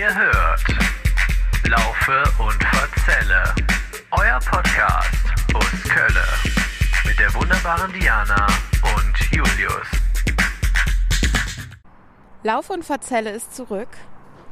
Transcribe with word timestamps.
Ihr 0.00 0.14
hört 0.14 0.64
Laufe 1.68 2.22
und 2.42 2.64
Verzelle, 2.64 3.44
euer 4.12 4.38
Podcast 4.38 5.12
aus 5.52 5.82
Kölle 5.90 6.24
mit 7.06 7.18
der 7.18 7.34
wunderbaren 7.34 7.92
Diana 7.92 8.46
und 8.96 9.30
Julius. 9.30 9.86
Lauf 12.44 12.70
und 12.70 12.82
Verzelle 12.82 13.28
ist 13.32 13.54
zurück. 13.54 13.88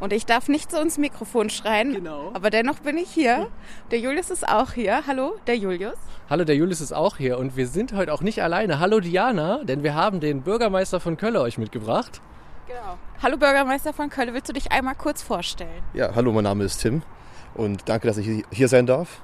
Und 0.00 0.12
ich 0.12 0.27
darf 0.27 0.48
nicht 0.48 0.71
so 0.71 0.82
ins 0.82 0.98
Mikrofon 0.98 1.49
schreien, 1.49 1.95
Genau. 1.95 2.30
aber 2.35 2.51
dennoch 2.51 2.80
bin 2.80 2.99
ich 2.99 3.09
hier. 3.09 3.49
Der 3.91 4.01
Julius 4.01 4.29
ist 4.29 4.46
auch 4.46 4.73
hier. 4.73 5.05
Hallo, 5.07 5.37
der 5.46 5.57
Julius. 5.57 5.96
Hallo, 6.29 6.45
der 6.45 6.57
Julius 6.57 6.83
ist 6.83 6.93
auch 6.93 7.17
hier 7.17 7.39
und 7.39 7.57
wir 7.57 7.67
sind 7.67 7.95
heute 7.95 8.12
auch 8.12 8.21
nicht 8.21 8.43
alleine. 8.43 8.80
Hallo 8.80 9.01
Diana, 9.01 9.65
denn 9.65 9.83
wir 9.83 9.95
haben 9.95 10.21
den 10.21 10.43
Bürgermeister 10.43 11.01
von 11.01 11.17
Kölle 11.17 11.41
euch 11.41 11.57
mitgebracht. 11.57 12.21
Genau. 12.69 12.98
Hallo 13.23 13.39
Bürgermeister 13.39 13.95
von 13.95 14.11
Köln, 14.11 14.34
willst 14.34 14.51
du 14.51 14.53
dich 14.53 14.71
einmal 14.71 14.95
kurz 14.95 15.23
vorstellen? 15.23 15.82
Ja, 15.95 16.15
hallo, 16.15 16.33
mein 16.33 16.45
Name 16.45 16.65
ist 16.65 16.83
Tim 16.83 17.01
und 17.55 17.88
danke, 17.88 18.06
dass 18.06 18.19
ich 18.19 18.45
hier 18.51 18.69
sein 18.69 18.84
darf. 18.84 19.23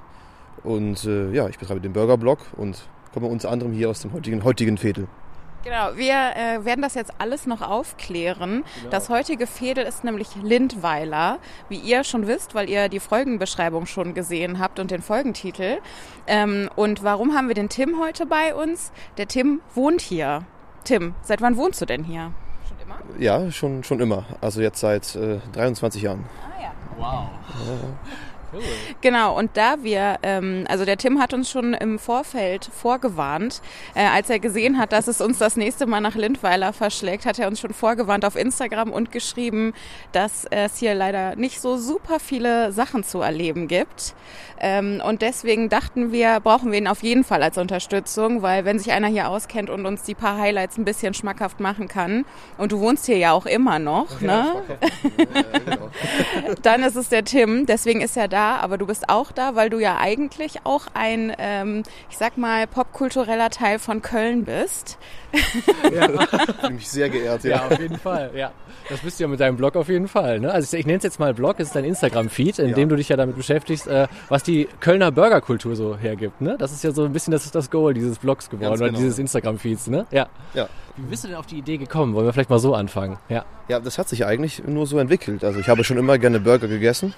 Und 0.63 1.05
äh, 1.05 1.31
ja, 1.33 1.47
ich 1.51 1.59
betreibe 1.59 1.83
den 1.83 1.93
Burgerblog 1.93 2.39
und 2.57 2.89
komme 3.13 3.27
unter 3.27 3.51
anderem 3.51 3.75
hier 3.75 3.91
aus 3.91 4.01
dem 4.01 4.15
heutigen, 4.15 4.45
heutigen 4.45 4.79
Viertel. 4.79 5.09
Genau, 5.63 5.95
wir 5.95 6.15
äh, 6.15 6.65
werden 6.65 6.81
das 6.81 6.95
jetzt 6.95 7.13
alles 7.19 7.47
noch 7.47 7.61
aufklären. 7.61 8.65
Das 8.89 9.11
heutige 9.11 9.47
Fädel 9.47 9.85
ist 9.85 10.05
nämlich 10.05 10.29
Lindweiler, 10.43 11.39
wie 11.69 11.79
ihr 11.79 12.03
schon 12.03 12.27
wisst, 12.27 12.55
weil 12.55 12.71
ihr 12.71 12.89
die 12.89 13.01
Folgenbeschreibung 13.01 13.85
schon 13.85 14.15
gesehen 14.15 14.59
habt 14.59 14.79
und 14.79 14.91
den 14.91 15.03
Folgentitel. 15.03 15.81
Ähm, 16.27 16.71
und 16.77 17.03
warum 17.03 17.35
haben 17.35 17.49
wir 17.49 17.55
den 17.55 17.69
Tim 17.69 18.01
heute 18.01 18.25
bei 18.25 18.55
uns? 18.55 18.91
Der 19.19 19.29
Tim 19.29 19.61
wohnt 19.75 20.01
hier. 20.01 20.47
Tim, 20.85 21.15
seit 21.21 21.43
wann 21.43 21.59
wohnst 21.59 21.83
du 21.83 21.85
denn 21.85 22.05
hier? 22.05 22.33
Immer? 23.09 23.21
Ja, 23.21 23.51
schon, 23.51 23.85
schon 23.85 24.01
immer. 24.01 24.25
Also 24.41 24.61
jetzt 24.61 24.81
seit 24.81 25.15
äh, 25.17 25.39
23 25.53 26.03
Jahren. 26.03 26.25
Ah 26.43 26.63
ja. 26.63 26.73
Wow. 26.97 27.29
Cool. 28.55 28.63
Genau, 29.01 29.39
und 29.39 29.57
da 29.57 29.83
wir, 29.83 30.19
ähm, 30.23 30.65
also 30.69 30.85
der 30.85 30.97
Tim 30.97 31.21
hat 31.21 31.33
uns 31.35 31.51
schon 31.51 31.75
im 31.75 31.99
Vorfeld 31.99 32.71
vorgewarnt, 32.73 33.61
äh, 33.95 34.05
als 34.07 34.31
er 34.31 34.39
gesehen 34.39 34.79
hat, 34.79 34.93
dass 34.93 35.09
es 35.09 35.21
uns 35.21 35.39
das 35.39 35.57
nächste 35.57 35.87
Mal 35.87 36.01
nach 36.01 36.15
Lindweiler 36.15 36.73
verschlägt, 36.73 37.27
hat 37.27 37.39
er 37.39 37.49
uns 37.49 37.61
schon 37.61 37.73
vorgewarnt 37.73 38.25
auf 38.25 38.37
Instagram 38.37 38.93
und 38.93 39.13
geschrieben, 39.13 39.73
dass 40.13 40.45
es 40.51 40.79
hier 40.79 40.95
leider 40.95 41.37
nicht 41.37 41.61
so 41.61 41.77
super 41.77 42.21
viele 42.21 42.73
Sachen 42.73 43.05
zu 43.05 43.21
erleben 43.21 43.69
gibt. 43.69 44.15
Ähm, 44.61 45.03
und 45.05 45.23
deswegen 45.23 45.69
dachten 45.69 46.13
wir, 46.13 46.41
brauchen 46.41 46.71
wir 46.71 46.79
ihn 46.79 46.89
auf 46.89 47.03
jeden 47.03 47.25
Fall 47.25 47.43
als 47.43 47.59
Unterstützung, 47.59 48.43
weil 48.43 48.65
wenn 48.65 48.79
sich 48.79 48.93
einer 48.93 49.09
hier 49.09 49.29
auskennt 49.29 49.69
und 49.69 49.85
uns 49.85 50.03
die 50.03 50.15
paar 50.15 50.39
Highlights 50.39 50.79
ein 50.79 50.85
bisschen 50.85 51.15
schmackhaft 51.15 51.61
machen 51.61 51.89
kann, 51.89 52.25
und 52.57 52.73
du 52.73 52.81
wohnst 52.81 53.07
hier 53.07 53.19
ja 53.19 53.33
auch 53.33 53.47
immer 53.47 53.79
noch, 53.79 54.21
ne? 54.21 54.63
dann 56.63 56.83
ist 56.83 56.97
es 56.97 57.09
der 57.09 57.25
Tim. 57.25 57.67
Deswegen 57.67 58.01
ist 58.01 58.17
er 58.17 58.29
da, 58.29 58.44
aber 58.61 58.79
du 58.79 58.87
bist 58.87 59.09
auch 59.09 59.33
da, 59.33 59.55
weil 59.55 59.71
du 59.71 59.79
ja 59.79 59.99
eigentlich 59.99 60.59
auch 60.65 60.87
ein, 60.95 61.33
ähm, 61.39 61.83
ich 62.11 62.17
sag 62.17 62.37
mal, 62.39 62.67
popkultureller 62.67 63.51
Teil 63.51 63.79
von 63.79 64.03
Köln 64.03 64.45
bist. 64.45 64.99
Ja, 65.93 66.09
Ich 66.23 66.55
fühle 66.61 66.73
mich 66.75 66.89
sehr 66.89 67.11
geehrt. 67.11 67.45
ja, 67.45 67.67
auf 67.67 67.79
jeden 67.81 67.99
Fall. 67.99 68.31
Ja. 68.35 68.53
Das 68.89 69.01
bist 69.01 69.19
du 69.19 69.25
ja 69.25 69.29
mit 69.29 69.41
deinem 69.41 69.57
Blog 69.57 69.77
auf 69.77 69.89
jeden 69.89 70.07
Fall. 70.09 70.39
Ne? 70.41 70.53
Also 70.53 70.75
ich, 70.77 70.81
ich 70.81 70.87
nenne 70.87 70.99
es 70.99 71.05
jetzt 71.05 71.19
mal 71.19 71.35
Blog, 71.35 71.57
es 71.59 71.69
ist 71.69 71.77
dein 71.77 71.85
Instagram-Feed, 71.85 72.59
in 72.61 72.69
Ja. 72.71 72.75
dem 72.75 72.89
du 72.89 72.97
dich 72.97 73.09
ja 73.09 73.17
damit 73.17 73.37
beschäftigst, 73.37 73.87
äh, 73.87 74.07
was 74.29 74.43
die 74.43 74.69
Kölner 74.81 75.11
Burgerkultur 75.11 75.75
so 75.75 75.97
hergibt. 75.97 76.41
Ne? 76.41 76.57
Das 76.59 76.71
ist 76.73 76.85
ja 76.85 76.93
so 76.93 77.05
ein 77.05 77.13
bisschen 77.13 77.33
das, 77.33 77.45
ist 77.45 77.55
das 77.55 77.71
Goal 77.71 77.95
dieses 77.95 78.19
Blogs 78.19 78.49
geworden 78.51 78.71
Ganz 78.71 78.81
oder 78.81 78.89
genau. 78.91 79.01
dieses 79.01 79.19
Instagram-Feeds. 79.19 79.89
Ne? 79.89 80.07
Ja. 80.11 80.29
Ja. 80.55 80.69
Wie 80.97 81.03
bist 81.11 81.25
du 81.25 81.29
denn 81.29 81.37
auf 81.37 81.47
die 81.47 81.59
Idee 81.59 81.79
gekommen? 81.79 82.15
Wollen 82.15 82.27
wir 82.27 82.33
vielleicht 82.33 82.51
mal 82.51 82.59
so 82.61 82.75
anfangen? 82.75 83.19
Ja. 83.29 83.45
ja, 83.69 83.81
das 83.81 83.99
hat 83.99 84.09
sich 84.09 84.25
eigentlich 84.27 84.63
nur 84.65 84.87
so 84.87 84.99
entwickelt. 84.99 85.43
Also 85.43 85.59
ich 85.59 85.69
habe 85.69 85.83
schon 85.83 85.97
immer 85.97 86.19
gerne 86.19 86.39
Burger 86.39 86.69
gegessen. 86.69 87.15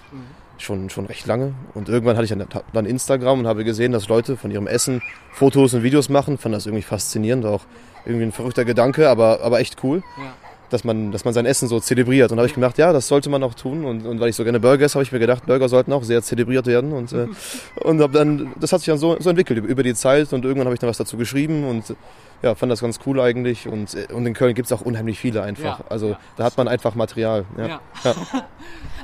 Schon, 0.58 0.88
schon 0.88 1.06
recht 1.06 1.26
lange. 1.26 1.54
Und 1.74 1.88
irgendwann 1.88 2.16
hatte 2.16 2.24
ich 2.24 2.46
dann, 2.72 2.86
Instagram 2.86 3.40
und 3.40 3.46
habe 3.46 3.64
gesehen, 3.64 3.92
dass 3.92 4.08
Leute 4.08 4.36
von 4.36 4.50
ihrem 4.50 4.66
Essen 4.66 5.02
Fotos 5.32 5.74
und 5.74 5.82
Videos 5.82 6.08
machen. 6.08 6.38
Fand 6.38 6.54
das 6.54 6.66
irgendwie 6.66 6.82
faszinierend. 6.82 7.44
Auch 7.44 7.62
irgendwie 8.06 8.24
ein 8.24 8.32
verrückter 8.32 8.64
Gedanke, 8.64 9.08
aber, 9.08 9.40
aber 9.42 9.60
echt 9.60 9.82
cool. 9.84 10.02
Ja. 10.16 10.32
dass 10.70 10.82
man, 10.82 11.12
dass 11.12 11.24
man 11.24 11.32
sein 11.34 11.46
Essen 11.46 11.68
so 11.68 11.78
zelebriert. 11.78 12.30
Und 12.30 12.38
da 12.38 12.40
habe 12.40 12.48
ich 12.48 12.54
gedacht, 12.54 12.78
ja, 12.78 12.92
das 12.92 13.06
sollte 13.06 13.28
man 13.30 13.42
auch 13.42 13.54
tun. 13.54 13.84
Und, 13.84 14.06
und 14.06 14.18
weil 14.18 14.30
ich 14.30 14.36
so 14.36 14.44
gerne 14.44 14.58
Burger 14.58 14.86
esse, 14.86 14.94
habe 14.94 15.04
ich 15.04 15.12
mir 15.12 15.18
gedacht, 15.18 15.46
Burger 15.46 15.68
sollten 15.68 15.92
auch 15.92 16.02
sehr 16.02 16.22
zelebriert 16.22 16.66
werden. 16.66 16.92
Und, 16.92 17.12
äh, 17.12 17.28
und 17.82 18.00
hab 18.00 18.12
dann, 18.12 18.52
das 18.58 18.72
hat 18.72 18.80
sich 18.80 18.86
dann 18.86 18.98
so, 18.98 19.16
so 19.20 19.30
entwickelt 19.30 19.64
über 19.64 19.82
die 19.82 19.94
Zeit. 19.94 20.32
Und 20.32 20.44
irgendwann 20.44 20.66
habe 20.66 20.74
ich 20.74 20.80
dann 20.80 20.88
was 20.88 20.98
dazu 20.98 21.16
geschrieben 21.16 21.68
und 21.68 21.94
ja, 22.42 22.54
fand 22.54 22.70
das 22.72 22.80
ganz 22.80 22.98
cool 23.06 23.20
eigentlich. 23.20 23.68
Und, 23.68 23.94
äh, 23.94 24.12
und 24.12 24.26
in 24.26 24.34
Köln 24.34 24.54
gibt 24.54 24.66
es 24.66 24.72
auch 24.72 24.80
unheimlich 24.80 25.18
viele 25.18 25.42
einfach. 25.42 25.80
Ja, 25.80 25.84
also 25.88 26.10
ja. 26.10 26.18
da 26.36 26.44
hat 26.44 26.56
man 26.56 26.68
einfach 26.68 26.94
Material. 26.94 27.44
Ja. 27.58 27.80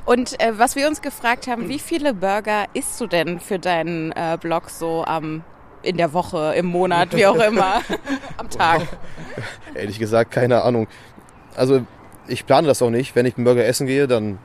Und 0.05 0.41
äh, 0.41 0.59
was 0.59 0.77
wir 0.77 0.89
uns 0.89 1.01
gefragt 1.01 1.47
haben, 1.47 1.69
wie 1.69 1.79
viele 1.79 2.15
Burger 2.15 2.67
isst 2.75 3.01
du 3.01 3.07
denn 3.07 3.41
für 3.41 3.59
deinen 3.59 4.13
äh, 4.13 4.37
Blog 4.41 4.71
so 4.71 5.05
am 5.05 5.45
in 5.83 5.97
der 5.97 6.13
Woche, 6.13 6.55
im 6.57 6.67
Monat, 6.67 7.15
wie 7.15 7.27
auch 7.27 7.41
immer, 7.41 7.83
am 8.37 8.49
Tag? 8.49 8.83
Ehrlich 9.75 9.99
gesagt, 9.99 10.31
keine 10.31 10.63
Ahnung. 10.63 10.87
Also 11.57 11.85
ich 12.29 12.47
plane 12.47 12.67
das 12.67 12.81
auch 12.83 12.91
nicht. 12.91 13.17
Wenn 13.17 13.27
ich 13.27 13.37
einen 13.37 13.45
Burger 13.45 13.65
essen 13.65 13.87
gehe, 13.87 14.07
dann 14.07 14.39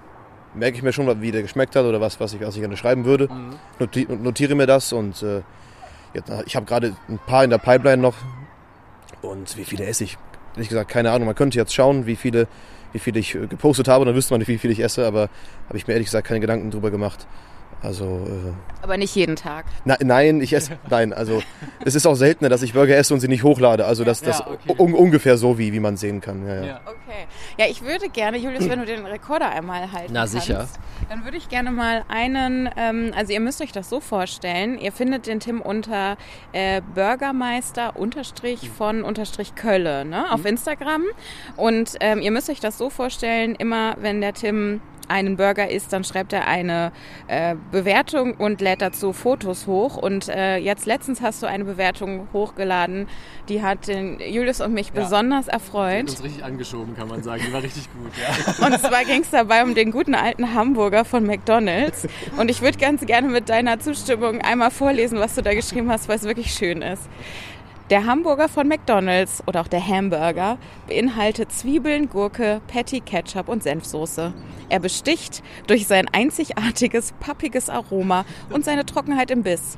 merke 0.53 0.78
ich 0.78 0.84
mir 0.84 0.94
schon, 0.94 1.22
wie 1.22 1.31
der 1.31 1.44
geschmeckt 1.44 1.75
hat 1.75 1.85
oder 1.85 2.01
was, 2.01 2.19
was 2.19 2.34
ich, 2.34 2.41
was 2.41 2.56
ich 2.56 2.62
gerne 2.62 2.78
schreiben 2.78 3.06
würde. 3.06 3.29
Noti 3.79 4.07
notiere 4.09 4.56
mir 4.56 4.66
das 4.66 4.94
und 4.94 5.22
äh, 5.22 5.41
jetzt, 6.13 6.31
ich 6.46 6.56
habe 6.56 6.66
gerade 6.66 6.96
ein 7.07 7.19
paar 7.25 7.44
in 7.44 7.50
der 7.50 7.59
Pipeline 7.59 8.01
noch. 8.01 8.16
Und 9.22 9.57
wie 9.57 9.63
viele 9.63 9.85
esse 9.85 10.03
ich? 10.03 10.17
Ehrlich 10.56 10.69
gesagt, 10.69 10.90
keine 10.90 11.12
Ahnung. 11.12 11.28
Man 11.28 11.35
könnte 11.35 11.57
jetzt 11.57 11.73
schauen, 11.73 12.06
wie 12.06 12.16
viele, 12.16 12.47
wie 12.94 13.00
viele 13.00 13.20
ich 13.20 13.36
äh, 13.36 13.48
gepostet 13.48 13.88
habe, 13.88 14.06
dann 14.06 14.16
wüsste 14.16 14.34
man 14.34 14.46
wie 14.48 14.58
viel 14.58 14.72
ich 14.72 14.80
esse, 14.80 15.06
aber 15.06 15.30
habe 15.68 15.78
ich 15.78 15.88
mir 15.88 15.94
ehrlich 15.94 16.08
gesagt 16.08 16.28
keine 16.28 16.40
Gedanken 16.40 16.72
drüber 16.72 16.92
gemacht. 16.92 17.28
Also 17.81 18.05
äh, 18.28 18.53
Aber 18.83 18.97
nicht 18.97 19.13
jeden 19.16 19.35
Tag. 19.35 19.66
na, 19.85 19.97
nein, 20.01 20.41
ich 20.41 20.51
esse 20.53 20.79
nein, 20.89 21.13
also 21.13 21.44
es 21.85 21.94
ist 21.94 22.07
auch 22.07 22.16
seltener, 22.16 22.50
dass 22.50 22.63
ich 22.63 22.73
Burger 22.73 22.97
esse 22.97 23.13
und 23.13 23.19
sie 23.19 23.28
nicht 23.28 23.44
hochlade. 23.44 23.85
Also 23.85 24.03
das, 24.03 24.22
das 24.22 24.39
Ja, 24.39 24.47
okay. 24.47 24.75
un 24.79 24.94
ungefähr 24.95 25.38
so 25.38 25.59
wie 25.59 25.72
wie 25.73 25.79
man 25.79 25.95
sehen 25.95 26.19
kann. 26.19 26.45
Ja, 26.47 26.55
ja. 26.55 26.66
Ja. 26.66 26.81
Okay. 26.85 27.28
Ja, 27.59 27.66
ich 27.69 27.83
würde 27.83 28.09
gerne, 28.09 28.38
Julius, 28.38 28.67
wenn 28.67 28.79
du 28.79 28.85
den 28.85 29.05
Rekorder 29.05 29.50
einmal 29.50 29.91
halten 29.91 30.11
Na, 30.13 30.22
kannst, 30.22 30.33
sicher. 30.33 30.67
dann 31.09 31.23
würde 31.23 31.38
ich 31.38 31.50
gerne 31.50 31.72
mal 31.72 32.03
einen, 32.07 32.67
ähm, 32.78 33.11
also 33.16 33.31
ihr 33.31 33.39
müsst 33.39 33.61
euch 33.61 33.72
das 33.72 33.89
so 33.89 33.99
vorstellen, 33.99 34.79
ihr 34.79 34.91
findet 34.91 35.28
den 35.28 35.39
Tim 35.39 35.61
unter 35.61 36.17
äh, 36.53 36.81
Bürgermeister 36.95 37.95
unterstrich 37.95 38.69
von 38.69 39.03
unterstrich 39.03 39.53
Kölle 39.55 40.03
ne, 40.03 40.31
auf 40.31 40.45
Instagram 40.45 41.03
und 41.55 41.95
ähm, 41.99 42.22
ihr 42.22 42.31
müsst 42.31 42.49
euch 42.49 42.59
das 42.59 42.78
so 42.78 42.89
vorstellen, 42.89 43.55
immer 43.55 43.95
wenn 43.99 44.19
der 44.22 44.34
Tim 44.34 44.81
einen 45.07 45.38
Burger 45.38 45.69
isst, 45.69 45.94
dann 45.94 46.03
schreibt 46.03 46.34
er 46.34 46.47
eine 46.47 46.91
äh, 47.28 47.56
Bewertung 47.72 48.34
und 48.35 48.62
lädt 48.62 48.81
dazu 48.81 49.13
Fotos 49.13 49.68
hoch. 49.68 49.97
Und 49.97 50.29
äh, 50.29 50.57
jetzt 50.57 50.85
letztens 50.85 51.22
hast 51.22 51.41
du 51.44 51.47
eine 51.47 51.66
Bewertung 51.66 52.28
hochgeladen, 52.34 53.07
die 53.50 53.62
hat 53.63 53.88
den 53.88 54.19
Julius 54.19 54.62
und 54.62 54.73
mich 54.73 54.88
Ja. 54.94 55.01
besonders 55.03 55.47
erfreut. 55.47 56.09
uns 56.09 56.23
richtig 56.23 56.44
angeschoben, 56.44 56.96
kann 56.96 57.07
man 57.07 57.23
sagen. 57.23 57.44
Die 57.47 57.53
war 57.53 57.63
richtig 57.63 57.88
gut, 57.94 58.12
ja. 58.17 58.66
Und 58.67 58.79
zwar 58.79 59.03
ging 59.06 59.22
es 59.22 59.29
dabei 59.29 59.63
um 59.63 59.75
den 59.75 59.91
guten 59.91 60.16
alten 60.16 60.53
Hamburger 60.53 61.06
von 61.06 61.25
McDonald's. 61.25 62.07
Und 62.38 62.50
ich 62.50 62.62
würde 62.62 62.78
ganz 62.78 63.06
gerne 63.06 63.28
mit 63.28 63.50
deiner 63.50 63.79
Zustimmung 63.79 64.41
einmal 64.41 64.72
vorlesen, 64.72 65.19
was 65.19 65.35
du 65.35 65.41
da 65.41 65.53
geschrieben 65.53 65.90
hast, 65.91 66.07
weil 66.09 66.17
es 66.17 66.23
wirklich 66.23 66.53
schön 66.53 66.81
ist. 66.81 67.03
Der 67.90 68.06
Hamburger 68.06 68.50
von 68.50 68.68
McDonald's 68.68 69.42
oder 69.48 69.62
auch 69.62 69.70
der 69.70 69.88
Hamburger 69.88 70.58
beinhaltet 70.90 71.53
Zwiebeln, 71.53 72.09
Gurke, 72.09 72.59
Patty, 72.68 73.00
Ketchup 73.00 73.48
und 73.48 73.64
Senfsoße. 73.64 74.34
Er 74.68 74.80
besticht 74.81 75.42
durch 75.68 75.88
sein 75.88 76.09
einzigartiges, 76.12 77.14
pappiges 77.22 77.70
Aroma 77.70 78.26
und 78.50 78.66
seine 78.66 78.86
Trockenheit 78.86 79.31
im 79.31 79.44
Biss. 79.44 79.78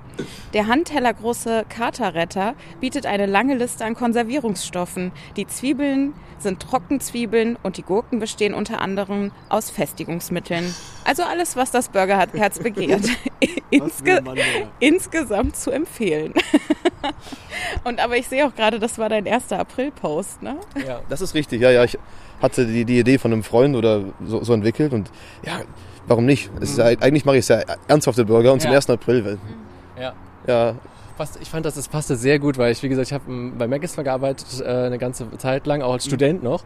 Der 0.53 0.65
handtellergroße 0.65 1.65
Katerretter 1.69 2.55
bietet 2.79 3.05
eine 3.05 3.27
lange 3.27 3.53
Liste 3.53 3.85
an 3.85 3.93
Konservierungsstoffen. 3.93 5.11
Die 5.37 5.45
Zwiebeln 5.45 6.15
sind 6.39 6.63
Trockenzwiebeln 6.63 7.57
und 7.61 7.77
die 7.77 7.83
Gurken 7.83 8.17
bestehen 8.17 8.55
unter 8.55 8.81
anderem 8.81 9.31
aus 9.49 9.69
Festigungsmitteln. 9.69 10.73
Also 11.09 11.23
alles, 11.23 11.55
was 11.55 11.71
das 11.71 11.89
Burgerherz 11.89 12.59
begehrt. 12.63 13.01
Insge 13.71 14.21
insgesamt 14.79 15.55
zu 15.55 15.71
empfehlen. 15.71 16.35
und 17.83 17.99
aber 17.99 18.15
ich 18.15 18.27
sehe 18.27 18.45
auch 18.45 18.53
gerade, 18.53 18.77
das 18.77 18.99
war 18.99 19.09
dein 19.09 19.25
erster 19.25 19.57
April-Post, 19.57 20.43
ne? 20.43 20.57
ja. 20.87 21.01
Das 21.09 21.21
ist 21.21 21.33
richtig. 21.33 21.61
Ja, 21.61 21.71
ja, 21.71 21.83
ich 21.83 21.97
hatte 22.43 22.67
die, 22.67 22.85
die 22.85 22.99
Idee 22.99 23.17
von 23.17 23.33
einem 23.33 23.41
Freund 23.41 23.75
oder 23.75 24.03
so, 24.23 24.43
so 24.43 24.53
entwickelt 24.53 24.93
und 24.93 25.09
ja, 25.43 25.61
warum 26.05 26.27
nicht? 26.27 26.51
Es 26.61 26.71
ist 26.71 26.77
ja, 26.77 26.85
eigentlich 26.85 27.25
mache 27.25 27.37
ich 27.37 27.41
es 27.41 27.47
ja 27.47 27.61
ernsthafte 27.87 28.23
Burger 28.23 28.53
und 28.53 28.61
zum 28.61 28.69
Ja. 28.69 28.77
1. 28.77 28.91
April, 28.91 29.25
weil, 29.25 29.37
Ja. 29.99 30.13
ja, 30.45 30.75
passt, 31.19 31.37
ich 31.41 31.49
fand, 31.49 31.65
das, 31.65 31.75
das 31.75 31.87
passte 31.87 32.15
sehr 32.15 32.39
gut, 32.39 32.57
weil 32.57 32.71
ich, 32.71 32.81
wie 32.81 32.89
gesagt, 32.89 33.07
ich 33.09 33.13
habe 33.13 33.25
bei 33.57 33.67
Magisma 33.67 34.03
gearbeitet 34.03 34.47
äh, 34.61 34.65
eine 34.67 34.97
ganze 34.97 35.25
Zeit 35.37 35.67
lang, 35.67 35.81
auch 35.83 35.93
als 35.93 36.05
Student 36.05 36.41
noch. 36.41 36.63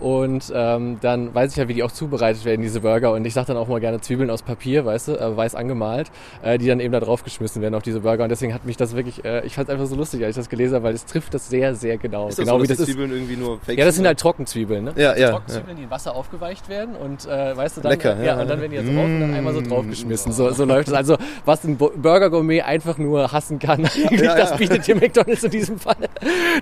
Und 0.00 0.50
ähm, 0.54 0.96
dann 1.00 1.34
weiß 1.34 1.52
ich 1.52 1.56
ja, 1.58 1.68
wie 1.68 1.74
die 1.74 1.82
auch 1.82 1.92
zubereitet 1.92 2.44
werden, 2.44 2.62
diese 2.62 2.80
Burger. 2.80 3.12
Und 3.12 3.24
ich 3.26 3.34
sage 3.34 3.48
dann 3.48 3.56
auch 3.58 3.68
mal 3.68 3.78
gerne 3.78 4.00
Zwiebeln 4.00 4.30
aus 4.30 4.42
Papier, 4.42 4.84
weißt 4.84 5.08
du, 5.08 5.12
äh, 5.12 5.36
weiß 5.36 5.54
angemalt, 5.54 6.10
äh, 6.42 6.56
die 6.58 6.66
dann 6.66 6.80
eben 6.80 6.92
da 6.92 7.00
draufgeschmissen 7.00 7.60
werden 7.62 7.74
auf 7.74 7.82
diese 7.82 8.00
Burger. 8.00 8.24
Und 8.24 8.30
deswegen 8.30 8.54
hat 8.54 8.64
mich 8.64 8.76
das 8.78 8.96
wirklich, 8.96 9.24
äh, 9.24 9.44
ich 9.46 9.54
fand 9.54 9.68
es 9.68 9.74
einfach 9.74 9.86
so 9.86 9.96
lustig, 9.96 10.24
als 10.24 10.30
ich 10.30 10.40
das 10.40 10.48
gelesen 10.48 10.76
habe, 10.76 10.84
weil 10.86 10.94
es 10.94 11.04
trifft 11.04 11.34
das 11.34 11.48
sehr, 11.48 11.74
sehr 11.74 11.98
genau. 11.98 12.28
Ist 12.28 12.38
das 12.38 12.46
genau 12.46 12.56
so, 12.58 12.64
wie 12.64 12.68
das 12.68 12.78
die 12.78 12.82
ist. 12.84 12.88
Zwiebeln 12.88 13.12
irgendwie 13.12 13.36
nur 13.36 13.60
fake 13.60 13.78
Ja, 13.78 13.84
das 13.84 13.96
sind 13.96 14.06
halt 14.06 14.18
Trockenzwiebeln, 14.18 14.84
ne? 14.84 14.92
Ja, 14.96 15.14
ja, 15.16 15.30
Trockenzwiebeln, 15.30 15.76
die 15.76 15.82
in 15.84 15.90
Wasser 15.90 16.16
aufgeweicht 16.16 16.68
werden 16.70 16.96
und 16.96 17.26
äh, 17.26 17.56
weißt 17.56 17.76
du 17.76 17.80
dann, 17.82 17.92
Lecker, 17.92 18.16
ja, 18.18 18.24
ja. 18.24 18.36
Mm. 18.36 18.40
und 18.40 18.48
dann 18.48 18.60
werden 18.60 18.70
die 18.70 18.76
jetzt 18.78 18.88
drauf 18.88 19.04
und 19.04 19.20
dann 19.20 19.34
einmal 19.34 19.52
so 19.52 19.60
draufgeschmissen. 19.60 20.32
So, 20.32 20.50
so 20.52 20.64
läuft 20.64 20.88
es. 20.88 20.94
Also 20.94 21.16
was 21.44 21.64
ein 21.64 21.76
Bo- 21.76 21.92
Burger 21.94 22.30
Gourmet 22.30 22.62
einfach 22.62 22.96
nur 22.96 23.30
hassen 23.32 23.58
kann, 23.58 23.89
eigentlich, 23.96 24.20
Ja, 24.20 24.36
das 24.36 24.50
ja. 24.50 24.56
bietet 24.56 24.86
dir 24.86 24.94
McDonalds 24.96 25.44
in 25.44 25.50
diesem 25.50 25.78
Fall. 25.78 25.96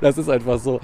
Das 0.01 0.19
ist 0.19 0.29
einfach 0.29 0.59
so. 0.59 0.81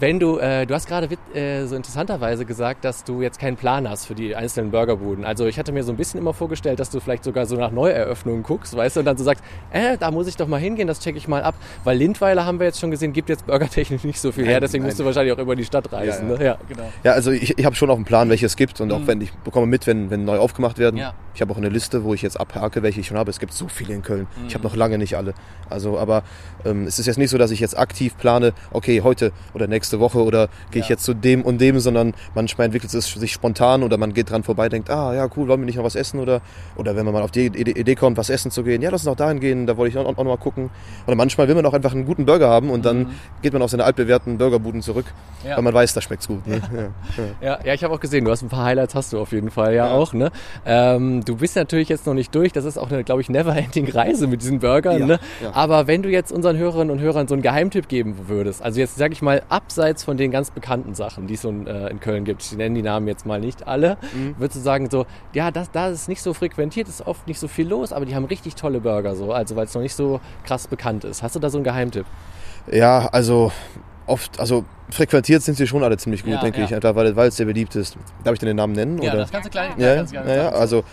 Wenn 0.00 0.18
du, 0.18 0.38
äh, 0.38 0.66
du 0.66 0.74
hast 0.74 0.86
gerade 0.86 1.08
äh, 1.34 1.66
so 1.66 1.76
interessanterweise 1.76 2.44
gesagt, 2.44 2.84
dass 2.84 3.04
du 3.04 3.22
jetzt 3.22 3.38
keinen 3.38 3.56
Plan 3.56 3.88
hast 3.88 4.06
für 4.06 4.14
die 4.14 4.34
einzelnen 4.34 4.70
Burgerbuden. 4.70 5.24
Also 5.24 5.46
ich 5.46 5.58
hatte 5.58 5.72
mir 5.72 5.82
so 5.82 5.92
ein 5.92 5.96
bisschen 5.96 6.20
immer 6.20 6.34
vorgestellt, 6.34 6.80
dass 6.80 6.90
du 6.90 7.00
vielleicht 7.00 7.24
sogar 7.24 7.46
so 7.46 7.56
nach 7.56 7.70
Neueröffnungen 7.70 8.42
guckst, 8.42 8.76
weißt 8.76 8.96
du, 8.96 9.00
und 9.00 9.06
dann 9.06 9.16
so 9.16 9.24
sagst, 9.24 9.44
äh, 9.72 9.96
da 9.98 10.10
muss 10.10 10.26
ich 10.26 10.36
doch 10.36 10.48
mal 10.48 10.60
hingehen, 10.60 10.86
das 10.86 11.00
checke 11.00 11.18
ich 11.18 11.28
mal 11.28 11.42
ab. 11.42 11.54
Weil 11.84 11.98
Lindweiler 11.98 12.44
haben 12.46 12.58
wir 12.58 12.66
jetzt 12.66 12.80
schon 12.80 12.90
gesehen, 12.90 13.12
gibt 13.12 13.28
jetzt 13.28 13.46
burgertechnisch 13.46 14.04
nicht 14.04 14.20
so 14.20 14.32
viel 14.32 14.44
her, 14.44 14.54
Nein, 14.54 14.60
deswegen 14.62 14.84
musst 14.84 14.98
du 14.98 15.02
nein. 15.02 15.08
wahrscheinlich 15.08 15.32
auch 15.34 15.38
über 15.38 15.56
die 15.56 15.64
Stadt 15.64 15.92
reisen. 15.92 16.30
Ja, 16.30 16.34
ja. 16.34 16.38
Ne? 16.38 16.44
ja 16.44 16.58
genau. 16.68 16.92
Ja, 17.02 17.12
also 17.12 17.30
ich, 17.30 17.58
ich 17.58 17.64
habe 17.64 17.76
schon 17.76 17.90
auch 17.90 17.96
einen 17.96 18.04
Plan, 18.04 18.28
welche 18.30 18.46
es 18.46 18.56
gibt 18.56 18.80
und 18.80 18.92
auch 18.92 19.06
wenn 19.06 19.20
ich 19.20 19.32
bekomme 19.32 19.66
mit, 19.66 19.86
wenn, 19.86 20.10
wenn 20.10 20.24
neu 20.24 20.38
aufgemacht 20.38 20.78
werden. 20.78 20.96
Ja. 20.96 21.14
Ich 21.34 21.40
habe 21.40 21.52
auch 21.52 21.56
eine 21.56 21.68
Liste, 21.68 22.04
wo 22.04 22.14
ich 22.14 22.22
jetzt 22.22 22.38
abhake, 22.38 22.82
welche 22.82 23.00
ich 23.00 23.08
schon 23.08 23.16
habe. 23.16 23.30
Es 23.30 23.40
gibt 23.40 23.52
so 23.52 23.66
viele 23.68 23.94
in 23.94 24.02
Köln. 24.02 24.26
Ich 24.46 24.54
habe 24.54 24.64
noch 24.64 24.76
lange 24.76 24.98
nicht 24.98 25.16
alle. 25.16 25.34
Also, 25.68 25.83
aber 25.98 26.22
ähm, 26.64 26.86
es 26.86 26.98
ist 26.98 27.06
jetzt 27.06 27.18
nicht 27.18 27.30
so, 27.30 27.38
dass 27.38 27.50
ich 27.50 27.60
jetzt 27.60 27.78
aktiv 27.78 28.16
plane, 28.18 28.52
okay, 28.72 29.02
heute 29.02 29.32
oder 29.54 29.66
nächste 29.66 30.00
Woche 30.00 30.22
oder 30.22 30.48
gehe 30.70 30.80
ich 30.82 30.88
Ja. 30.88 30.94
jetzt 30.94 31.04
zu 31.04 31.14
dem 31.14 31.42
und 31.42 31.60
dem, 31.60 31.78
sondern 31.80 32.14
manchmal 32.34 32.66
entwickelt 32.66 32.92
es 32.94 33.12
sich 33.12 33.32
spontan 33.32 33.82
oder 33.82 33.96
man 33.98 34.14
geht 34.14 34.30
dran 34.30 34.42
vorbei, 34.42 34.68
denkt, 34.68 34.90
ah 34.90 35.14
ja 35.14 35.28
cool, 35.36 35.48
wollen 35.48 35.60
wir 35.60 35.66
nicht 35.66 35.76
noch 35.76 35.84
was 35.84 35.94
essen 35.94 36.20
oder 36.20 36.40
oder 36.76 36.96
wenn 36.96 37.04
man 37.04 37.14
mal 37.14 37.22
auf 37.22 37.30
die 37.30 37.46
Idee 37.46 37.94
kommt, 37.94 38.16
was 38.16 38.30
essen 38.30 38.50
zu 38.50 38.62
gehen, 38.64 38.82
ja, 38.82 38.90
lass 38.90 39.02
uns 39.02 39.06
noch 39.06 39.16
dahin 39.16 39.40
gehen, 39.40 39.66
da 39.66 39.76
wollte 39.76 39.90
ich 39.98 39.98
auch, 39.98 40.06
auch 40.08 40.16
noch 40.16 40.24
mal 40.24 40.36
gucken. 40.38 40.70
Oder 41.06 41.16
manchmal 41.16 41.48
will 41.48 41.54
man 41.54 41.66
auch 41.66 41.74
einfach 41.74 41.92
einen 41.92 42.04
guten 42.06 42.24
Burger 42.26 42.48
haben 42.48 42.70
und 42.70 42.84
dann 42.84 43.12
geht 43.42 43.52
man 43.52 43.62
auf 43.62 43.70
seine 43.70 43.84
altbewährten 43.84 44.38
Burgerbuden 44.38 44.82
zurück, 44.82 45.06
Ja. 45.46 45.56
weil 45.56 45.62
man 45.62 45.74
weiß, 45.74 45.92
da 45.94 46.00
schmeckt's 46.00 46.26
gut. 46.28 46.46
Ne? 46.46 46.60
Ja. 47.40 47.58
Ja, 47.64 47.74
ich 47.74 47.84
habe 47.84 47.92
auch 47.94 48.00
gesehen, 48.00 48.24
du 48.24 48.30
hast 48.30 48.42
ein 48.42 48.48
paar 48.48 48.64
Highlights, 48.64 48.94
hast 48.94 49.12
du 49.12 49.18
auf 49.20 49.32
jeden 49.32 49.50
Fall 49.50 49.74
ja, 49.74 49.90
auch. 49.90 50.12
Ne? 50.12 50.30
Ähm, 50.66 51.24
du 51.24 51.36
bist 51.36 51.56
natürlich 51.56 51.88
jetzt 51.88 52.06
noch 52.06 52.14
nicht 52.14 52.34
durch, 52.34 52.52
das 52.52 52.64
ist 52.64 52.78
auch 52.78 52.90
eine, 52.90 53.04
glaube 53.04 53.20
ich, 53.20 53.28
never-ending 53.28 53.90
Reise 53.90 54.26
mit 54.26 54.42
diesen 54.42 54.58
Burgern. 54.60 55.06
Ne? 55.06 55.18
ja. 55.42 55.50
Aber 55.74 55.88
wenn 55.88 56.02
du 56.04 56.08
jetzt 56.08 56.30
unseren 56.30 56.56
Hörerinnen 56.56 56.90
und 56.92 57.00
Hörern 57.00 57.26
so 57.26 57.34
einen 57.34 57.42
Geheimtipp 57.42 57.88
geben 57.88 58.28
würdest, 58.28 58.62
also 58.62 58.78
jetzt 58.78 58.96
sage 58.96 59.12
ich 59.12 59.22
mal, 59.22 59.42
abseits 59.48 60.04
von 60.04 60.16
den 60.16 60.30
ganz 60.30 60.52
bekannten 60.52 60.94
Sachen, 60.94 61.26
die 61.26 61.34
es 61.34 61.42
so 61.42 61.48
in, 61.48 61.66
äh, 61.66 61.88
in 61.88 61.98
Köln 61.98 62.24
gibt, 62.24 62.42
ich 62.44 62.56
nenne 62.56 62.76
die 62.76 62.82
Namen 62.82 63.08
jetzt 63.08 63.26
mal 63.26 63.40
nicht 63.40 63.66
alle, 63.66 63.96
Mhm. 64.14 64.36
würdest 64.38 64.56
du 64.60 64.60
sagen 64.62 64.88
so, 64.88 65.04
ja, 65.32 65.50
das, 65.50 65.72
da 65.72 65.88
ist 65.88 66.08
nicht 66.08 66.22
so 66.22 66.32
frequentiert, 66.32 66.86
ist 66.88 67.04
oft 67.04 67.26
nicht 67.26 67.40
so 67.40 67.48
viel 67.48 67.66
los, 67.66 67.92
aber 67.92 68.06
die 68.06 68.14
haben 68.14 68.24
richtig 68.24 68.54
tolle 68.54 68.80
Burger, 68.80 69.16
so, 69.16 69.32
also 69.32 69.56
weil 69.56 69.64
es 69.64 69.74
noch 69.74 69.82
nicht 69.82 69.96
so 69.96 70.20
krass 70.44 70.68
bekannt 70.68 71.02
ist. 71.02 71.24
Hast 71.24 71.34
du 71.34 71.40
da 71.40 71.50
so 71.50 71.58
einen 71.58 71.64
Geheimtipp? 71.64 72.06
Ja, 72.70 73.08
also 73.10 73.50
oft, 74.06 74.38
also 74.38 74.64
frequentiert 74.90 75.42
sind 75.42 75.56
sie 75.56 75.66
schon 75.66 75.82
alle 75.82 75.96
ziemlich 75.96 76.22
gut, 76.22 76.34
Ja, 76.34 76.40
denke 76.40 76.60
ja. 76.60 76.66
ich, 76.66 76.74
einfach 76.74 76.94
weil, 76.94 77.16
weil 77.16 77.28
es 77.28 77.36
sehr 77.36 77.46
beliebt 77.46 77.74
ist. 77.74 77.96
Darf 78.22 78.34
ich 78.34 78.38
denn 78.38 78.46
den 78.48 78.56
Namen 78.56 78.74
nennen? 78.74 79.00
oder? 79.00 79.26
kannst 79.32 79.46
du 79.46 79.50
klein, 79.50 79.72
ja, 79.76 79.94
ja, 79.94 80.04
ja, 80.12 80.34
ja, 80.34 80.48
also, 80.50 80.84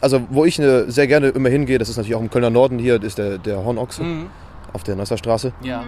also 0.00 0.22
wo 0.30 0.44
ich 0.44 0.58
äh, 0.58 0.90
sehr 0.90 1.06
gerne 1.06 1.28
immer 1.28 1.48
hingehe, 1.48 1.78
das 1.78 1.88
ist 1.88 1.96
natürlich 1.96 2.14
auch 2.16 2.20
im 2.20 2.30
Kölner 2.30 2.50
Norden 2.50 2.78
hier, 2.78 3.02
ist 3.02 3.18
der, 3.18 3.38
der 3.38 3.64
Hornochse 3.64 4.02
Mhm. 4.02 4.26
auf 4.72 4.82
der 4.82 4.96
Neusser 4.96 5.16
Straße. 5.16 5.52
Ja. 5.62 5.84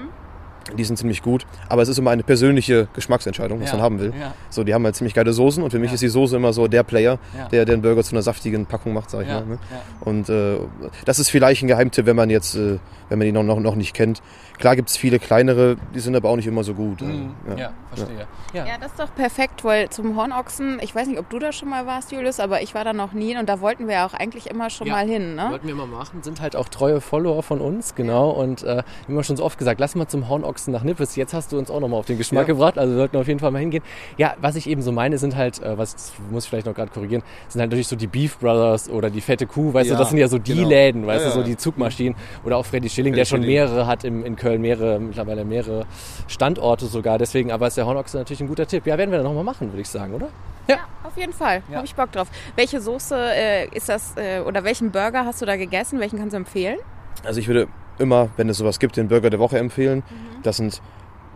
Die 0.76 0.84
sind 0.84 0.96
ziemlich 0.96 1.22
gut, 1.22 1.46
aber 1.68 1.82
es 1.82 1.88
ist 1.88 1.98
immer 1.98 2.10
eine 2.10 2.22
persönliche 2.22 2.88
Geschmacksentscheidung, 2.94 3.60
was 3.60 3.70
Ja, 3.70 3.76
man 3.76 3.82
haben 3.84 3.98
will. 4.00 4.12
ja. 4.18 4.32
So, 4.50 4.64
die 4.64 4.72
haben 4.74 4.84
halt 4.84 4.96
ziemlich 4.96 5.14
geile 5.14 5.32
Soßen 5.32 5.62
und 5.62 5.70
für 5.70 5.78
mich 5.78 5.90
Ja. 5.90 5.94
ist 5.94 6.00
die 6.02 6.08
Soße 6.08 6.36
immer 6.36 6.52
so 6.52 6.66
der 6.68 6.82
Player, 6.82 7.18
Ja. 7.36 7.48
der 7.48 7.64
den 7.64 7.82
Burger 7.82 8.02
zu 8.02 8.12
einer 8.14 8.22
saftigen 8.22 8.66
Packung 8.66 8.92
macht, 8.94 9.10
sag 9.10 9.22
ich 9.22 9.28
Ja, 9.28 9.40
mal. 9.40 9.46
Ne? 9.46 9.58
ja. 9.70 9.80
Und 10.00 10.28
äh, 10.28 10.58
das 11.04 11.18
ist 11.18 11.30
vielleicht 11.30 11.62
ein 11.62 11.68
Geheimtipp, 11.68 12.06
wenn 12.06 12.16
man 12.16 12.30
jetzt, 12.30 12.54
äh, 12.56 12.78
wenn 13.08 13.18
man 13.18 13.26
die 13.26 13.32
noch, 13.32 13.42
noch, 13.42 13.60
noch 13.60 13.74
nicht 13.74 13.94
kennt. 13.94 14.22
Klar 14.58 14.76
gibt 14.76 14.88
es 14.88 14.96
viele 14.96 15.18
kleinere, 15.18 15.76
die 15.94 16.00
sind 16.00 16.14
aber 16.14 16.28
auch 16.30 16.36
nicht 16.36 16.46
immer 16.46 16.62
so 16.64 16.74
gut. 16.74 17.02
Mhm. 17.02 17.34
Ja. 17.50 17.56
Ja, 17.56 17.70
verstehe. 17.92 18.26
Ja. 18.52 18.64
Ja, 18.66 18.74
das 18.80 18.92
ist 18.92 19.00
doch 19.00 19.12
perfekt, 19.14 19.64
weil 19.64 19.88
zum 19.90 20.16
Hornochsen, 20.16 20.78
ich 20.80 20.94
weiß 20.94 21.08
nicht, 21.08 21.18
ob 21.18 21.28
du 21.28 21.38
da 21.40 21.52
schon 21.52 21.68
mal 21.68 21.86
warst, 21.86 22.12
Julius, 22.12 22.38
aber 22.40 22.62
ich 22.62 22.74
war 22.74 22.84
da 22.84 22.92
noch 22.92 23.12
nie 23.12 23.36
und 23.36 23.48
da 23.48 23.60
wollten 23.60 23.88
wir 23.88 23.94
ja 23.96 24.06
auch 24.06 24.14
eigentlich 24.14 24.48
immer 24.48 24.70
schon 24.70 24.86
Ja. 24.86 24.94
mal 24.94 25.06
hin, 25.06 25.34
ne? 25.34 25.48
Wollten 25.50 25.66
wir 25.66 25.74
immer 25.74 25.86
machen, 25.86 26.22
sind 26.22 26.40
halt 26.40 26.54
auch 26.56 26.68
treue 26.68 27.00
Follower 27.00 27.42
von 27.42 27.60
uns, 27.60 27.94
genau. 27.96 28.30
Und 28.30 28.62
äh, 28.62 28.82
wie 29.08 29.14
wir 29.14 29.24
schon 29.24 29.36
so 29.36 29.44
oft 29.44 29.58
gesagt, 29.58 29.80
lass 29.80 29.96
mal 29.96 30.06
zum 30.06 30.28
Hornochsen 30.28 30.53
nach 30.68 30.82
Nippes. 30.82 31.16
Jetzt 31.16 31.34
hast 31.34 31.52
du 31.52 31.58
uns 31.58 31.70
auch 31.70 31.80
nochmal 31.80 32.00
auf 32.00 32.06
den 32.06 32.18
Geschmack 32.18 32.42
Ja. 32.48 32.54
gebracht, 32.54 32.78
also 32.78 32.92
wir 32.92 32.98
sollten 32.98 33.16
auf 33.16 33.26
jeden 33.28 33.40
Fall 33.40 33.50
mal 33.50 33.58
hingehen. 33.58 33.82
Ja, 34.16 34.34
was 34.40 34.56
ich 34.56 34.68
eben 34.68 34.82
so 34.82 34.92
meine, 34.92 35.18
sind 35.18 35.36
halt, 35.36 35.62
äh, 35.62 35.76
was 35.78 36.12
muss 36.30 36.44
ich 36.44 36.50
vielleicht 36.50 36.66
noch 36.66 36.74
gerade 36.74 36.90
korrigieren, 36.90 37.22
sind 37.48 37.60
halt 37.60 37.70
natürlich 37.70 37.88
so 37.88 37.96
die 37.96 38.06
Beef 38.06 38.38
Brothers 38.38 38.88
oder 38.88 39.10
die 39.10 39.20
Fette 39.20 39.46
Kuh, 39.46 39.72
weißt 39.74 39.88
Ja, 39.90 39.96
du, 39.96 39.98
das 40.00 40.10
sind 40.10 40.18
ja 40.18 40.28
so 40.28 40.38
die 40.38 40.54
genau. 40.54 40.68
Läden, 40.68 41.06
weißt 41.06 41.24
Ja, 41.24 41.28
du, 41.30 41.34
so 41.34 41.40
ja. 41.40 41.46
die 41.46 41.56
Zugmaschinen. 41.56 42.16
Oder 42.44 42.56
auch 42.56 42.66
Freddy 42.66 42.88
Schilling, 42.88 43.12
Freddy 43.12 43.20
der 43.20 43.24
schon 43.26 43.42
Schilling. 43.42 43.54
mehrere 43.56 43.86
hat 43.86 44.04
im, 44.04 44.24
in 44.24 44.36
Köln, 44.36 44.60
mehrere, 44.60 44.98
mittlerweile 45.00 45.44
mehrere 45.44 45.86
Standorte 46.28 46.86
sogar. 46.86 47.18
Deswegen, 47.18 47.50
aber 47.52 47.66
ist 47.66 47.76
der 47.76 47.86
Hornochse 47.86 48.16
natürlich 48.18 48.40
ein 48.40 48.48
guter 48.48 48.66
Tipp. 48.66 48.86
Ja, 48.86 48.96
werden 48.98 49.10
wir 49.10 49.18
dann 49.18 49.26
nochmal 49.26 49.44
machen, 49.44 49.68
würde 49.72 49.80
ich 49.82 49.88
sagen, 49.88 50.14
oder? 50.14 50.28
Ja, 50.68 50.76
auf 51.02 51.16
jeden 51.18 51.32
Fall. 51.34 51.62
Ja. 51.68 51.76
Habe 51.76 51.86
ich 51.86 51.94
Bock 51.94 52.10
drauf. 52.12 52.28
Welche 52.56 52.80
Soße 52.80 53.14
äh, 53.16 53.68
ist 53.76 53.88
das 53.88 54.14
äh, 54.16 54.40
oder 54.40 54.64
welchen 54.64 54.90
Burger 54.92 55.26
hast 55.26 55.42
du 55.42 55.46
da 55.46 55.56
gegessen? 55.56 56.00
Welchen 56.00 56.18
kannst 56.18 56.32
du 56.32 56.38
empfehlen? 56.38 56.78
Also 57.22 57.38
ich 57.40 57.48
würde 57.48 57.68
immer, 57.98 58.28
wenn 58.36 58.48
es 58.48 58.58
sowas 58.58 58.78
gibt, 58.78 58.96
den 58.96 59.08
Burger 59.08 59.30
der 59.30 59.38
Woche 59.38 59.58
empfehlen. 59.58 60.02
Das 60.42 60.56
sind 60.56 60.80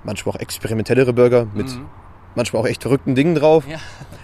manchmal 0.05 0.37
auch 0.37 0.41
experimentellere 0.41 1.13
Burger 1.13 1.47
mit 1.55 1.67
manchmal 2.35 2.63
auch 2.63 2.67
echt 2.67 2.83
verrückten 2.83 3.15
Dingen 3.15 3.35
drauf. 3.35 3.65
Ja. 3.69 3.79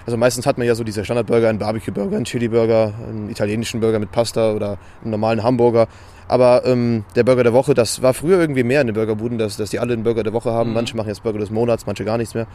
Also 0.06 0.16
meistens 0.16 0.46
hat 0.46 0.56
man 0.56 0.66
ja 0.66 0.74
so 0.74 0.84
diese 0.84 1.04
Standardburger, 1.04 1.48
einen 1.48 1.58
Barbecue-Burger, 1.58 2.16
einen 2.16 2.24
Chili-Burger, 2.24 2.94
einen 3.08 3.28
italienischen 3.28 3.80
Burger 3.80 3.98
mit 3.98 4.12
Pasta 4.12 4.52
oder 4.52 4.78
einen 5.02 5.10
normalen 5.10 5.42
Hamburger. 5.42 5.88
Aber 6.28 6.64
ähm, 6.64 7.04
der 7.16 7.24
Burger 7.24 7.42
der 7.42 7.52
Woche, 7.52 7.74
das 7.74 8.02
war 8.02 8.14
früher 8.14 8.40
irgendwie 8.40 8.62
mehr 8.62 8.80
in 8.80 8.86
den 8.86 8.94
Burgerbuden, 8.94 9.36
dass, 9.36 9.56
dass 9.56 9.70
die 9.70 9.78
alle 9.78 9.92
einen 9.92 10.04
Burger 10.04 10.22
der 10.22 10.32
Woche 10.32 10.50
haben. 10.52 10.72
Manche 10.72 10.96
machen 10.96 11.08
jetzt 11.08 11.22
Burger 11.22 11.38
des 11.38 11.50
Monats, 11.50 11.86
manche 11.86 12.04
gar 12.04 12.16
nichts 12.16 12.34
mehr. 12.34 12.46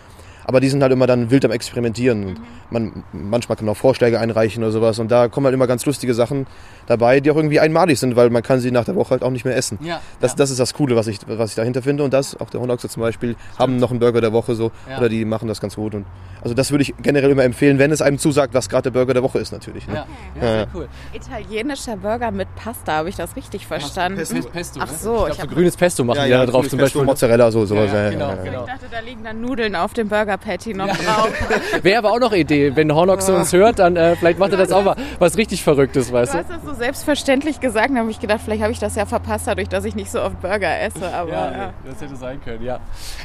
Aber 0.50 0.60
die 0.62 0.70
sind 0.70 0.82
halt 0.82 0.92
immer 0.92 1.06
dann 1.06 1.30
wild 1.30 1.46
am 1.46 1.52
Experimentieren. 1.52 2.26
Und 2.26 2.42
man, 2.72 3.04
manchmal 3.12 3.56
kann 3.56 3.66
man 3.68 3.74
auch 3.76 3.78
Vorschläge 3.78 4.20
einreichen 4.20 4.64
oder 4.64 4.72
sowas. 4.72 4.98
Und 4.98 5.12
da 5.12 5.28
kommen 5.28 5.46
halt 5.46 5.54
immer 5.54 5.68
ganz 5.68 5.86
lustige 5.86 6.16
Sachen 6.16 6.48
dabei, 6.88 7.20
die 7.20 7.30
auch 7.30 7.36
irgendwie 7.36 7.60
einmalig 7.60 8.00
sind, 8.00 8.16
weil 8.16 8.32
man 8.32 8.42
kann 8.42 8.60
sie 8.60 8.72
nach 8.72 8.84
der 8.84 8.96
Woche 8.96 9.12
halt 9.12 9.22
auch 9.22 9.30
nicht 9.30 9.46
mehr 9.46 9.56
essen. 9.56 9.78
Ja, 9.84 10.02
Das, 10.20 10.32
ja. 10.32 10.38
das 10.38 10.50
ist 10.50 10.60
das 10.60 10.74
Coole, 10.74 10.96
was 10.96 11.06
ich, 11.06 11.20
was 11.28 11.52
ich 11.52 11.56
dahinter 11.56 11.84
finde. 11.84 12.04
Und 12.04 12.14
das, 12.16 12.36
auch 12.42 12.50
der 12.50 12.62
Hondoxer 12.62 12.90
zum 12.90 13.02
Beispiel, 13.02 13.36
haben 13.60 13.78
noch 13.78 13.92
einen 13.92 14.00
Burger 14.00 14.22
der 14.22 14.34
Woche 14.34 14.56
so. 14.56 14.72
Ja. 14.90 14.98
Oder 14.98 15.10
die 15.10 15.24
machen 15.24 15.48
das 15.48 15.62
ganz 15.62 15.76
gut. 15.76 15.94
Und 15.94 16.08
also 16.42 16.56
das 16.56 16.72
würde 16.72 16.82
ich 16.82 16.96
generell 17.04 17.30
immer 17.30 17.44
empfehlen, 17.44 17.78
wenn 17.78 17.92
es 17.92 18.02
einem 18.02 18.18
zusagt, 18.18 18.56
was 18.56 18.70
gerade 18.70 18.84
der 18.84 18.92
Burger 18.92 19.14
der 19.14 19.22
Woche 19.22 19.38
ist 19.38 19.52
natürlich. 19.52 19.88
Ne? 19.88 19.94
Ja, 19.94 20.06
ja, 20.42 20.42
sehr 20.42 20.68
cool. 20.74 20.88
Italienischer 21.14 21.98
Burger 21.98 22.32
mit 22.32 22.48
Pasta, 22.56 22.94
habe 22.94 23.10
ich 23.10 23.16
das 23.16 23.36
richtig 23.36 23.68
verstanden? 23.68 24.18
Pesto. 24.18 24.50
Pesto, 24.50 24.80
Ach 24.82 24.90
ne? 24.90 24.98
so, 24.98 25.26
ich 25.28 25.32
ich 25.34 25.38
glaube, 25.38 25.50
so 25.52 25.56
grünes 25.56 25.78
Pesto 25.78 26.04
machen 26.04 26.24
die 26.26 26.32
da 26.32 26.46
drauf 26.46 26.68
zum 26.68 26.80
Beispiel. 26.80 27.02
ne? 27.02 27.06
Mozzarella, 27.08 27.52
so, 27.52 27.66
sowas. 27.66 27.92
Ja, 27.92 27.98
ja, 27.98 28.04
ja, 28.06 28.10
genau, 28.10 28.30
ja, 28.30 28.36
ja. 28.36 28.44
genau. 28.44 28.62
Ich 28.62 28.68
dachte, 28.68 28.86
da 28.90 29.00
liegen 29.00 29.24
dann 29.24 29.42
Nudeln 29.42 29.76
auf 29.76 29.94
dem 29.94 30.08
Burger 30.10 30.39
Patty 30.40 30.74
noch 30.74 30.88
drauf. 30.88 31.32
Wäre 31.84 32.00
aber 32.00 32.12
auch 32.12 32.20
noch 32.20 32.34
Idee. 32.34 32.76
Wenn 32.76 32.94
Hornox 32.94 33.30
uns 33.30 33.54
hört, 33.54 33.80
dann 33.80 33.96
äh, 33.96 34.16
vielleicht 34.16 34.40
macht 34.40 34.52
er 34.52 34.58
das 34.58 34.72
auch 34.72 34.84
mal 34.84 34.96
was 35.20 35.38
richtig 35.38 35.64
Verrücktes, 35.64 36.12
weißt 36.12 36.34
Du 36.34 36.38
du? 36.38 36.44
hast 36.44 36.50
das 36.52 36.64
so 36.64 36.74
selbstverständlich 36.74 37.60
gesagt, 37.60 37.92
da 37.94 38.00
habe 38.00 38.12
ich 38.12 38.20
gedacht, 38.20 38.42
vielleicht 38.44 38.62
habe 38.62 38.72
ich 38.72 38.80
das 38.80 38.96
ja 38.96 39.06
verpasst, 39.06 39.48
dadurch, 39.48 39.70
dass 39.70 39.86
ich 39.86 39.96
nicht 39.96 40.12
so 40.12 40.22
oft 40.22 40.42
Burger 40.42 40.80
esse. 40.82 41.14
Aber 41.14 41.32
ja, 41.32 41.74
das 41.86 42.02
hätte 42.02 42.16
sein 42.16 42.40
können, 42.44 42.64
ja. 42.64 42.80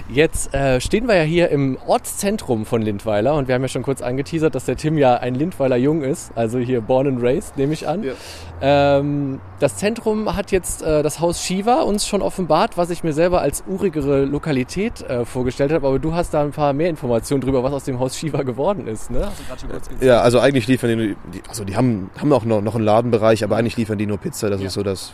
Jetzt 0.08 0.54
äh, 0.54 0.80
stehen 0.80 1.06
wir 1.08 1.16
ja 1.16 1.22
hier 1.22 1.48
im 1.50 1.78
Ortszentrum 1.86 2.66
von 2.66 2.82
Lindweiler 2.82 3.34
und 3.34 3.48
wir 3.48 3.54
haben 3.54 3.62
ja 3.62 3.68
schon 3.68 3.82
kurz 3.82 4.02
angeteasert, 4.02 4.54
dass 4.54 4.64
der 4.64 4.76
Tim 4.76 4.98
ja 4.98 5.16
ein 5.16 5.34
Lindweiler 5.34 5.76
Jung 5.76 6.02
ist, 6.02 6.32
also 6.36 6.58
hier 6.58 6.80
born 6.80 7.06
and 7.06 7.22
raised, 7.22 7.56
nehme 7.56 7.72
ich 7.72 7.86
an. 7.88 8.02
Ja. 8.02 8.12
Ähm, 8.60 9.40
das 9.60 9.76
Zentrum 9.76 10.36
hat 10.36 10.50
jetzt 10.52 10.82
äh, 10.82 11.02
das 11.02 11.20
Haus 11.20 11.42
Shiva 11.42 11.82
uns 11.82 12.06
schon 12.06 12.22
offenbart, 12.22 12.76
was 12.76 12.90
ich 12.90 13.04
mir 13.04 13.12
selber 13.12 13.40
als 13.40 13.64
urigere 13.66 14.24
Lokalität 14.24 15.02
äh, 15.02 15.24
vorgestellt 15.24 15.72
habe, 15.72 15.86
aber 15.86 15.98
du 15.98 16.14
hast 16.14 16.34
da 16.34 16.42
ein 16.42 16.52
paar 16.52 16.72
mehr 16.72 16.88
Informationen 16.94 17.40
drüber, 17.40 17.62
was 17.62 17.72
aus 17.72 17.84
dem 17.84 17.98
Haus 17.98 18.16
Shiva 18.16 18.42
geworden 18.42 18.86
ist, 18.86 19.10
ne? 19.10 19.26
Hast 19.26 19.40
du 19.40 19.44
gerade 19.44 19.60
schon 19.60 19.70
kurz 19.70 19.88
gesagt. 19.88 20.02
Ja, 20.04 20.20
also 20.20 20.40
eigentlich 20.40 20.66
liefern 20.66 20.90
die, 20.98 21.16
die 21.32 21.42
also 21.48 21.64
die 21.64 21.76
haben, 21.76 22.10
haben 22.18 22.32
auch 22.32 22.44
noch, 22.44 22.60
noch 22.62 22.74
einen 22.74 22.84
Ladenbereich, 22.84 23.44
aber 23.44 23.56
eigentlich 23.56 23.76
liefern 23.76 23.98
die 23.98 24.06
nur 24.06 24.18
Pizza. 24.18 24.48
Das 24.50 24.60
Ja. 24.60 24.66
ist 24.68 24.74
so 24.74 24.82
das, 24.82 25.12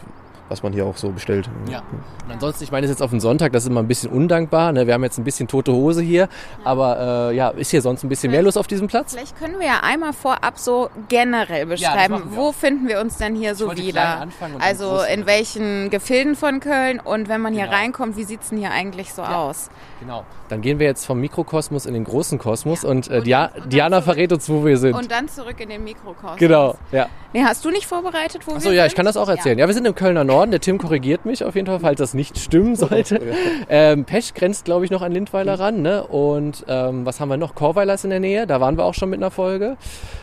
was 0.50 0.62
man 0.62 0.73
hier 0.75 0.85
auch 0.85 0.97
so 0.99 1.09
bestellt. 1.11 1.49
Ja. 1.71 1.78
Und 2.26 2.33
ansonsten, 2.35 2.64
ich 2.64 2.71
meine, 2.73 2.85
es 2.85 2.90
ist 2.90 2.97
jetzt 2.99 3.02
auf 3.02 3.11
den 3.11 3.21
Sonntag, 3.21 3.52
das 3.52 3.62
ist 3.64 3.71
immer 3.71 3.80
ein 3.80 3.88
bisschen 3.88 4.11
undankbar. 4.11 4.73
Ne? 4.73 4.87
Wir 4.87 4.92
haben 4.95 5.02
jetzt 5.04 5.16
ein 5.16 5.25
bisschen 5.25 5.49
tote 5.49 5.73
Hose 5.73 6.02
hier, 6.02 6.28
aber 6.64 7.30
äh, 7.30 7.37
ja, 7.37 7.49
ist 7.50 7.71
hier 7.71 7.80
sonst 7.80 8.02
ein 8.02 8.09
bisschen 8.11 8.30
mehr 8.33 8.42
los 8.42 8.57
auf 8.59 8.66
diesem 8.66 8.88
Platz? 8.88 9.12
Vielleicht 9.14 9.38
können 9.38 9.59
wir 9.59 9.66
ja 9.69 9.80
einmal 9.83 10.12
vorab 10.12 10.59
so 10.59 10.90
generell 11.09 11.64
beschreiben, 11.66 12.14
wir 12.30 12.37
wo 12.37 12.49
auch. 12.49 12.54
finden 12.54 12.88
wir 12.88 13.00
uns 13.00 13.16
denn 13.16 13.35
hier 13.35 13.54
so 13.54 13.69
wollte 13.69 13.83
wieder? 13.83 14.26
Also 14.59 15.00
in 15.02 15.25
welchen 15.26 15.88
Gefilden 15.90 16.35
von 16.35 16.61
Köln 16.61 17.00
und 17.00 17.28
wenn 17.28 17.40
man 17.40 17.54
hier 17.54 17.64
Genau. 17.64 17.76
reinkommt, 17.76 18.16
wie 18.16 18.25
sieht's 18.25 18.49
denn 18.49 18.59
hier 18.59 18.73
eigentlich 18.73 19.14
so 19.14 19.23
aus? 19.23 19.71
Genau. 20.00 20.25
Dann 20.49 20.62
gehen 20.62 20.78
wir 20.80 20.87
jetzt 20.87 21.04
vom 21.07 21.21
Mikrokosmos 21.21 21.87
in 21.87 21.95
den 21.95 22.02
großen 22.04 22.38
Kosmos 22.38 22.83
und, 22.85 23.09
äh, 23.09 23.19
Und 23.19 23.26
Dia 23.26 23.50
und 23.54 23.73
Diana 23.73 23.99
zurück. 24.02 24.14
verrät 24.14 24.33
uns, 24.33 24.49
wo 24.49 24.64
wir 24.64 24.76
sind. 24.78 24.95
Und 24.95 25.11
dann 25.11 25.28
zurück 25.28 25.61
in 25.61 25.69
den 25.69 25.85
Mikrokosmos. 25.85 26.38
genau, 26.38 26.75
ja. 26.90 27.07
Nee, 27.33 27.45
hast 27.45 27.64
du 27.64 27.71
nicht 27.71 27.87
vorbereitet, 27.87 28.42
wo 28.47 28.54
Achso, 28.54 28.71
wir 28.71 28.73
ja, 28.76 28.83
sind? 28.83 28.88
ich 28.88 28.97
kann 28.97 29.07
das 29.07 29.16
auch 29.16 29.28
erzählen. 29.28 29.59
Ja. 29.59 29.66
wir 29.69 29.75
sind 29.75 29.87
im 29.87 29.95
Kölner 29.95 30.25
Norden. 30.25 30.39
Geworden. 30.40 30.50
Der 30.52 30.61
Tim 30.61 30.78
korrigiert 30.78 31.26
mich 31.26 31.44
auf 31.44 31.54
jeden 31.54 31.66
Fall, 31.66 31.80
falls 31.80 31.99
das 31.99 32.14
nicht 32.14 32.38
stimmen 32.38 32.75
sollte. 32.76 33.20
Ähm, 33.68 34.04
Pesch 34.04 34.32
grenzt, 34.32 34.64
glaube 34.64 34.85
ich, 34.87 34.90
noch 34.90 35.02
an 35.02 35.12
Lindweiler 35.12 35.61
ran. 35.61 35.82
Ne? 35.82 36.02
Und 36.06 36.64
ähm, 36.66 37.04
was 37.04 37.20
haben 37.20 37.28
wir 37.28 37.37
noch? 37.37 37.54
Chorweiler 37.54 37.94
ist 37.94 38.04
in 38.04 38.11
der 38.11 38.20
Nähe. 38.20 38.47
Da 38.47 38.61
waren 38.61 38.78
wir 38.78 38.85
auch 38.85 38.94
schon 38.94 39.11
mit 39.11 39.18
einer 39.18 39.30
Folge. 39.30 39.76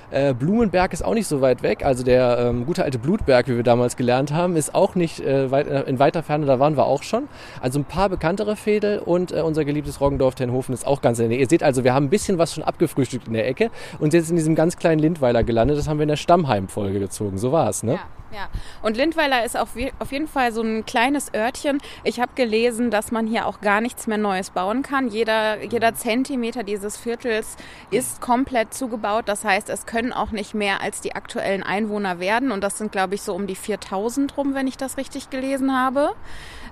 Äh, 0.09 0.33
Blumenberg 0.33 0.93
ist 0.93 1.03
auch 1.03 1.13
nicht 1.13 1.27
so 1.27 1.41
weit 1.41 1.61
weg. 1.61 1.85
Also 1.85 2.03
der 2.03 2.39
ähm, 2.39 2.65
gute 2.65 2.83
alte 2.83 2.97
Blutberg, 2.97 3.47
wie 3.47 3.57
wir 3.57 3.63
damals 3.63 3.95
gelernt 3.95 4.33
haben, 4.33 4.55
ist 4.55 4.73
auch 4.73 4.95
nicht 4.95 5.19
äh, 5.19 5.51
weit, 5.51 5.67
äh, 5.67 5.81
in 5.81 5.99
weiter 5.99 6.23
Ferne. 6.23 6.45
Da 6.45 6.59
waren 6.59 6.77
wir 6.77 6.85
auch 6.85 7.03
schon. 7.03 7.27
Also 7.61 7.79
ein 7.79 7.85
paar 7.85 8.09
bekanntere 8.09 8.55
Fädel 8.55 8.99
und 8.99 9.31
äh, 9.31 9.41
unser 9.41 9.65
geliebtes 9.65 10.01
Roggendorf 10.01 10.35
Tenhofen 10.35 10.73
ist 10.73 10.87
auch 10.87 11.01
ganz 11.01 11.19
in 11.19 11.23
der 11.23 11.29
Nähe. 11.29 11.39
Ihr 11.39 11.49
seht 11.49 11.61
also, 11.61 11.83
wir 11.83 11.93
haben 11.93 12.05
ein 12.05 12.09
bisschen 12.09 12.37
was 12.37 12.55
schon 12.55 12.63
abgefrühstückt 12.63 13.27
in 13.27 13.33
der 13.33 13.47
Ecke 13.47 13.69
und 13.99 14.13
jetzt 14.13 14.29
in 14.29 14.35
diesem 14.35 14.55
ganz 14.55 14.77
kleinen 14.77 14.99
Lindweiler 14.99 15.43
gelandet. 15.43 15.77
Das 15.77 15.87
haben 15.87 15.99
wir 15.99 16.03
in 16.03 16.09
der 16.09 16.15
Stammheim-Folge 16.15 16.99
gezogen. 16.99 17.37
So 17.37 17.51
war 17.51 17.69
es, 17.69 17.83
ne? 17.83 17.93
Ja. 17.93 17.99
Ja, 18.31 18.49
und 18.81 18.97
Lindweiler 18.97 19.45
ist 19.45 19.55
auf, 19.55 19.69
auf 19.99 20.11
jeden 20.11 20.27
Fall 20.27 20.51
so 20.51 20.61
ein 20.61 20.85
kleines 20.85 21.33
Örtchen. 21.33 21.79
Ich 22.03 22.19
habe 22.19 22.33
gelesen, 22.35 22.91
dass 22.91 23.11
man 23.11 23.25
hier 23.25 23.45
auch 23.45 23.61
gar 23.61 23.79
nichts 23.79 24.05
mehr 24.05 24.17
Neues 24.17 24.49
bauen 24.49 24.81
kann. 24.81 25.07
Jeder, 25.07 25.63
jeder 25.63 25.95
Zentimeter 25.95 26.63
dieses 26.63 26.97
Viertels 26.97 27.55
ist 27.89 28.19
komplett 28.19 28.73
zugebaut. 28.73 29.23
Das 29.27 29.45
heißt, 29.45 29.69
es 29.69 29.85
können 29.85 30.11
auch 30.11 30.31
nicht 30.31 30.53
mehr 30.53 30.81
als 30.81 30.99
die 30.99 31.15
aktuellen 31.15 31.63
Einwohner 31.63 32.19
werden. 32.19 32.51
Und 32.51 32.61
das 32.61 32.77
sind, 32.77 32.91
glaube 32.91 33.15
ich, 33.15 33.21
so 33.21 33.33
um 33.33 33.47
die 33.47 33.55
4000 33.55 34.35
rum, 34.35 34.53
wenn 34.53 34.67
ich 34.67 34.75
das 34.75 34.97
richtig 34.97 35.29
gelesen 35.29 35.73
habe. 35.73 36.13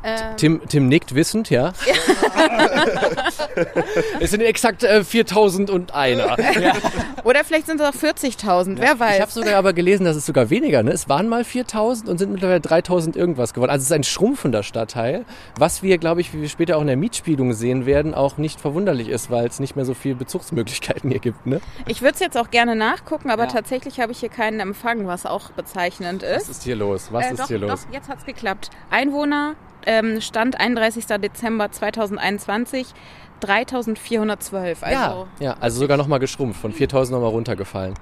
Ähm 0.05 0.37
Tim, 0.37 0.61
Tim 0.67 0.87
nickt 0.87 1.15
wissend, 1.15 1.49
ja. 1.49 1.73
es 4.19 4.29
sind 4.31 4.41
exakt 4.41 4.83
äh, 4.83 5.03
4000 5.03 5.71
und 5.71 5.95
einer. 5.95 6.37
Ja. 6.59 6.73
Oder 7.23 7.43
vielleicht 7.43 7.65
sind 7.65 7.81
es 7.81 7.87
auch 7.87 7.93
40.000, 7.93 8.77
ja. 8.77 8.81
wer 8.81 8.99
weiß. 8.99 9.15
Ich 9.15 9.21
habe 9.21 9.31
sogar 9.31 9.55
aber 9.55 9.73
gelesen, 9.73 10.05
dass 10.05 10.15
es 10.15 10.27
sogar 10.27 10.51
weniger, 10.51 10.83
ne? 10.83 10.91
Es 10.91 11.09
waren 11.09 11.27
mal 11.27 11.43
4000 11.43 12.07
und 12.07 12.19
sind 12.19 12.31
mittlerweile 12.31 12.61
3000 12.61 13.15
irgendwas 13.15 13.55
geworden. 13.55 13.71
Also 13.71 13.81
es 13.81 13.87
ist 13.87 13.93
ein 13.93 14.03
schrumpfender 14.03 14.61
Stadtteil, 14.61 15.25
was 15.57 15.81
wir, 15.81 15.97
glaube 15.97 16.21
ich, 16.21 16.33
wie 16.35 16.41
wir 16.41 16.49
später 16.49 16.77
auch 16.77 16.81
in 16.81 16.87
der 16.87 16.97
Mietspielung 16.97 17.53
sehen 17.53 17.87
werden, 17.87 18.13
auch 18.13 18.37
nicht 18.37 18.61
verwunderlich 18.61 19.09
ist, 19.09 19.31
weil 19.31 19.47
es 19.47 19.59
nicht 19.59 19.75
mehr 19.75 19.85
so 19.85 19.95
viele 19.95 20.13
Bezugsmöglichkeiten 20.15 21.09
hier 21.09 21.19
gibt, 21.19 21.47
ne? 21.47 21.61
Ich 21.87 22.03
würde 22.03 22.13
es 22.13 22.19
jetzt 22.19 22.37
auch 22.37 22.51
gerne 22.51 22.75
nachgucken, 22.75 23.31
aber 23.31 23.45
ja. 23.45 23.49
tatsächlich 23.49 23.99
habe 23.99 24.11
ich 24.11 24.19
hier 24.19 24.29
keinen 24.29 24.59
Empfang, 24.59 25.07
was 25.07 25.25
auch 25.25 25.49
bezeichnend 25.51 26.21
ist. 26.21 26.49
Was 26.49 26.57
ist 26.57 26.63
hier 26.63 26.75
los? 26.75 27.07
Was 27.11 27.25
äh, 27.25 27.31
ist 27.31 27.39
doch, 27.39 27.47
hier 27.47 27.57
los? 27.57 27.85
Doch, 27.85 27.93
jetzt 27.93 28.07
hat 28.07 28.19
es 28.19 28.25
geklappt. 28.25 28.69
Einwohner 28.91 29.55
Stand 30.19 30.55
31. 30.55 31.07
Dezember 31.21 31.69
2021 31.69 32.93
3412. 33.41 34.83
Also 34.83 34.93
ja, 34.93 35.27
ja, 35.39 35.55
also 35.59 35.79
sogar 35.79 35.97
nochmal 35.97 36.19
geschrumpft, 36.19 36.59
von 36.59 36.71
4000 36.71 37.13
nochmal 37.13 37.31
runtergefallen. 37.31 37.93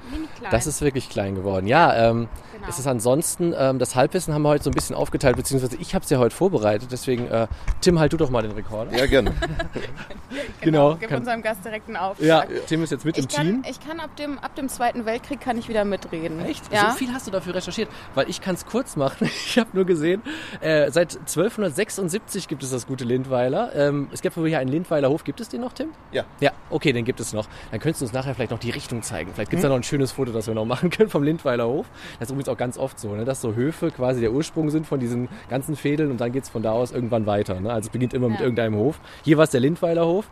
Das 0.51 0.67
ist 0.67 0.81
wirklich 0.81 1.09
klein 1.09 1.35
geworden. 1.35 1.67
Ja, 1.67 2.09
ähm, 2.09 2.27
genau. 2.53 2.67
es 2.69 2.79
ist 2.79 2.87
ansonsten, 2.87 3.53
ähm, 3.57 3.79
das 3.79 3.95
Halbwissen 3.95 4.33
haben 4.33 4.43
wir 4.43 4.49
heute 4.49 4.63
so 4.63 4.69
ein 4.69 4.73
bisschen 4.73 4.95
aufgeteilt, 4.95 5.35
beziehungsweise 5.35 5.77
ich 5.77 5.95
habe 5.95 6.03
es 6.03 6.09
ja 6.09 6.19
heute 6.19 6.35
vorbereitet, 6.35 6.89
deswegen, 6.91 7.27
äh, 7.27 7.47
Tim, 7.81 7.99
halt 7.99 8.13
du 8.13 8.17
doch 8.17 8.29
mal 8.29 8.41
den 8.43 8.51
Rekorder. 8.51 8.95
Ja, 8.97 9.05
gerne. 9.05 9.31
genau, 10.61 10.91
genau. 10.91 10.95
Gib 10.99 11.09
kann, 11.09 11.19
unserem 11.19 11.41
Gast 11.41 11.65
direkt 11.65 11.87
einen 11.87 11.97
Auftrag. 11.97 12.25
Ja, 12.25 12.45
Tim 12.67 12.83
ist 12.83 12.91
jetzt 12.91 13.05
mit 13.05 13.17
ich 13.17 13.23
im 13.23 13.29
kann, 13.29 13.45
Team. 13.45 13.63
Ich 13.69 13.79
kann 13.79 13.99
ab 13.99 14.15
dem, 14.15 14.37
ab 14.39 14.55
dem 14.55 14.69
Zweiten 14.69 15.05
Weltkrieg 15.05 15.41
kann 15.41 15.57
ich 15.57 15.67
wieder 15.67 15.85
mitreden. 15.85 16.45
Echt? 16.45 16.71
Ja? 16.71 16.91
So 16.91 16.97
viel 16.97 17.13
hast 17.13 17.27
du 17.27 17.31
dafür 17.31 17.55
recherchiert? 17.55 17.89
Weil 18.15 18.29
ich 18.29 18.41
kann 18.41 18.55
es 18.55 18.65
kurz 18.65 18.95
machen. 18.95 19.29
Ich 19.45 19.59
habe 19.59 19.69
nur 19.73 19.85
gesehen, 19.85 20.21
äh, 20.61 20.89
seit 20.89 21.15
1276 21.15 22.47
gibt 22.47 22.63
es 22.63 22.71
das 22.71 22.87
gute 22.87 23.03
Lindweiler. 23.03 23.75
Ähm, 23.75 24.07
es 24.11 24.21
gibt 24.21 24.35
hier 24.35 24.57
einen 24.57 24.69
Lindweiler 24.69 25.09
Hof. 25.09 25.23
Gibt 25.24 25.39
es 25.39 25.50
den 25.50 25.62
noch, 25.62 25.74
Tim? 25.74 25.89
Ja. 26.12 26.24
Ja, 26.39 26.51
okay, 26.70 26.92
den 26.92 27.06
gibt 27.06 27.20
es 27.20 27.34
noch. 27.34 27.48
Dann 27.72 27.80
könntest 27.80 28.01
du 28.01 28.06
uns 28.06 28.13
nachher 28.13 28.36
vielleicht 28.36 28.51
noch 28.51 28.60
die 28.60 28.72
Richtung 28.72 29.01
zeigen. 29.01 29.32
Vielleicht 29.34 29.51
gibt 29.51 29.60
es 29.60 29.63
hm. 29.63 29.70
da 29.70 29.75
noch 29.75 29.80
ein 29.80 29.84
schönes 29.84 30.12
Foto, 30.12 30.32
das 30.32 30.48
wir 30.48 30.53
noch 30.53 30.65
machen 30.65 30.89
können 30.89 31.10
vom 31.10 31.24
Lindweiler 31.24 31.68
Hof. 31.68 31.88
Das 32.20 32.27
ist 32.27 32.32
übrigens 32.32 32.50
auch 32.50 32.58
ganz 32.58 32.77
oft 32.77 33.00
so, 33.00 33.15
ne, 33.15 33.25
dass 33.25 33.42
so 33.42 33.56
Höfe 33.56 33.92
quasi 33.92 34.22
der 34.22 34.32
Ursprung 34.32 34.70
sind 34.70 34.86
von 34.86 35.00
diesen 35.00 35.30
ganzen 35.50 35.75
Fädeln 35.75 36.12
und 36.12 36.20
dann 36.20 36.32
geht 36.32 36.44
es 36.44 36.50
von 36.50 36.63
da 36.63 36.72
aus 36.72 36.92
irgendwann 36.92 37.25
weiter. 37.25 37.60
Ne? 37.60 37.70
Also 37.70 37.88
es 37.88 37.89
beginnt 37.89 38.13
immer 38.13 38.27
ja. 38.27 38.34
mit 38.34 38.42
irgendeinem 38.42 38.75
Hof. 38.75 39.00
Hier 39.24 39.38
war 39.38 39.46
es 39.46 39.51
der 39.51 39.62
Lindweiler 39.62 40.06
Hof. 40.06 40.30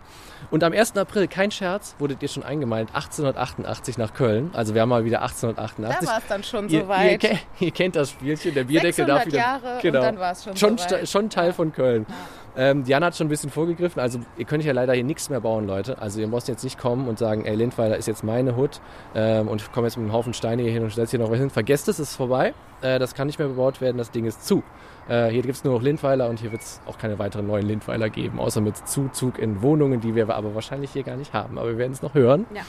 Und 0.50 0.64
am 0.64 0.74
1. 0.74 0.98
April, 0.98 1.28
kein 1.28 1.52
Scherz, 1.52 1.96
wurdet 2.00 2.22
ihr 2.24 2.28
schon 2.28 2.44
eingemeint, 2.44 2.90
1888 2.90 3.98
nach 3.98 4.14
Köln. 4.14 4.50
Also 4.54 4.74
wir 4.74 4.82
haben 4.82 4.90
mal 4.90 5.06
wieder 5.06 5.22
1888. 5.22 6.00
Da 6.00 6.14
war 6.14 6.20
es 6.20 6.28
dann 6.28 6.44
schon 6.44 6.68
ihr, 6.70 6.82
soweit. 6.82 7.24
Ihr, 7.24 7.40
ihr, 7.60 7.72
kennt 7.72 7.96
das 7.96 8.10
Spielchen, 8.10 8.54
der 8.54 8.64
Bierdeckel 8.64 9.06
darf 9.06 9.26
wieder... 9.26 9.38
Jahre 9.38 9.80
genau, 9.82 10.00
und 10.00 10.06
dann 10.06 10.20
war 10.20 10.32
es 10.32 10.44
schon 10.44 10.56
schon, 10.58 10.78
soweit. 10.78 11.08
schon 11.08 11.30
Teil 11.30 11.54
von 11.54 11.72
Köln. 11.72 12.06
Ja. 12.08 12.16
Ähm, 12.56 12.84
Diana 12.84 13.08
hat 13.08 13.16
schon 13.16 13.28
ein 13.28 13.30
bisschen 13.30 13.50
vorgegriffen. 13.50 14.02
Also 14.02 14.20
ihr 14.38 14.46
könnt 14.46 14.64
ja 14.64 14.74
leider 14.74 14.94
hier 14.94 15.04
nichts 15.04 15.30
mehr 15.30 15.42
bauen, 15.42 15.68
Leute. 15.68 15.98
Also 16.00 16.20
ihr 16.20 16.28
müsst 16.28 16.48
jetzt 16.48 16.64
nicht 16.64 16.78
kommen 16.78 17.08
und 17.08 17.18
sagen, 17.18 17.46
ey, 17.46 17.56
Lindweiler 17.56 17.98
ist 17.98 18.08
jetzt 18.08 18.24
meine 18.24 18.56
Hut 18.56 18.82
ähm, 19.16 19.48
und 19.48 19.62
ich 19.62 19.72
komme 19.72 19.88
jetzt 19.88 19.98
mit 19.98 20.06
einem 20.06 20.14
Haufen 20.14 20.34
Steine 20.34 20.64
hier 20.64 20.72
hin 20.72 20.84
und 20.84 20.92
stellst 20.92 21.12
hier 21.12 21.20
noch 21.20 21.32
was 21.32 21.40
hin. 21.40 21.50
Vergesst 21.50 21.88
es, 21.88 22.00
es 22.00 22.12
ist 22.12 22.16
vorbei. 22.16 22.54
Äh, 22.82 23.00
das 23.00 23.16
kann 23.16 23.28
nicht 23.28 23.40
mehr 23.40 23.48
bebaut 23.48 23.82
werden, 23.82 23.98
das 23.98 24.12
Ding 24.12 24.26
ist 24.26 24.46
zu. 24.46 24.64
Äh, 25.08 25.30
hier 25.30 25.42
gibt 25.42 25.56
es 25.56 25.64
nur 25.64 25.74
noch 25.74 25.82
Lindweiler 25.82 26.30
und 26.30 26.40
hier 26.40 26.52
wird 26.52 26.62
es 26.62 26.82
auch 26.86 26.98
keine 26.98 27.20
weiteren 27.20 27.48
neuen 27.48 27.66
Lindweiler 27.66 28.10
geben, 28.10 28.40
außer 28.40 28.62
mit 28.62 28.78
Zuzug 28.88 29.40
in 29.40 29.62
Wohnungen, 29.62 30.02
die 30.02 30.16
wir 30.16 30.30
aber 30.30 30.56
wahrscheinlich 30.56 30.92
hier 30.92 31.04
gar 31.04 31.16
nicht 31.16 31.34
haben. 31.34 31.58
Aber 31.58 31.70
wir 31.70 31.78
werden 31.78 31.94
es 31.94 32.02
noch 32.02 32.14
hören. 32.14 32.46
Ja. 32.54 32.62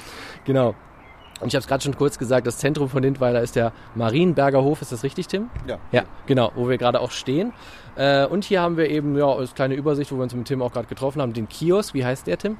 Genau. 0.44 0.74
Und 1.40 1.48
ich 1.48 1.54
habe 1.54 1.62
es 1.62 1.66
gerade 1.66 1.82
schon 1.82 1.96
kurz 1.96 2.18
gesagt, 2.18 2.46
das 2.46 2.58
Zentrum 2.58 2.88
von 2.88 3.02
Lindweiler 3.02 3.42
ist 3.42 3.56
der 3.56 3.72
Marienberger 3.96 4.62
Hof. 4.62 4.80
Ist 4.80 4.92
das 4.92 5.02
richtig, 5.02 5.26
Tim? 5.26 5.50
Ja. 5.66 5.78
Ja, 5.90 6.04
genau, 6.26 6.52
wo 6.54 6.68
wir 6.68 6.78
gerade 6.78 7.00
auch 7.00 7.10
stehen. 7.10 7.52
Äh, 7.96 8.26
und 8.26 8.44
hier 8.44 8.60
haben 8.62 8.76
wir 8.76 8.88
eben 8.88 9.16
ja 9.16 9.36
eine 9.36 9.46
kleine 9.48 9.74
Übersicht, 9.74 10.12
wo 10.12 10.16
wir 10.16 10.22
uns 10.22 10.34
mit 10.34 10.46
Tim 10.46 10.62
auch 10.62 10.72
gerade 10.72 10.86
getroffen 10.86 11.20
haben, 11.20 11.32
den 11.32 11.48
Kiosk. 11.48 11.94
Wie 11.94 12.04
heißt 12.04 12.26
der, 12.26 12.38
Tim? 12.38 12.56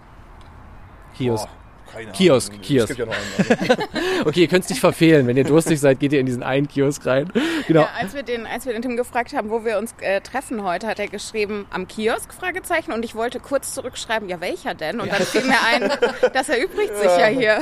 Kiosk. 1.17 1.47
Boah. 1.47 1.62
Keine 1.93 2.13
Kiosk, 2.13 2.53
Ahnung. 2.53 2.63
Kiosk. 2.63 2.91
Es 2.91 2.97
gibt 2.97 2.99
ja 2.99 3.07
noch 3.07 3.15
einen. 3.15 3.79
Also. 3.93 4.27
okay, 4.27 4.41
ihr 4.41 4.49
könnt 4.49 4.65
es 4.65 4.71
nicht 4.71 4.81
verfehlen. 4.81 5.27
Wenn 5.27 5.37
ihr 5.37 5.45
durstig 5.45 5.79
seid, 5.81 6.01
geht 6.01 6.13
ihr 6.13 6.21
in 6.21 6.27
diesen 6.27 6.43
einen 6.43 6.69
Kiosk 6.69 7.05
rein. 7.07 7.31
Genau. 7.67 7.83
Ja, 7.83 7.89
als, 7.99 8.15
wir 8.15 8.23
den, 8.23 8.47
als 8.47 8.67
wir 8.67 8.73
den 8.73 8.83
Tim 8.83 8.97
gefragt 8.97 9.35
haben, 9.35 9.51
wo 9.51 9.65
wir 9.65 9.79
uns 9.79 9.95
äh, 10.01 10.21
treffen 10.21 10.65
heute, 10.65 10.87
hat 10.87 10.99
er 10.99 11.09
geschrieben, 11.09 11.67
am 11.71 11.87
Kiosk, 11.87 12.33
Fragezeichen. 12.33 12.93
Und 12.93 13.05
ich 13.05 13.15
wollte 13.15 13.41
kurz 13.41 13.75
zurückschreiben, 13.75 14.29
ja, 14.29 14.41
welcher 14.41 14.75
denn? 14.75 15.01
Und 15.01 15.13
dann 15.13 15.23
fiel 15.23 15.43
mir 15.43 15.57
ein, 15.67 15.91
das 16.33 16.49
erübrigt 16.49 16.97
sich 16.97 17.11
ja 17.19 17.27
hier. 17.27 17.61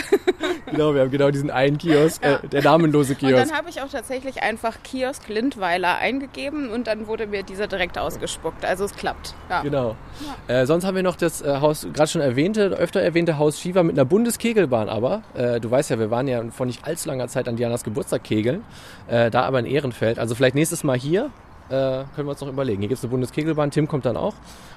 genau, 0.70 0.94
wir 0.94 1.02
haben 1.02 1.10
genau 1.10 1.30
diesen 1.30 1.50
einen 1.50 1.78
Kiosk, 1.78 2.24
äh, 2.24 2.38
der 2.48 2.62
namenlose 2.62 3.14
Kiosk. 3.14 3.34
Und 3.34 3.50
dann 3.50 3.56
habe 3.56 3.70
ich 3.70 3.80
auch 3.82 3.90
tatsächlich 3.90 4.42
einfach 4.42 4.82
Kiosk 4.82 5.28
Lindweiler 5.28 5.98
eingegeben 5.98 6.70
und 6.70 6.86
dann 6.86 7.06
wurde 7.06 7.26
mir 7.26 7.42
dieser 7.42 7.66
direkt 7.66 7.98
ausgespuckt. 7.98 8.64
Also 8.64 8.84
es 8.84 8.94
klappt. 8.94 9.34
Ja. 9.48 9.62
Genau. 9.62 9.96
Äh, 10.48 10.66
sonst 10.66 10.84
haben 10.84 10.94
wir 10.94 11.02
noch 11.02 11.16
das 11.16 11.42
äh, 11.42 11.58
Haus, 11.60 11.86
gerade 11.92 12.08
schon 12.08 12.20
erwähnte, 12.20 12.66
öfter 12.68 13.00
erwähnte 13.00 13.38
Haus 13.38 13.60
Shiva 13.60 13.82
mit 13.82 13.98
einer 13.98 14.04
Bundeskegelbahn 14.20 14.90
aber. 14.90 15.22
Äh, 15.34 15.60
du 15.60 15.70
weißt 15.70 15.88
ja, 15.88 15.98
wir 15.98 16.10
waren 16.10 16.28
ja 16.28 16.42
vor 16.50 16.66
nicht 16.66 16.84
allzu 16.84 17.08
langer 17.08 17.26
Zeit 17.28 17.48
an 17.48 17.56
Dianas 17.56 17.84
Geburtstag 17.84 18.22
kegeln. 18.22 18.62
Äh, 19.08 19.30
da 19.30 19.44
aber 19.44 19.58
in 19.60 19.64
Ehrenfeld. 19.66 20.18
Also 20.18 20.34
vielleicht 20.34 20.54
nächstes 20.54 20.84
Mal 20.84 20.98
hier. 20.98 21.30
Äh, 21.70 22.04
können 22.14 22.26
wir 22.26 22.30
uns 22.30 22.40
noch 22.42 22.48
überlegen. 22.48 22.80
Hier 22.80 22.88
gibt 22.88 22.98
es 22.98 23.04
eine 23.04 23.10
Bundeskegelbahn, 23.12 23.70
Tim 23.70 23.88
kommt 23.88 24.04
dann 24.04 24.16
auch. 24.18 24.34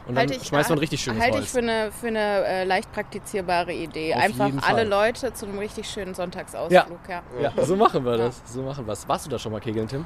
Und 0.08 0.16
dann 0.16 0.18
Halte 0.20 0.36
ich- 0.36 0.44
schmeißt 0.48 0.70
man 0.70 0.78
richtig 0.78 1.02
schönes 1.02 1.22
Halte 1.22 1.38
Holz. 1.38 1.46
ich 1.48 1.52
für 1.52 1.60
eine, 1.60 1.92
für 1.92 2.08
eine 2.08 2.20
äh, 2.46 2.64
leicht 2.64 2.90
praktizierbare 2.94 3.74
Idee. 3.74 4.14
Auf 4.14 4.22
Einfach 4.22 4.46
jeden 4.46 4.60
alle 4.60 4.78
Fall. 4.78 4.88
Leute 4.88 5.34
zu 5.34 5.46
einem 5.46 5.60
richtig 5.60 5.90
schönen 5.90 6.14
Sonntagsausflug. 6.14 7.00
Ja. 7.10 7.22
Ja, 7.42 7.66
so 7.66 7.76
machen 7.76 8.06
wir 8.06 8.16
das. 8.18 8.42
So 8.46 8.62
machen 8.62 8.86
wir 8.88 8.94
es. 8.94 9.08
Warst 9.10 9.26
du 9.26 9.30
da 9.30 9.40
schon 9.40 9.52
mal 9.52 9.60
kegeln, 9.60 9.88
Tim? 9.88 10.06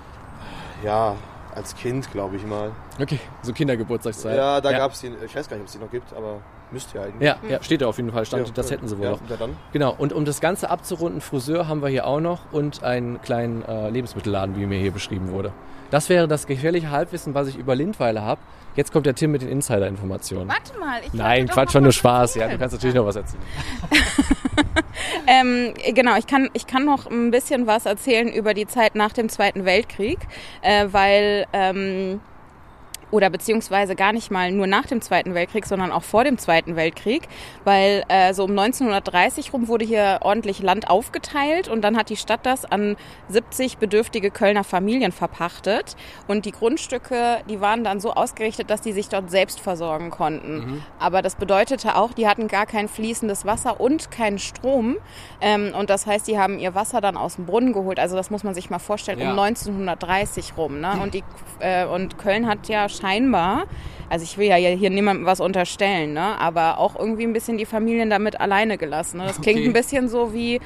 Ja, 0.84 1.15
als 1.53 1.75
Kind, 1.75 2.10
glaube 2.12 2.38
ich 2.38 2.46
mal. 2.46 2.72
Okay, 3.00 3.20
so 3.44 3.51
Kindergeburtstagszeit. 3.53 4.36
Ja, 4.38 4.62
da 4.62 4.72
ja. 4.72 4.77
gab 4.77 4.94
es 4.94 5.01
die, 5.01 5.12
ich 5.25 5.36
weiß 5.36 5.48
gar 5.50 5.58
nicht, 5.58 5.63
ob 5.63 5.67
es 5.67 5.74
die 5.74 5.79
noch 5.79 5.91
gibt, 5.91 6.13
aber 6.13 6.39
müsste 6.72 6.98
ja 6.98 7.04
eigentlich. 7.06 7.22
Ja, 7.22 7.38
ja, 7.48 7.62
steht 7.64 7.82
da 7.82 7.88
auf 7.88 7.98
jeden 7.98 8.12
Fall. 8.12 8.26
Stand, 8.26 8.48
Ja, 8.48 8.54
das 8.54 8.70
ja. 8.70 8.76
hätten 8.76 8.88
sie 8.88 8.98
wohl 8.98 9.06
ja, 9.06 9.12
noch. 9.12 9.22
Ja, 9.30 9.36
dann. 9.38 9.56
Genau, 9.74 9.96
und 9.98 10.14
um 10.14 10.26
das 10.26 10.42
Ganze 10.42 10.70
abzurunden, 10.70 11.22
Friseur 11.22 11.68
haben 11.68 11.82
wir 11.82 11.90
hier 11.90 12.06
auch 12.06 12.20
noch 12.20 12.52
und 12.52 12.84
einen 12.84 13.22
kleinen 13.22 13.64
äh, 13.64 13.90
Lebensmittelladen, 13.90 14.56
wie 14.58 14.66
mir 14.66 14.80
hier 14.80 14.92
beschrieben 14.92 15.32
wurde. 15.32 15.52
Das 15.90 16.10
wäre 16.10 16.28
das 16.28 16.48
gefährliche 16.48 16.92
Halbwissen, 16.92 17.34
was 17.34 17.48
ich 17.48 17.58
über 17.58 17.76
Lindweiler 17.76 18.22
habe. 18.22 18.42
Jetzt 18.76 18.92
kommt 18.92 19.06
der 19.06 19.16
Tim 19.16 19.32
mit 19.32 19.42
den 19.42 19.50
Insider-Informationen. 19.50 20.50
Warte 20.50 20.78
mal. 20.80 21.00
Ich 21.04 21.14
Nein, 21.14 21.48
Quatsch, 21.48 21.74
war 21.74 21.82
nur 21.82 21.94
Spaß. 21.94 22.36
Ja, 22.36 22.48
du 22.48 22.58
kannst 22.58 22.76
natürlich 22.76 22.96
noch 22.96 23.06
was 23.06 23.16
erzählen. 23.16 23.44
Ähm, 25.28 25.74
genau, 25.94 26.18
ich 26.18 26.26
kann, 26.26 26.50
ich 26.54 26.68
kann 26.68 26.86
noch 26.86 27.06
ein 27.06 27.32
bisschen 27.32 27.68
was 27.68 27.86
erzählen 27.86 28.30
über 28.30 28.54
die 28.54 28.66
Zeit 28.66 28.96
nach 28.96 29.12
dem 29.12 29.30
Zweiten 29.30 29.66
Weltkrieg, 29.66 30.20
äh, 30.62 30.88
weil, 30.92 31.46
ähm, 31.54 32.22
oder 33.12 33.30
beziehungsweise 33.30 33.96
gar 33.96 34.12
nicht 34.14 34.32
mal 34.32 34.52
nur 34.52 34.68
nach 34.68 34.86
dem 34.86 35.02
Zweiten 35.02 35.34
Weltkrieg, 35.34 35.66
sondern 35.66 35.92
auch 35.92 36.04
vor 36.04 36.24
dem 36.24 36.38
Zweiten 36.38 36.76
Weltkrieg, 36.76 37.28
weil 37.64 38.04
äh, 38.10 38.34
so 38.34 38.44
um 38.46 38.52
1930 38.52 39.54
rum 39.54 39.68
wurde 39.68 39.86
hier 39.86 40.20
ordentlich 40.22 40.62
Land 40.62 40.90
aufgeteilt 40.90 41.68
und 41.70 41.82
dann 41.82 41.98
hat 41.98 42.10
die 42.10 42.18
Stadt 42.18 42.46
das 42.46 42.66
an 42.66 42.98
70 43.30 43.78
bedürftige 43.78 44.32
Kölner 44.32 44.64
Familien 44.64 45.12
verpachtet 45.12 45.96
und 46.28 46.46
die 46.46 46.52
Grundstücke, 46.52 47.38
die 47.50 47.62
waren 47.62 47.84
dann 47.84 48.00
so 48.00 48.14
ausgerichtet, 48.14 48.70
dass 48.70 48.82
die 48.82 48.92
sich 48.92 49.10
dort 49.10 49.30
selbst 49.32 49.60
versorgen 49.60 50.10
konnten. 50.10 50.84
Aber 51.00 51.22
das 51.22 51.36
bedeutete 51.36 51.96
auch, 51.96 52.14
die 52.14 52.28
hatten 52.28 52.48
gar 52.48 52.66
kein 52.66 52.88
fließendes 52.88 53.46
Wasser 53.46 53.80
und 53.80 54.12
keinen 54.12 54.40
Strom 54.40 54.98
ähm, 55.42 55.74
und 55.78 55.90
das 55.90 56.06
heißt, 56.08 56.28
die 56.28 56.38
haben 56.40 56.60
ihr 56.60 56.76
Wasser 56.76 57.02
dann 57.02 57.18
aus 57.18 57.36
dem 57.36 57.46
Brunnen 57.46 57.74
geholt. 57.74 58.00
Also 58.00 58.16
das 58.16 58.30
muss 58.30 58.44
man 58.44 58.54
sich 58.54 58.70
mal 58.70 58.80
vorstellen, 58.80 59.20
Ja. 59.20 59.32
um 59.32 59.40
1930 59.40 60.54
rum. 60.58 60.80
Ne? 60.80 60.92
Und, 61.02 61.14
die, 61.14 61.24
äh, 61.60 61.86
und 61.86 62.18
Köln 62.18 62.48
hat 62.48 62.68
ja 62.68 62.90
scheinbar, 62.98 63.63
also 64.10 64.24
ich 64.24 64.38
will 64.38 64.48
ja 64.48 64.56
hier 64.56 64.89
niemandem 64.89 65.25
was 65.25 65.39
unterstellen, 65.39 66.13
ne? 66.13 66.39
aber 66.39 66.77
auch 66.80 66.96
irgendwie 66.98 67.24
ein 67.24 67.34
bisschen 67.34 67.58
die 67.58 67.66
Familien 67.66 68.10
damit 68.10 68.39
alleine 68.39 68.77
gelassen. 68.77 69.18
Ne? 69.18 69.25
Das 69.27 69.42
klingt 69.42 69.60
Okay. 69.60 69.68
ein 69.68 69.74
bisschen 69.74 70.08
so 70.10 70.34
wie 70.34 70.60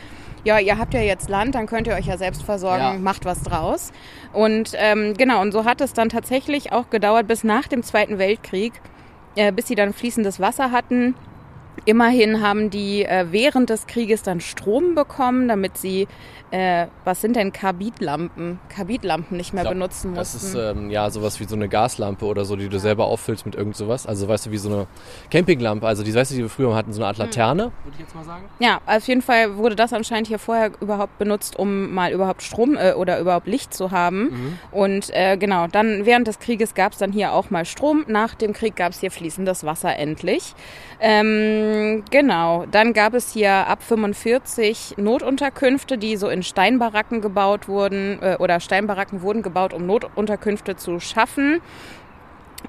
ja, 0.44 0.58
ihr 0.58 0.80
habt 0.80 0.96
ja 0.96 1.02
jetzt 1.02 1.30
Land, 1.30 1.54
dann 1.54 1.68
könnt 1.68 1.86
ihr 1.86 1.94
euch 1.94 2.08
ja 2.08 2.18
selbst 2.18 2.42
versorgen, 2.42 2.82
Ja. 2.84 2.94
macht 2.98 3.26
was 3.26 3.44
draus. 3.44 3.92
Und 4.34 4.72
ähm, 4.76 5.14
genau, 5.16 5.40
und 5.40 5.52
so 5.52 5.66
hat 5.66 5.82
es 5.82 5.94
dann 5.94 6.10
tatsächlich 6.10 6.72
auch 6.72 6.90
gedauert 6.90 7.28
bis 7.28 7.44
nach 7.44 7.68
dem 7.68 7.84
Zweiten 7.84 8.18
Weltkrieg, 8.18 8.74
äh, 9.36 9.52
bis 9.52 9.68
sie 9.68 9.76
dann 9.76 9.94
fließendes 9.94 10.40
Wasser 10.40 10.72
hatten. 10.72 11.14
Immerhin 11.86 12.42
haben 12.42 12.70
die 12.72 13.06
äh, 13.06 13.28
während 13.30 13.70
des 13.70 13.86
Krieges 13.88 14.24
dann 14.24 14.40
Strom 14.42 14.96
bekommen, 14.96 15.48
damit 15.48 15.78
sie, 15.78 16.08
äh, 16.52 16.88
was 17.06 17.22
sind 17.22 17.36
denn 17.36 17.52
Karbidlampen? 17.52 18.60
Karbidlampen 18.70 19.38
nicht 19.38 19.54
mehr 19.54 19.64
glaub, 19.64 19.74
benutzen 19.74 20.14
Das 20.16 20.34
mussten. 20.34 20.48
ist 20.60 20.78
ähm, 20.78 20.90
ja 20.92 21.10
sowas 21.10 21.40
wie 21.40 21.46
so 21.46 21.56
eine 21.56 21.68
Gaslampe 21.70 22.26
oder 22.26 22.46
so, 22.46 22.56
die 22.56 22.70
du 22.70 22.78
selber 22.80 23.06
auffüllst 23.06 23.46
mit 23.46 23.56
irgend 23.56 23.76
sowas. 23.76 24.06
Also 24.06 24.28
weißt 24.28 24.46
du, 24.48 24.52
wie 24.52 24.58
so 24.58 24.70
eine 24.70 24.88
Campinglampe, 25.32 25.88
also 25.88 26.04
die, 26.04 26.14
weißt 26.14 26.32
du, 26.32 26.36
die 26.36 26.42
wir 26.42 26.50
früher 26.50 26.76
hatten, 26.76 26.94
so 26.94 27.00
eine 27.02 27.08
Art 27.08 27.18
Hm. 27.18 27.26
Laterne, 27.26 27.64
würde 27.84 27.94
ich 27.94 28.00
jetzt 28.00 28.14
mal 28.16 28.24
sagen. 28.24 28.44
Ja, 28.60 28.80
auf 28.86 29.08
jeden 29.08 29.22
Fall 29.22 29.56
wurde 29.58 29.76
das 29.76 29.94
anscheinend 29.94 30.28
hier 30.28 30.40
vorher 30.40 30.72
überhaupt 30.82 31.18
benutzt, 31.18 31.58
um 31.58 31.94
mal 31.94 32.12
überhaupt 32.12 32.42
Strom 32.44 32.76
äh, 32.78 32.94
oder 32.94 33.20
überhaupt 33.20 33.48
Licht 33.48 33.74
zu 33.74 33.92
haben. 33.92 34.58
Und 34.72 35.10
äh, 35.14 35.38
genau, 35.38 35.68
dann 35.68 36.06
während 36.06 36.28
des 36.28 36.40
Krieges 36.40 36.74
gab 36.76 36.92
es 36.94 36.98
dann 37.00 37.12
hier 37.12 37.34
auch 37.34 37.50
mal 37.50 37.66
Strom. 37.66 38.04
Nach 38.08 38.36
dem 38.36 38.54
Krieg 38.54 38.76
gab 38.76 38.92
es 38.92 39.00
hier 39.00 39.12
fließendes 39.12 39.64
Wasser 39.66 39.96
endlich. 39.98 40.54
Ähm, 41.00 42.04
genau, 42.12 42.66
dann 42.72 42.94
gab 42.94 43.14
es 43.14 43.32
hier 43.32 43.52
ab 43.68 43.82
45 43.84 44.96
Notunterkünfte, 44.98 45.98
die 45.98 46.16
so 46.18 46.28
in 46.30 46.41
Steinbaracken 46.44 47.22
gebaut 47.22 47.68
wurden 47.68 48.22
äh, 48.22 48.38
oder 48.40 48.60
Steinbaracken 48.60 49.22
wurden 49.22 49.42
gebaut, 49.42 49.74
um 49.74 49.86
Notunterkünfte 49.86 50.76
zu 50.76 51.00
schaffen. 51.00 51.62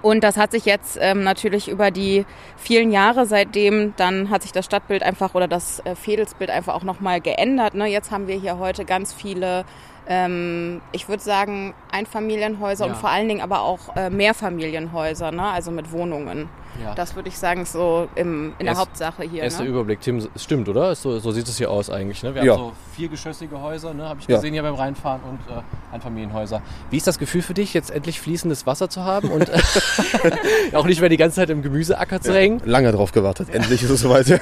Und 0.01 0.25
das 0.25 0.37
hat 0.37 0.53
sich 0.53 0.65
jetzt 0.65 0.99
ähm, 1.01 1.23
natürlich 1.23 1.69
über 1.69 1.91
die 1.91 2.25
vielen 2.57 2.93
Jahre 2.93 3.27
seitdem, 3.27 3.95
dann 3.97 4.31
hat 4.31 4.43
sich 4.43 4.53
das 4.53 4.65
Stadtbild 4.65 5.03
einfach 5.03 5.35
oder 5.35 5.47
das 5.47 5.81
äh, 5.85 5.95
Fedelsbild 5.95 6.51
einfach 6.51 6.75
auch 6.75 6.83
nochmal 6.83 7.21
geändert. 7.21 7.75
Ne? 7.75 7.87
Jetzt 7.87 8.11
haben 8.11 8.27
wir 8.27 8.37
hier 8.37 8.59
heute 8.59 8.85
ganz 8.85 9.13
viele, 9.13 9.65
ähm, 10.07 10.81
ich 10.93 11.09
würde 11.09 11.23
sagen, 11.23 11.75
Einfamilienhäuser 11.91 12.87
Ja. 12.87 12.93
und 12.93 12.99
vor 12.99 13.11
allen 13.11 13.29
Dingen 13.29 13.41
aber 13.41 13.63
auch 13.63 13.95
äh, 13.97 14.11
Mehrfamilienhäuser, 14.11 15.31
ne? 15.33 15.43
also 15.45 15.71
mit 15.71 15.93
Wohnungen. 15.93 16.49
Ja. 16.83 16.95
Das 16.95 17.15
würde 17.15 17.29
ich 17.29 17.37
sagen, 17.39 17.63
ist 17.63 17.73
so 17.73 18.09
im, 18.15 18.55
in 18.59 18.61
der 18.61 18.69
Erst- 18.69 18.81
Hauptsache 18.81 19.25
hier. 19.25 19.43
Erster 19.43 19.63
Ne? 19.65 19.69
Überblick, 19.69 20.01
Tim, 20.01 20.27
stimmt, 20.37 20.71
oder? 20.71 20.95
So, 20.95 21.19
so 21.19 21.31
sieht 21.31 21.47
es 21.47 21.59
hier 21.59 21.71
aus 21.71 21.91
eigentlich. 21.91 22.23
Ne? 22.23 22.35
Wir 22.35 22.43
Ja. 22.45 22.53
haben 22.55 22.61
so 22.61 22.73
viergeschossige 22.97 23.61
Häuser, 23.61 23.93
ne? 23.93 24.09
habe 24.09 24.21
ich 24.21 24.27
Ja. 24.27 24.37
gesehen 24.37 24.55
hier 24.55 24.63
beim 24.63 24.75
Reinfahren 24.75 25.21
und 25.29 25.39
äh, 25.55 25.61
Einfamilienhäuser. 25.95 26.63
Wie 26.91 26.97
ist 26.97 27.07
das 27.07 27.19
Gefühl 27.19 27.43
für 27.43 27.53
dich, 27.53 27.75
jetzt 27.75 27.91
endlich 27.91 28.21
fließendes 28.23 28.67
Wasser 28.67 28.89
zu 28.89 29.05
haben 29.05 29.29
und 29.31 29.51
auch 30.73 30.87
nicht 30.87 31.01
mehr 31.01 31.11
die 31.11 31.19
ganze 31.19 31.37
Zeit 31.37 31.51
im 31.51 31.61
Gemüseacker 31.63 32.23
zu 32.23 32.33
hängen? 32.35 32.63
Lange 32.65 32.91
drauf 32.91 33.13
gewartet. 33.13 33.51
Endlich 33.53 33.83
ist 33.83 33.91
es 33.91 34.01
soweit. 34.01 34.27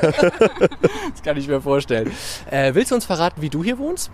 Das 1.13 1.23
kann 1.25 1.37
ich 1.37 1.49
mir 1.49 1.61
vorstellen. 1.61 2.13
Äh, 2.51 2.75
willst 2.75 2.93
du 2.93 2.95
uns 2.95 3.05
verraten, 3.05 3.43
wie 3.43 3.51
du 3.51 3.65
hier 3.65 3.79
wohnst? 3.79 4.11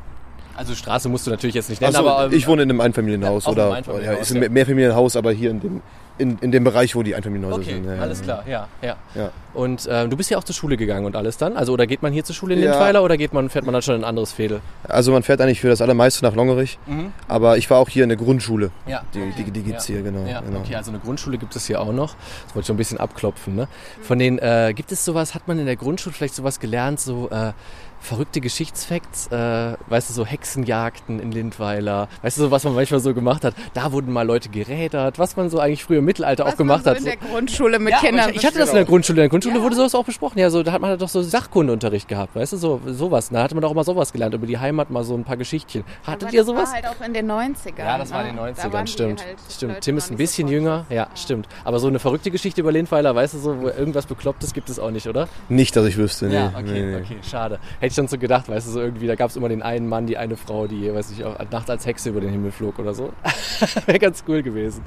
Also 0.57 0.75
Straße 0.75 1.09
musst 1.09 1.27
du 1.27 1.31
natürlich 1.31 1.55
jetzt 1.55 1.69
nicht 1.71 1.81
nennen, 1.81 1.95
Also, 1.97 2.09
aber 2.09 2.27
ähm, 2.27 2.33
ich 2.33 2.47
wohne 2.47 2.63
in 2.63 2.71
einem 2.71 2.81
Einfamilienhaus 2.81 3.47
einem 3.47 3.53
oder 3.55 3.73
Einfamilienhaus, 3.75 4.17
ja, 4.17 4.23
ist 4.23 4.35
ja. 4.35 4.43
ein 4.43 4.53
Mehrfamilienhaus, 4.53 5.17
aber 5.17 5.33
hier 5.33 5.51
in 5.51 5.61
dem, 5.61 5.83
in, 6.19 6.39
in 6.39 6.51
dem 6.51 6.65
Bereich, 6.65 6.97
wo 6.97 7.03
die 7.03 7.15
Einfamilienhäuser 7.15 7.59
Okay, 7.61 7.75
sind. 7.75 7.85
Ja, 7.85 7.95
ja, 7.97 8.01
alles 8.03 8.19
ja. 8.21 8.25
klar, 8.25 8.45
ja, 8.49 8.69
ja. 8.81 8.97
Ja. 9.15 9.31
Und 9.53 9.87
ähm, 9.91 10.09
du 10.09 10.17
bist 10.17 10.31
ja 10.31 10.39
auch 10.39 10.45
zur 10.45 10.55
Schule 10.55 10.77
gegangen 10.79 11.05
und 11.05 11.15
alles 11.15 11.37
dann? 11.37 11.57
Also 11.59 11.73
oder 11.75 11.87
geht 11.87 12.03
man 12.03 12.13
hier 12.13 12.25
zur 12.25 12.35
Schule 12.35 12.55
in 12.55 12.61
Ja. 12.63 12.71
Lindweiler 12.71 13.03
oder 13.03 13.17
geht 13.19 13.35
man, 13.35 13.51
fährt 13.51 13.67
man 13.67 13.75
dann 13.75 13.83
schon 13.83 13.97
in 13.97 14.01
ein 14.03 14.05
anderes 14.09 14.33
Fädel? 14.33 14.61
Also 14.89 15.13
man 15.13 15.23
fährt 15.23 15.41
eigentlich 15.43 15.61
für 15.61 15.69
das 15.69 15.83
allermeiste 15.83 16.25
nach 16.25 16.35
Longerich, 16.35 16.79
Mhm. 16.87 17.13
aber 17.29 17.59
ich 17.59 17.69
war 17.69 17.79
auch 17.79 17.89
hier 17.91 18.03
in 18.05 18.09
der 18.09 18.17
Grundschule. 18.19 18.71
Ja. 18.87 19.03
Die, 19.13 19.31
die, 19.45 19.51
die 19.51 19.63
gibt's 19.63 19.85
hier, 19.87 20.01
genau. 20.03 20.27
Ja, 20.27 20.41
genau. 20.41 20.61
okay, 20.61 20.75
also 20.77 20.91
eine 20.91 21.01
Grundschule 21.01 21.37
gibt 21.37 21.55
es 21.55 21.67
hier 21.67 21.81
auch 21.83 21.93
noch. 21.93 22.15
Das 22.47 22.55
wollte 22.55 22.61
ich 22.61 22.67
so 22.69 22.73
ein 22.73 22.79
bisschen 22.79 22.99
abklopfen. 22.99 23.55
Ne? 23.55 23.69
Von 24.01 24.19
den, 24.19 24.39
äh, 24.39 24.73
gibt 24.75 24.93
es 24.93 25.05
sowas, 25.05 25.35
hat 25.35 25.47
man 25.49 25.59
in 25.59 25.67
der 25.67 25.77
Grundschule 25.77 26.15
vielleicht 26.15 26.35
sowas 26.35 26.61
gelernt, 26.61 26.99
so 27.01 27.29
äh, 27.31 27.53
verrückte 28.01 28.41
Geschichtsfacts, 28.41 29.29
äh, 29.29 29.75
weißt 29.89 30.11
du, 30.11 30.15
so 30.15 30.25
Hexenjagden 30.27 31.21
in 31.21 31.33
Lindweiler, 31.33 32.09
weißt 32.23 32.39
du, 32.39 32.43
so 32.43 32.51
was 32.51 32.65
man 32.65 32.75
manchmal 32.75 33.01
so 33.01 33.15
gemacht 33.15 33.45
hat, 33.45 33.55
da 33.75 33.93
wurden 33.93 34.13
mal 34.13 34.27
Leute 34.27 34.49
gerädert, 34.49 35.19
was 35.19 35.37
man 35.37 35.51
so 35.51 35.59
eigentlich 35.59 35.85
früher 35.85 35.99
im 35.99 36.05
Mittelalter 36.05 36.45
auch 36.45 36.49
Was 36.53 36.59
man 36.59 36.69
gemacht 36.69 36.85
so 36.85 36.91
hat. 36.91 36.99
in 36.99 37.05
der 37.05 37.17
Grundschule 37.17 37.79
mit 37.79 37.93
ja, 37.93 37.99
Kindern. 38.01 38.31
ich, 38.31 38.37
ich 38.37 38.47
hatte 38.47 38.59
das 38.59 38.71
in 38.71 38.77
der 38.77 38.85
Grundschule. 38.85 39.17
In 39.17 39.23
der 39.23 39.29
Grundschule 39.29 39.57
Ja. 39.57 39.63
wurde 39.63 39.77
sowas 39.77 39.95
auch 39.95 40.05
besprochen. 40.05 40.39
Ja, 40.39 40.51
so, 40.51 40.63
da 40.63 40.73
hat 40.73 40.81
man 40.81 40.99
doch 40.99 41.09
so 41.09 41.23
Sachkundeunterricht 41.23 42.09
gehabt, 42.09 42.35
weißt 42.37 42.53
du, 42.53 42.57
so 42.57 42.81
sowas. 42.87 43.31
Da 43.31 43.43
hatte 43.43 43.55
man 43.55 43.63
doch 43.63 43.71
auch 43.71 43.75
mal 43.75 43.85
sowas 43.85 44.13
gelernt, 44.13 44.35
über 44.35 44.47
die 44.47 44.59
Heimat 44.59 44.91
mal 44.91 45.05
so 45.05 45.15
ein 45.15 45.25
paar 45.25 45.37
Geschichtchen. 45.37 45.85
Hattet 46.07 46.33
ihr 46.33 46.41
das 46.41 46.47
sowas? 46.47 46.69
War 46.69 46.75
halt 46.75 46.87
auch 46.87 47.05
in 47.07 47.15
den 47.15 47.31
90ern. 47.31 47.79
Ja, 47.79 47.99
das 47.99 48.13
war 48.13 48.21
in 48.27 48.37
den 48.37 48.37
ne? 48.37 48.53
Da 48.57 48.63
90ern, 48.63 48.73
waren 48.73 48.85
die 48.87 48.93
stimmt. 48.93 49.25
halt 49.25 49.37
stimmt. 49.51 49.73
Leute 49.73 49.81
Tim 49.81 49.97
ist 49.97 50.11
ein 50.11 50.17
bisschen 50.17 50.49
so 50.49 50.55
jünger. 50.55 50.87
Ja, 50.91 51.09
stimmt. 51.15 51.49
Aber 51.65 51.79
so 51.79 51.87
eine 51.89 51.99
verrückte 51.99 52.31
Geschichte 52.31 52.61
über 52.61 52.73
Lindweiler, 52.73 53.15
weißt 53.15 53.35
du, 53.35 53.39
so 53.39 53.61
wo 53.61 53.69
irgendwas 53.69 54.07
Beklopptes 54.07 54.53
gibt 54.53 54.69
es 54.69 54.79
auch 54.79 54.91
nicht, 54.91 55.07
oder? 55.09 55.29
Nicht, 55.49 55.75
dass 55.77 55.87
ich 55.87 55.97
wüsste. 55.97 56.27
Nee, 56.27 56.35
ja, 56.35 56.53
okay, 56.55 56.63
nee, 56.65 56.83
nee. 56.83 56.97
okay, 56.97 57.17
schade. 57.29 57.59
Hätte 57.87 57.93
ich 57.93 57.97
dann 57.99 58.09
so 58.09 58.19
gedacht, 58.19 58.49
weißt 58.49 58.67
du, 58.67 58.73
so 58.73 58.81
irgendwie, 58.81 59.07
da 59.07 59.15
gab 59.15 59.31
es 59.31 59.37
immer 59.37 59.49
den 59.49 59.63
einen 59.63 59.89
Mann, 59.89 60.09
die 60.09 60.17
eine 60.17 60.37
Frau, 60.37 60.67
die, 60.67 60.93
weiß 60.93 61.13
ich, 61.13 61.25
auch 61.25 61.39
nachts 61.53 61.71
als 61.71 61.87
Hexe 61.87 62.09
über 62.09 62.21
den 62.21 62.31
Himmel 62.31 62.51
flog 62.51 62.81
oder 62.81 62.95
so. 62.95 63.13
Wäre 63.87 64.01
ganz 64.01 64.25
cool 64.27 64.43
gewesen. 64.43 64.83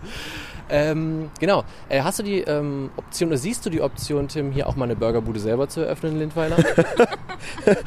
Ähm, 0.69 1.31
genau. 1.39 1.63
Äh, 1.88 2.01
hast 2.01 2.19
du 2.19 2.23
die 2.23 2.41
ähm, 2.41 2.89
Option, 2.97 3.29
oder 3.29 3.38
siehst 3.38 3.65
du 3.65 3.69
die 3.69 3.79
Option, 3.79 4.27
Tim, 4.27 4.51
hier 4.51 4.67
auch 4.67 4.75
mal 4.75 4.83
eine 4.83 4.97
Burgerbude 4.97 5.39
selber 5.39 5.69
zu 5.69 5.79
eröffnen 5.79 6.12
in 6.12 6.19
Lindweiler? 6.19 6.57
Wenn 7.63 7.77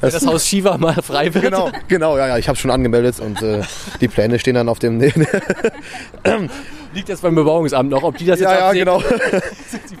das 0.00 0.26
Haus 0.26 0.48
Shiva 0.48 0.76
mal 0.78 0.94
frei 0.94 1.32
wird? 1.32 1.44
Genau, 1.44 1.70
genau, 1.86 2.18
ja, 2.18 2.26
ja, 2.26 2.38
ich 2.38 2.48
habe 2.48 2.58
schon 2.58 2.72
angemeldet 2.72 3.20
und 3.20 3.40
äh, 3.42 3.62
die 4.00 4.08
Pläne 4.08 4.40
stehen 4.40 4.56
dann 4.56 4.68
auf 4.68 4.80
dem. 4.80 5.00
Liegt 6.96 7.10
jetzt 7.10 7.20
beim 7.20 7.34
Bebauungsamt 7.34 7.90
noch, 7.90 8.02
ob 8.04 8.16
die 8.16 8.24
das 8.24 8.40
jetzt 8.40 8.50
ja, 8.50 8.58
ja, 8.58 8.66
absehen? 8.68 8.86
genau. 8.86 9.02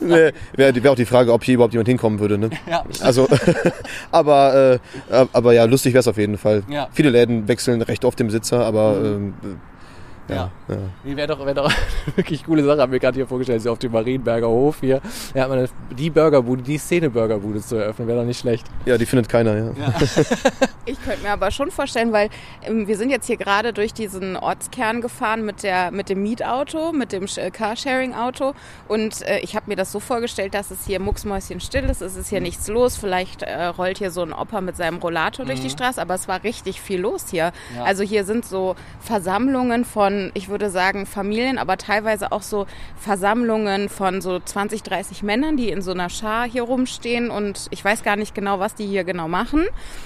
nee, 0.00 0.32
Wäre 0.54 0.82
wär 0.82 0.92
auch 0.92 0.96
die 0.96 1.04
Frage, 1.04 1.30
ob 1.30 1.44
hier 1.44 1.56
überhaupt 1.56 1.74
jemand 1.74 1.88
hinkommen 1.88 2.20
würde. 2.20 2.38
Ne? 2.38 2.48
Ja. 2.66 2.84
Also, 3.02 3.28
aber, 4.10 4.80
äh, 5.10 5.26
aber 5.34 5.52
ja, 5.52 5.64
lustig 5.64 5.92
wäre 5.92 6.00
es 6.00 6.08
auf 6.08 6.16
jeden 6.16 6.38
Fall. 6.38 6.62
Ja. 6.70 6.88
Viele 6.92 7.10
Läden 7.10 7.48
wechseln 7.48 7.82
recht 7.82 8.06
oft 8.06 8.18
den 8.18 8.28
Besitzer, 8.28 8.64
aber 8.64 8.96
ähm, 8.96 9.34
Ja. 10.28 10.50
ja. 10.68 10.76
Nee, 11.04 11.16
wäre 11.16 11.28
doch, 11.28 11.44
wär 11.44 11.54
doch 11.54 11.66
eine 11.66 11.76
wirklich 12.16 12.44
coole 12.44 12.64
Sache, 12.64 12.80
haben 12.80 12.92
wir 12.92 12.98
gerade 12.98 13.14
hier 13.14 13.26
vorgestellt, 13.26 13.62
sie 13.62 13.68
auf 13.68 13.78
dem 13.78 13.92
Marienberger 13.92 14.48
Hof 14.48 14.78
hier. 14.80 15.00
Ja, 15.34 15.42
hat 15.42 15.48
man 15.50 15.68
die 15.96 16.10
Burgerbude, 16.10 16.62
die 16.62 16.78
Szene-Burgerbude 16.78 17.60
zu 17.60 17.76
eröffnen, 17.76 18.08
wäre 18.08 18.20
doch 18.20 18.26
nicht 18.26 18.40
schlecht. 18.40 18.66
ja, 18.84 18.98
die 18.98 19.06
findet 19.06 19.28
keiner. 19.28 19.56
Ja. 19.56 19.72
Ich 20.88 21.02
könnte 21.02 21.22
mir 21.22 21.32
aber 21.32 21.50
schon 21.50 21.72
vorstellen, 21.72 22.12
weil 22.12 22.30
ähm, 22.62 22.86
wir 22.86 22.96
sind 22.96 23.10
jetzt 23.10 23.26
hier 23.26 23.36
gerade 23.36 23.72
durch 23.72 23.92
diesen 23.92 24.36
Ortskern 24.36 25.00
gefahren 25.00 25.44
mit, 25.44 25.64
der, 25.64 25.90
mit 25.90 26.08
dem 26.08 26.22
Mietauto, 26.22 26.92
mit 26.92 27.10
dem 27.10 27.26
äh, 27.36 27.50
Carsharing-Auto. 27.50 28.54
Und 28.86 29.22
äh, 29.22 29.40
ich 29.40 29.56
habe 29.56 29.66
mir 29.68 29.74
das 29.74 29.90
so 29.90 29.98
vorgestellt, 29.98 30.54
dass 30.54 30.70
es 30.70 30.86
hier 30.86 31.00
mucksmäuschen 31.00 31.58
still 31.58 31.86
ist. 31.86 32.02
Es 32.02 32.14
ist 32.14 32.28
hier 32.28 32.40
nichts 32.40 32.68
los. 32.68 32.96
Vielleicht 32.96 33.42
äh, 33.42 33.64
rollt 33.64 33.98
hier 33.98 34.12
so 34.12 34.22
ein 34.22 34.32
Opa 34.32 34.60
mit 34.60 34.76
seinem 34.76 34.98
Rollator 34.98 35.44
durch 35.44 35.60
die 35.60 35.70
Straße. 35.70 36.00
Aber 36.00 36.14
es 36.14 36.28
war 36.28 36.44
richtig 36.44 36.80
viel 36.80 37.00
los 37.00 37.26
hier. 37.30 37.52
Ja. 37.74 37.82
Also 37.82 38.04
hier 38.04 38.22
sind 38.22 38.44
so 38.44 38.76
Versammlungen 39.00 39.84
von, 39.84 40.15
ich 40.34 40.48
würde 40.48 40.70
sagen, 40.70 41.06
Familien, 41.06 41.58
aber 41.58 41.76
teilweise 41.76 42.32
auch 42.32 42.42
so 42.42 42.66
Versammlungen 42.98 43.88
von 43.88 44.20
so 44.20 44.38
20, 44.40 44.82
30 44.82 45.22
Männern, 45.22 45.56
die 45.56 45.70
in 45.70 45.80
so 45.80 45.92
einer 45.92 46.10
Schar 46.10 46.46
hier 46.48 46.62
rumstehen. 46.64 47.30
Und 47.30 47.68
ich 47.70 47.84
weiß 47.84 48.02
gar 48.02 48.16
nicht 48.16 48.34
genau, 48.34 48.58
was 48.58 48.74
die 48.74 48.86
hier 48.86 49.04
genau 49.04 49.28
machen. 49.28 49.64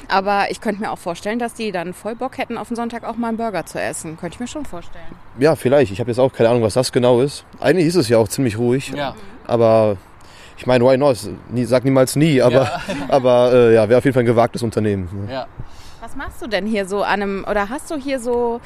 Aber 0.09 0.51
ich 0.51 0.61
könnte 0.61 0.81
mir 0.83 0.91
auch 0.93 0.99
vorstellen, 0.99 1.39
dass 1.39 1.55
die 1.55 1.73
dann 1.73 1.95
voll 1.95 2.15
Bock 2.15 2.39
hätten, 2.39 2.59
auf 2.59 2.69
den 2.69 2.77
Sonntag 2.77 3.05
auch 3.05 3.17
mal 3.17 3.29
einen 3.29 3.37
Burger 3.37 3.65
zu 3.67 3.81
essen. 3.81 4.17
Könnte 4.19 4.35
ich 4.35 4.41
mir 4.41 4.47
schon 4.49 4.65
vorstellen. 4.67 5.05
ja, 5.39 5.57
vielleicht. 5.57 5.91
Ich 5.93 6.01
habe 6.01 6.11
jetzt 6.11 6.19
auch 6.21 6.33
keine 6.33 6.51
Ahnung, 6.51 6.63
was 6.63 6.75
das 6.75 6.93
genau 6.93 7.21
ist. 7.21 7.45
Eigentlich 7.61 7.87
ist 7.87 7.97
es 7.97 8.09
ja 8.09 8.19
auch 8.19 8.29
ziemlich 8.29 8.59
ruhig, 8.59 8.89
Ja. 8.95 9.15
aber 9.47 9.97
ich 10.57 10.67
meine, 10.67 10.85
why 10.85 10.97
not? 10.99 11.17
Nie, 11.51 11.65
sag 11.65 11.85
niemals 11.85 12.17
nie, 12.17 12.43
aber, 12.43 12.65
Ja. 12.65 12.81
aber 13.09 13.51
äh, 13.53 13.75
ja, 13.75 13.89
wäre 13.89 13.99
auf 13.99 14.05
jeden 14.05 14.15
Fall 14.15 14.23
ein 14.25 14.27
gewagtes 14.27 14.63
Unternehmen. 14.63 15.09
ne? 15.27 15.33
Ja. 15.33 15.47
Was 16.03 16.17
machst 16.17 16.41
du 16.43 16.47
denn 16.47 16.67
hier 16.67 16.87
so 16.87 17.03
an 17.03 17.23
einem, 17.23 17.45
oder 17.51 17.69
hast 17.69 17.91
du 17.91 17.97
hier 17.97 18.21
so 18.21 18.61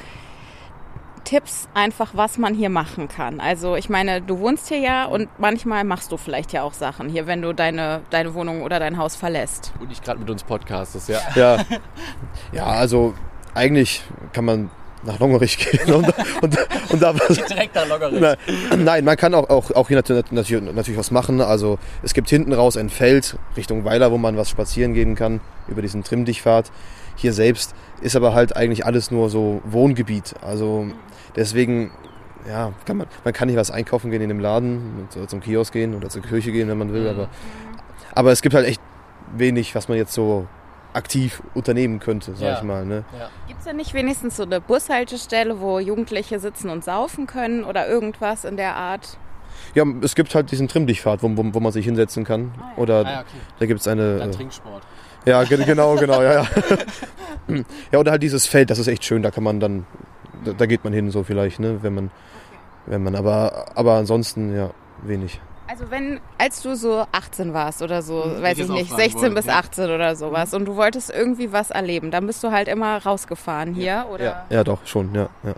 Tipps 1.24 1.68
einfach, 1.74 2.10
was 2.14 2.38
man 2.38 2.54
hier 2.54 2.68
machen 2.68 3.08
kann? 3.08 3.40
Also 3.40 3.76
ich 3.76 3.88
meine, 3.88 4.20
du 4.20 4.38
wohnst 4.38 4.68
hier 4.68 4.78
ja 4.78 5.04
und 5.06 5.28
manchmal 5.38 5.84
machst 5.84 6.12
du 6.12 6.16
vielleicht 6.16 6.52
ja 6.52 6.62
auch 6.62 6.74
Sachen 6.74 7.08
hier, 7.08 7.26
wenn 7.26 7.42
du 7.42 7.52
deine, 7.52 8.02
deine 8.10 8.34
Wohnung 8.34 8.62
oder 8.62 8.78
dein 8.78 8.98
Haus 8.98 9.16
verlässt. 9.16 9.72
Und 9.80 9.90
ich 9.90 10.02
gerade 10.02 10.20
mit 10.20 10.30
uns 10.30 10.44
podcastest, 10.44 11.08
ja. 11.08 11.20
Ja, 11.34 11.58
ja 12.52 12.66
also 12.66 13.14
eigentlich 13.54 14.02
kann 14.32 14.44
man 14.44 14.70
nach 15.06 15.18
Longerich 15.18 15.58
gehen 15.58 15.92
und, 15.92 16.06
und, 16.42 16.58
und 16.90 17.02
da 17.02 17.14
was. 17.14 17.36
Direkt 17.46 17.74
nach 17.74 17.88
Loggerich. 17.88 18.20
Nein, 18.20 18.36
nein, 18.84 19.04
man 19.04 19.16
kann 19.16 19.34
auch, 19.34 19.48
auch, 19.50 19.70
auch 19.72 19.88
hier 19.88 19.96
natürlich, 19.96 20.30
natürlich, 20.30 20.72
natürlich 20.74 20.98
was 20.98 21.10
machen. 21.10 21.40
Also 21.40 21.78
es 22.02 22.14
gibt 22.14 22.28
hinten 22.28 22.52
raus 22.52 22.76
ein 22.76 22.90
Feld 22.90 23.38
Richtung 23.56 23.84
Weiler, 23.84 24.10
wo 24.10 24.18
man 24.18 24.36
was 24.36 24.50
spazieren 24.50 24.94
gehen 24.94 25.14
kann 25.14 25.40
über 25.68 25.82
diesen 25.82 26.04
Trimmdichtpfad. 26.04 26.70
Hier 27.16 27.32
selbst 27.32 27.74
ist 28.02 28.16
aber 28.16 28.34
halt 28.34 28.56
eigentlich 28.56 28.84
alles 28.84 29.10
nur 29.10 29.30
so 29.30 29.60
Wohngebiet. 29.64 30.34
Also 30.42 30.86
deswegen, 31.36 31.90
ja, 32.48 32.72
kann 32.86 32.96
man, 32.96 33.06
man 33.24 33.32
kann 33.32 33.48
nicht 33.48 33.56
was 33.56 33.70
einkaufen 33.70 34.10
gehen 34.10 34.22
in 34.22 34.28
dem 34.28 34.40
Laden, 34.40 35.08
zum 35.26 35.40
Kiosk 35.40 35.72
gehen 35.72 35.94
oder 35.94 36.08
zur 36.08 36.22
Kirche 36.22 36.52
gehen, 36.52 36.68
wenn 36.68 36.78
man 36.78 36.92
will. 36.92 37.08
Aber, 37.08 37.28
aber 38.14 38.32
es 38.32 38.42
gibt 38.42 38.54
halt 38.54 38.66
echt 38.66 38.80
wenig, 39.36 39.74
was 39.74 39.88
man 39.88 39.96
jetzt 39.96 40.12
so 40.12 40.46
aktiv 40.94 41.42
unternehmen 41.54 41.98
könnte, 42.00 42.34
sag 42.34 42.42
Ja. 42.48 42.56
ich 42.56 42.62
mal. 42.62 42.84
Ne? 42.86 43.04
Ja. 43.18 43.28
Gibt 43.48 43.58
es 43.60 43.66
denn 43.66 43.76
nicht 43.76 43.92
wenigstens 43.94 44.36
so 44.36 44.44
eine 44.44 44.60
Bushaltestelle, 44.60 45.60
wo 45.60 45.78
Jugendliche 45.78 46.38
sitzen 46.38 46.70
und 46.70 46.84
saufen 46.84 47.26
können 47.26 47.64
oder 47.64 47.88
irgendwas 47.88 48.44
in 48.44 48.56
der 48.56 48.74
Art? 48.76 49.18
Ja, 49.74 49.84
es 50.02 50.14
gibt 50.14 50.34
halt 50.34 50.50
diesen 50.50 50.68
Trimmdichtpfad, 50.68 51.22
wo, 51.22 51.28
wo, 51.36 51.44
wo 51.54 51.60
man 51.60 51.72
sich 51.72 51.84
hinsetzen 51.84 52.24
kann. 52.24 52.52
Oder 52.76 53.04
Ah, 53.06 53.10
ja, 53.10 53.20
okay. 53.20 53.26
da 53.60 53.66
gibt 53.66 53.80
es 53.80 53.88
eine. 53.88 54.18
Dann 54.18 54.30
äh, 54.30 54.32
Trinksport. 54.32 54.82
Ja, 55.26 55.42
ge- 55.44 55.64
genau, 55.64 55.94
genau, 55.98 56.22
ja, 56.22 56.42
ja. 56.42 56.46
Ja, 57.92 57.98
oder 57.98 58.10
halt 58.12 58.22
dieses 58.22 58.46
Feld, 58.46 58.70
das 58.70 58.78
ist 58.78 58.86
echt 58.88 59.04
schön, 59.04 59.22
da 59.22 59.30
kann 59.30 59.44
man 59.44 59.60
dann, 59.60 59.86
da, 60.44 60.52
da 60.52 60.66
geht 60.66 60.82
man 60.84 60.92
hin 60.92 61.10
so 61.10 61.24
vielleicht, 61.24 61.60
ne, 61.60 61.82
wenn 61.82 61.94
man, 61.94 62.10
wenn 62.86 63.02
man, 63.02 63.14
aber, 63.14 63.66
aber 63.74 63.94
ansonsten, 63.94 64.56
ja, 64.56 64.70
wenig. 65.02 65.40
Also 65.66 65.90
wenn, 65.90 66.20
als 66.38 66.60
du 66.62 66.76
so 66.76 67.06
18 67.12 67.54
warst 67.54 67.80
oder 67.80 68.02
so, 68.02 68.16
Mhm, 68.24 68.42
weiß 68.42 68.58
ich 68.58 68.68
nicht, 68.68 68.82
auch 68.82 68.96
fragen 68.96 69.02
16 69.02 69.20
wollen, 69.22 69.34
bis 69.34 69.46
ja. 69.46 69.54
18 69.58 69.90
oder 69.90 70.14
sowas 70.14 70.52
und 70.54 70.66
du 70.66 70.76
wolltest 70.76 71.10
irgendwie 71.10 71.52
was 71.52 71.70
erleben, 71.70 72.10
dann 72.10 72.26
bist 72.26 72.44
du 72.44 72.50
halt 72.50 72.68
immer 72.68 72.98
rausgefahren 73.02 73.72
hier, 73.74 74.06
oder? 74.12 74.24
Ja, 74.24 74.44
ja, 74.50 74.64
doch, 74.64 74.86
schon, 74.86 75.14
ja, 75.14 75.28
ja. 75.42 75.54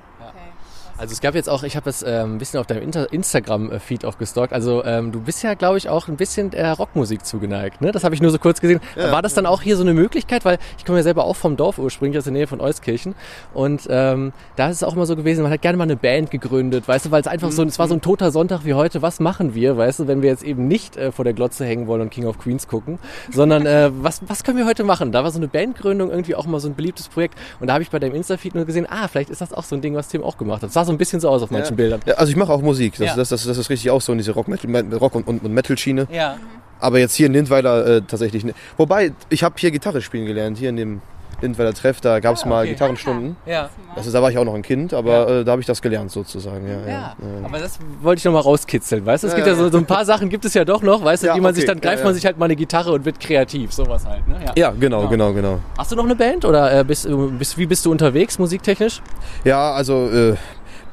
Also 0.98 1.12
es 1.12 1.20
gab 1.20 1.34
jetzt 1.34 1.48
auch, 1.50 1.62
ich 1.62 1.76
habe 1.76 1.84
das 1.84 2.02
ähm, 2.02 2.36
ein 2.36 2.38
bisschen 2.38 2.58
auf 2.58 2.66
deinem 2.66 2.90
Instagram-Feed 3.10 4.06
auch 4.06 4.16
gestalkt. 4.16 4.54
Also 4.54 4.82
ähm, 4.84 5.12
du 5.12 5.20
bist 5.20 5.42
ja, 5.42 5.52
glaube 5.52 5.76
ich, 5.76 5.90
auch 5.90 6.08
ein 6.08 6.16
bisschen 6.16 6.50
der 6.50 6.72
Rockmusik 6.72 7.26
zugeneigt. 7.26 7.82
Ne? 7.82 7.92
Das 7.92 8.02
habe 8.02 8.14
ich 8.14 8.22
nur 8.22 8.30
so 8.30 8.38
kurz 8.38 8.62
gesehen. 8.62 8.80
Ja. 8.96 9.12
War 9.12 9.20
das 9.20 9.34
dann 9.34 9.44
auch 9.44 9.60
hier 9.60 9.76
so 9.76 9.82
eine 9.82 9.92
Möglichkeit? 9.92 10.46
Weil 10.46 10.58
ich 10.78 10.86
komme 10.86 10.98
ja 10.98 11.02
selber 11.02 11.24
auch 11.24 11.36
vom 11.36 11.58
Dorf 11.58 11.78
ursprünglich 11.78 12.16
aus 12.16 12.24
der 12.24 12.32
Nähe 12.32 12.46
von 12.46 12.62
Euskirchen. 12.62 13.14
Und 13.52 13.86
ähm, 13.90 14.32
da 14.56 14.70
ist 14.70 14.76
es 14.76 14.82
auch 14.82 14.94
immer 14.94 15.04
so 15.04 15.16
gewesen, 15.16 15.42
man 15.42 15.52
hat 15.52 15.60
gerne 15.60 15.76
mal 15.76 15.84
eine 15.84 15.96
Band 15.96 16.30
gegründet, 16.30 16.88
weißt 16.88 17.06
du, 17.06 17.10
weil 17.10 17.20
es 17.20 17.26
einfach 17.26 17.52
so, 17.52 17.62
es 17.64 17.78
war 17.78 17.88
so 17.88 17.94
ein 17.94 18.00
toter 18.00 18.30
Sonntag 18.30 18.64
wie 18.64 18.72
heute. 18.72 19.02
Was 19.02 19.20
machen 19.20 19.54
wir, 19.54 19.76
weißt 19.76 20.00
du, 20.00 20.08
wenn 20.08 20.22
wir 20.22 20.30
jetzt 20.30 20.44
eben 20.44 20.66
nicht 20.66 20.96
äh, 20.96 21.12
vor 21.12 21.26
der 21.26 21.34
Glotze 21.34 21.66
hängen 21.66 21.86
wollen 21.86 22.00
und 22.00 22.10
King 22.10 22.24
of 22.24 22.38
Queens 22.38 22.68
gucken, 22.68 22.98
sondern 23.30 23.66
äh, 23.66 23.90
was, 24.00 24.22
was 24.26 24.44
können 24.44 24.56
wir 24.56 24.66
heute 24.66 24.82
machen? 24.82 25.12
Da 25.12 25.24
war 25.24 25.30
so 25.30 25.38
eine 25.38 25.48
Bandgründung 25.48 26.10
irgendwie 26.10 26.34
auch 26.34 26.46
mal 26.46 26.58
so 26.58 26.68
ein 26.68 26.74
beliebtes 26.74 27.08
Projekt. 27.08 27.38
Und 27.60 27.66
da 27.66 27.74
habe 27.74 27.82
ich 27.82 27.90
bei 27.90 27.98
deinem 27.98 28.14
Insta-Feed 28.14 28.54
nur 28.54 28.64
gesehen, 28.64 28.86
ah, 28.88 29.08
vielleicht 29.08 29.28
ist 29.28 29.42
das 29.42 29.52
auch 29.52 29.64
so 29.64 29.74
ein 29.74 29.82
Ding, 29.82 29.94
was 29.94 30.08
Tim 30.08 30.22
auch 30.22 30.38
gemacht 30.38 30.62
hat. 30.62 30.72
So 30.86 30.92
ein 30.92 30.98
bisschen 30.98 31.20
so 31.20 31.28
aus 31.28 31.42
auf 31.42 31.50
manchen 31.50 31.76
Bildern. 31.76 32.00
ja 32.06 32.14
also 32.14 32.30
ich 32.30 32.36
mache 32.36 32.52
auch 32.52 32.62
Musik, 32.62 32.94
das, 32.98 33.06
Ja. 33.08 33.16
das, 33.16 33.28
das, 33.28 33.44
das 33.44 33.58
ist 33.58 33.68
richtig 33.70 33.90
auch 33.90 34.00
so 34.00 34.12
in 34.12 34.18
diese 34.18 34.32
Rock, 34.32 34.48
Metal, 34.48 34.94
Rock 34.98 35.14
und, 35.14 35.26
und, 35.26 35.44
und 35.44 35.52
Metal-Schiene. 35.52 36.06
Ja. 36.10 36.36
Aber 36.80 36.98
jetzt 36.98 37.14
hier 37.14 37.26
in 37.26 37.32
Lindweiler 37.32 37.86
äh, 37.86 38.02
tatsächlich 38.02 38.44
nicht. 38.44 38.56
Wobei, 38.76 39.12
ich 39.30 39.42
habe 39.42 39.54
hier 39.58 39.70
Gitarre 39.70 40.00
spielen 40.02 40.26
gelernt, 40.26 40.58
hier 40.58 40.68
in 40.70 40.76
dem 40.76 41.00
Lindweiler 41.42 41.74
Treff, 41.74 42.00
da 42.00 42.18
gab 42.20 42.34
es 42.36 42.44
Ah, 42.44 42.48
mal 42.48 42.60
okay. 42.62 42.70
Gitarrenstunden. 42.72 43.36
Ja. 43.44 43.68
Das 43.94 44.06
ist, 44.06 44.14
da 44.14 44.22
war 44.22 44.30
ich 44.30 44.38
auch 44.38 44.44
noch 44.46 44.54
ein 44.54 44.62
Kind, 44.62 44.94
aber 44.94 45.28
äh, 45.28 45.44
da 45.44 45.52
habe 45.52 45.60
ich 45.60 45.66
das 45.66 45.82
gelernt 45.82 46.10
sozusagen. 46.10 46.66
Ja, 46.66 46.72
ja. 46.74 46.86
Ja, 46.86 46.92
ja. 46.92 47.14
aber 47.44 47.58
das 47.58 47.78
wollte 48.00 48.20
ich 48.20 48.24
noch 48.24 48.32
mal 48.32 48.40
rauskitzeln, 48.40 49.04
weißt 49.04 49.24
du? 49.24 49.26
Es 49.28 49.32
Ja, 49.34 49.36
gibt 49.36 49.46
ja 49.46 49.52
ja. 49.52 49.58
so, 49.58 49.68
so 49.70 49.76
ein 49.76 49.84
paar 49.84 50.06
Sachen 50.06 50.30
gibt 50.30 50.46
es 50.46 50.54
ja 50.54 50.64
doch 50.64 50.82
noch, 50.82 51.04
weißt 51.04 51.24
du, 51.24 51.26
Ja, 51.26 51.34
die 51.34 51.42
man 51.42 51.54
sich 51.54 51.64
okay. 51.64 51.72
dann 51.74 51.80
greift 51.82 51.98
Ja, 51.98 52.04
man 52.04 52.12
ja. 52.12 52.14
sich 52.14 52.24
halt 52.24 52.38
mal 52.38 52.46
eine 52.46 52.56
Gitarre 52.56 52.90
und 52.92 53.04
wird 53.04 53.20
kreativ, 53.20 53.70
sowas 53.74 54.06
halt, 54.06 54.26
ne? 54.26 54.36
Ja, 54.56 54.70
genau, 54.80 55.02
Ja. 55.02 55.08
genau, 55.10 55.32
genau. 55.34 55.60
Hast 55.76 55.92
du 55.92 55.96
noch 55.96 56.04
eine 56.06 56.16
Band 56.16 56.46
oder 56.46 56.72
äh, 56.80 56.84
bist, 56.84 57.04
du- 57.04 57.30
bist, 57.32 57.58
wie 57.58 57.66
bist 57.66 57.84
du 57.84 57.90
unterwegs 57.90 58.38
musiktechnisch? 58.38 59.02
Ja, 59.44 59.72
also 59.72 60.08
äh, 60.08 60.36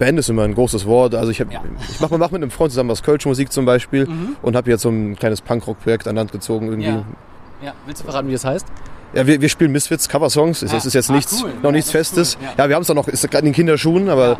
Band 0.05 0.19
ist 0.19 0.29
immer 0.29 0.43
ein 0.43 0.53
großes 0.53 0.85
Wort. 0.85 1.15
Also 1.15 1.31
ich, 1.31 1.39
hab, 1.41 1.51
Ja. 1.51 1.61
ich 1.89 1.99
mache 1.99 2.17
mach 2.17 2.31
mit 2.31 2.41
einem 2.41 2.51
Freund 2.51 2.71
zusammen 2.71 2.89
was 2.89 3.03
Kölsch 3.03 3.25
Musik 3.25 3.51
zum 3.51 3.65
Beispiel 3.65 4.07
und 4.41 4.55
habe 4.55 4.69
jetzt 4.69 4.81
so 4.81 4.89
ein 4.89 5.15
kleines 5.15 5.41
Punkrock-Projekt 5.41 6.07
an 6.07 6.15
Land 6.15 6.31
gezogen 6.31 6.67
irgendwie. 6.67 6.87
Ja. 6.89 7.03
Ja, 7.63 7.73
willst 7.85 8.01
du 8.01 8.05
verraten, 8.05 8.27
wie 8.27 8.33
es 8.33 8.43
heißt? 8.43 8.65
Ja, 9.13 9.25
wir, 9.27 9.39
wir 9.39 9.47
spielen 9.47 9.71
Misfits, 9.71 10.09
Coversongs. 10.09 10.61
Es 10.63 10.73
es 10.73 10.85
ist 10.85 10.93
jetzt 10.95 11.09
Ah, 11.09 11.13
nichts, 11.13 11.41
cool. 11.43 11.51
noch 11.61 11.63
Ja, 11.65 11.71
nichts 11.71 11.91
das 11.91 11.91
Festes. 12.09 12.37
cool. 12.41 12.47
Ja. 12.57 12.63
Ja, 12.63 12.69
wir 12.69 12.75
haben 12.75 12.81
es 12.81 12.89
auch 12.89 12.95
noch, 12.95 13.07
ist 13.07 13.21
gerade 13.29 13.39
in 13.39 13.45
den 13.45 13.53
Kinderschuhen, 13.55 14.09
aber 14.09 14.37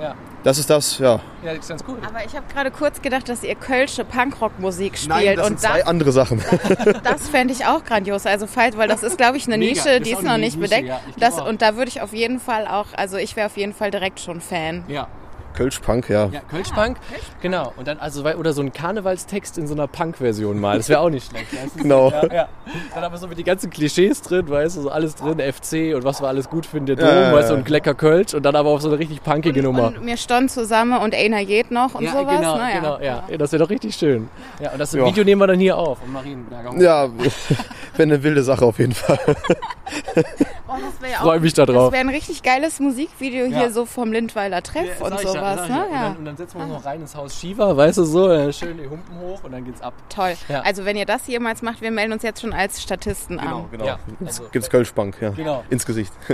Ja. 0.00 0.14
Das 0.44 0.58
ist 0.58 0.70
das, 0.70 0.98
ja. 0.98 1.20
Ja, 1.42 1.54
das 1.54 1.58
ist 1.58 1.68
ganz 1.68 1.84
cool. 1.88 1.98
Aber 2.06 2.24
ich 2.24 2.34
habe 2.34 2.46
gerade 2.52 2.70
kurz 2.70 3.00
gedacht, 3.02 3.28
dass 3.28 3.42
ihr 3.44 3.54
kölsche 3.54 4.04
Punkrock-Musik 4.04 4.98
spielt 4.98 5.38
das 5.38 5.46
sind 5.46 5.54
und 5.54 5.60
zwei 5.60 5.78
das, 5.78 5.86
andere 5.86 6.12
Sachen. 6.12 6.42
das 7.04 7.28
fände 7.28 7.52
ich 7.52 7.64
auch 7.66 7.84
grandios. 7.84 8.26
Also 8.26 8.46
falls, 8.46 8.76
weil 8.76 8.88
das 8.88 9.02
ist, 9.02 9.18
glaube 9.18 9.36
ich, 9.36 9.46
eine 9.46 9.58
Mega. 9.58 9.72
Nische, 9.72 9.98
Das 9.98 10.08
die 10.08 10.12
ist 10.14 10.22
noch 10.22 10.36
nicht 10.36 10.56
Nische, 10.56 10.68
bedeckt. 10.70 10.88
ja. 10.88 11.00
Das, 11.18 11.40
und 11.40 11.62
da 11.62 11.76
würde 11.76 11.88
ich 11.88 12.00
auf 12.00 12.12
jeden 12.12 12.40
Fall 12.40 12.66
auch, 12.66 12.86
also 12.96 13.16
ich 13.16 13.36
wäre 13.36 13.46
auf 13.46 13.56
jeden 13.56 13.72
Fall 13.72 13.90
direkt 13.90 14.20
schon 14.20 14.40
Fan. 14.40 14.84
Ja. 14.88 15.08
Kölsch 15.54 15.78
Punk, 15.80 16.08
ja. 16.08 16.26
Ja, 16.32 16.40
Kölschpunk. 16.50 16.96
Genau. 17.40 17.72
Und 17.76 17.86
dann 17.88 17.98
also 17.98 18.24
oder 18.24 18.52
so 18.52 18.62
ein 18.62 18.72
Karnevalstext 18.72 19.58
in 19.58 19.66
so 19.66 19.74
einer 19.74 19.86
Punk-Version 19.86 20.58
mal. 20.60 20.76
Das 20.76 20.88
wäre 20.88 21.00
auch 21.00 21.10
nicht 21.10 21.30
schlecht. 21.30 21.52
weißt 21.52 21.76
du? 21.78 21.82
Genau. 21.82 22.10
Ja, 22.10 22.32
ja. 22.32 22.48
Dann 22.94 23.04
aber 23.04 23.16
so 23.18 23.26
mit 23.28 23.38
die 23.38 23.44
ganzen 23.44 23.70
Klischees 23.70 24.22
drin, 24.22 24.48
weißt 24.48 24.76
du, 24.76 24.82
so 24.82 24.90
alles 24.90 25.14
drin, 25.14 25.38
FC 25.40 25.94
und 25.94 26.04
was 26.04 26.20
wir 26.22 26.28
alles 26.28 26.48
gut 26.48 26.66
finden, 26.66 26.86
der 26.86 26.96
Dom, 26.96 27.08
Ja, 27.08 27.22
ja, 27.22 27.32
weißt 27.32 27.50
du, 27.50 27.54
ja. 27.54 27.58
und 27.58 27.64
Klecker 27.64 27.94
Kölsch 27.94 28.34
und 28.34 28.42
dann 28.44 28.56
aber 28.56 28.70
auch 28.70 28.80
so 28.80 28.88
eine 28.88 28.98
richtig 28.98 29.22
punkige 29.22 29.62
Nummer. 29.62 29.88
Und 29.88 30.04
mir 30.04 30.16
stand 30.16 30.50
zusammen 30.50 30.98
und 31.00 31.14
einer 31.14 31.44
geht 31.44 31.70
noch 31.70 31.94
und 31.94 32.04
ja, 32.04 32.12
sowas. 32.12 32.36
genau, 32.36 32.56
naja. 32.56 32.76
genau, 32.80 32.98
ja. 33.00 33.24
ja. 33.28 33.36
Das 33.36 33.52
wäre 33.52 33.62
doch 33.62 33.70
richtig 33.70 33.94
schön. 33.94 34.28
Ja, 34.60 34.70
und 34.72 34.78
das 34.78 34.92
Ja. 34.92 35.04
Video 35.06 35.24
nehmen 35.24 35.40
wir 35.40 35.46
dann 35.46 35.58
hier 35.60 35.76
auf. 35.76 36.02
Und 36.02 36.12
Marienberger. 36.12 36.74
Ja, 36.80 37.08
wäre 37.96 38.02
eine 38.02 38.22
wilde 38.22 38.42
Sache 38.42 38.64
auf 38.64 38.78
jeden 38.78 38.94
Fall. 38.94 39.18
Oh, 40.72 40.78
das 40.80 41.00
wäre 41.02 41.12
ja 41.12 41.18
Freue 41.18 41.40
mich 41.40 41.52
da 41.54 41.66
das 41.66 41.74
drauf. 41.76 41.92
wäre 41.92 42.00
ein 42.00 42.08
richtig 42.08 42.42
geiles 42.42 42.80
Musikvideo 42.80 43.46
Ja. 43.46 43.58
hier 43.58 43.70
so 43.72 43.84
vom 43.86 44.12
Lindweiler 44.12 44.62
Treff 44.62 45.00
Ja, 45.00 45.06
und 45.06 45.12
ja, 45.12 45.18
sowas. 45.18 45.60
ich 45.64 45.68
ne? 45.68 45.76
ja. 45.76 45.82
Und, 45.84 45.92
ja. 45.92 46.02
dann, 46.02 46.16
und 46.16 46.24
dann 46.24 46.36
setzen 46.36 46.58
wir 46.58 46.64
uns 46.64 46.72
noch 46.72 46.84
rein 46.84 47.00
ins 47.00 47.14
Haus 47.14 47.38
Shiva, 47.38 47.76
weißt 47.76 47.98
du 47.98 48.04
so, 48.04 48.28
dann 48.28 48.52
schön 48.52 48.78
die 48.78 48.88
Humpen 48.88 49.18
hoch 49.20 49.44
und 49.44 49.52
dann 49.52 49.64
geht's 49.64 49.80
ab. 49.82 49.92
Toll. 50.08 50.34
Ja. 50.48 50.60
Also 50.62 50.84
wenn 50.84 50.96
ihr 50.96 51.06
das 51.06 51.26
jemals 51.26 51.62
macht, 51.62 51.80
wir 51.82 51.90
melden 51.90 52.12
uns 52.12 52.22
jetzt 52.22 52.40
schon 52.40 52.52
als 52.52 52.82
Statisten 52.82 53.38
an. 53.38 53.66
genau. 53.70 53.84
Ja, 53.84 53.98
also, 54.24 54.44
Gibt's 54.50 54.70
Kölsch 54.70 54.92
Punk, 54.92 55.16
ja. 55.20 55.30
Genau. 55.30 55.64
Ins 55.70 55.84
Gesicht. 55.86 56.12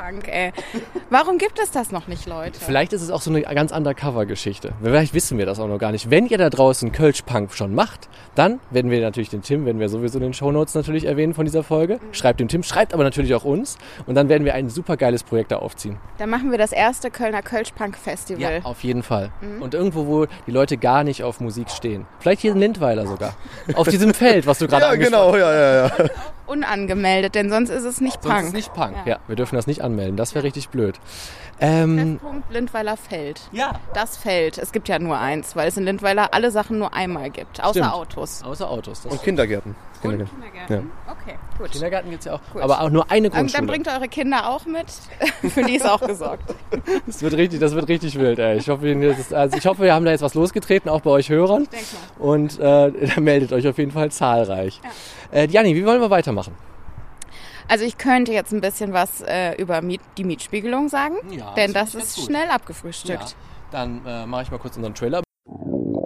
Punk, 0.00 0.28
ey. 0.28 0.52
Warum 1.10 1.36
gibt 1.36 1.58
es 1.58 1.70
das 1.70 1.92
noch 1.92 2.06
nicht, 2.08 2.26
Leute? 2.26 2.58
Vielleicht 2.58 2.92
ist 2.92 3.02
es 3.02 3.10
auch 3.10 3.20
so 3.20 3.30
eine 3.30 3.42
ganz 3.42 3.70
Undercover-Geschichte. 3.72 4.72
Vielleicht 4.82 5.12
wissen 5.12 5.36
wir 5.36 5.44
das 5.46 5.60
auch 5.60 5.68
noch 5.68 5.78
gar 5.78 5.92
nicht. 5.92 6.10
Wenn 6.10 6.26
ihr 6.26 6.38
da 6.38 6.48
draußen 6.48 6.90
Kölsch-Punk 6.92 7.52
schon 7.52 7.74
macht, 7.74 8.08
dann 8.34 8.60
werden 8.70 8.90
wir 8.90 9.00
natürlich 9.02 9.28
den 9.28 9.42
Tim, 9.42 9.66
werden 9.66 9.78
wir 9.78 9.88
sowieso 9.90 10.18
in 10.18 10.22
den 10.24 10.32
Shownotes 10.32 10.74
natürlich 10.74 11.04
erwähnen 11.04 11.34
von 11.34 11.44
dieser 11.44 11.62
Folge. 11.62 12.00
Schreibt 12.12 12.40
dem 12.40 12.48
Tim, 12.48 12.62
schreibt 12.62 12.94
aber 12.94 13.04
natürlich 13.04 13.34
auch 13.34 13.44
uns. 13.44 13.76
Und 14.06 14.14
dann 14.14 14.28
werden 14.30 14.44
wir 14.44 14.54
ein 14.54 14.70
super 14.70 14.96
geiles 14.96 15.22
Projekt 15.22 15.52
da 15.52 15.56
aufziehen. 15.56 15.98
Dann 16.18 16.30
machen 16.30 16.50
wir 16.50 16.58
das 16.58 16.72
erste 16.72 17.10
Kölner 17.10 17.42
Kölsch-Punk-Festival. 17.42 18.60
auf 18.64 18.82
jeden 18.82 19.02
Fall. 19.02 19.30
Und 19.60 19.74
irgendwo, 19.74 20.06
wo 20.06 20.26
die 20.46 20.50
Leute 20.50 20.78
gar 20.78 21.04
nicht 21.04 21.22
auf 21.24 21.40
Musik 21.40 21.68
stehen. 21.70 22.06
Vielleicht 22.20 22.40
hier 22.40 22.52
in 22.52 22.58
Lindweiler 22.58 23.06
sogar. 23.06 23.34
auf 23.74 23.88
diesem 23.88 24.14
Feld, 24.14 24.46
was 24.46 24.58
du 24.60 24.66
gerade 24.66 24.80
Ja, 24.86 24.90
angesprochen 24.92 25.32
genau, 25.32 25.36
ja, 25.36 25.52
ja, 25.54 25.86
ja. 25.88 26.10
Unangemeldet, 26.46 27.34
denn 27.36 27.48
sonst 27.48 27.68
ist 27.70 27.84
es 27.84 28.00
nicht 28.00 28.20
Sonst 28.22 28.34
Punk. 28.34 28.46
ist 28.48 28.54
nicht 28.54 28.74
Punk. 28.74 28.96
Ja. 29.04 29.12
Ja. 29.12 29.18
wir 29.28 29.36
dürfen 29.36 29.54
das 29.54 29.66
nicht 29.68 29.82
anmelden. 29.90 30.16
Das 30.16 30.34
wäre 30.34 30.44
richtig 30.44 30.68
blöd. 30.68 30.98
Ähm, 31.62 32.18
Treffpunkt 32.18 32.50
Lindweiler 32.52 32.96
Feld. 32.96 33.42
ja. 33.52 33.72
Das 33.92 34.16
Feld. 34.16 34.56
Es 34.56 34.72
gibt 34.72 34.88
ja 34.88 34.98
nur 34.98 35.18
eins, 35.18 35.54
weil 35.56 35.68
es 35.68 35.76
in 35.76 35.84
Lindweiler 35.84 36.32
alle 36.32 36.50
Sachen 36.50 36.78
nur 36.78 36.94
einmal 36.94 37.28
gibt. 37.30 37.60
Außer 37.62 37.80
Stimmt. 37.80 37.92
Autos. 37.92 38.42
Außer 38.42 38.70
Autos. 38.70 39.02
Das 39.02 39.12
Und 39.12 39.22
Kindergärten. 39.22 39.74
Kindergärten. 40.00 40.40
Kindergärten. 40.40 40.90
Okay, 41.06 41.34
gut. 41.58 41.70
Kindergarten 41.72 42.08
gibt 42.08 42.20
es 42.20 42.24
ja 42.26 42.32
auch. 42.34 42.40
Gut. 42.54 42.62
Aber 42.62 42.80
auch 42.80 42.88
nur 42.88 43.10
eine 43.10 43.26
Ähm, 43.26 43.32
Dann 43.32 43.40
Grundschule. 43.48 43.66
bringt 43.66 43.88
eure 43.88 44.08
Kinder 44.08 44.48
auch 44.48 44.64
mit. 44.64 44.86
Für 45.52 45.62
die 45.62 45.76
ist 45.76 45.86
auch 45.86 46.00
gesorgt. 46.00 46.54
Das 47.06 47.20
wird 47.20 47.34
richtig, 47.34 47.60
das 47.60 47.74
wird 47.74 47.88
richtig 47.88 48.18
wild, 48.18 48.38
ey. 48.38 48.56
Ich 48.56 48.70
hoffe, 48.70 48.88
ist, 48.88 49.34
also 49.34 49.58
ich 49.58 49.66
hoffe, 49.66 49.82
wir 49.82 49.92
haben 49.92 50.06
da 50.06 50.12
jetzt 50.12 50.22
was 50.22 50.32
losgetreten, 50.32 50.88
auch 50.88 51.02
bei 51.02 51.10
euch 51.10 51.28
Hörern. 51.28 51.68
Denk 51.70 51.82
mal. 52.18 52.26
Und 52.26 52.58
äh, 52.58 53.08
da 53.14 53.20
meldet 53.20 53.52
euch 53.52 53.68
auf 53.68 53.76
jeden 53.76 53.90
Fall 53.90 54.10
zahlreich. 54.10 54.80
Äh, 55.30 55.46
Janni, 55.48 55.74
wie 55.76 55.84
wollen 55.84 56.00
wir 56.00 56.08
weitermachen? 56.08 56.54
Also 57.70 57.84
ich 57.84 57.98
könnte 57.98 58.32
jetzt 58.32 58.52
ein 58.52 58.60
bisschen 58.60 58.92
was 58.92 59.20
äh, 59.20 59.54
über 59.54 59.80
Miet 59.80 60.00
die 60.18 60.24
Mietspiegelung 60.24 60.88
sagen, 60.88 61.14
Ja, 61.30 61.54
denn 61.54 61.72
das 61.72 61.92
das, 61.92 62.16
ist 62.16 62.26
schnell 62.26 62.48
abgefrühstückt. 62.48 63.36
Dann 63.70 64.04
äh, 64.04 64.26
mache 64.26 64.42
ich 64.42 64.50
mal 64.50 64.58
kurz 64.58 64.76
unseren 64.76 64.92
Trailer. 64.92 65.22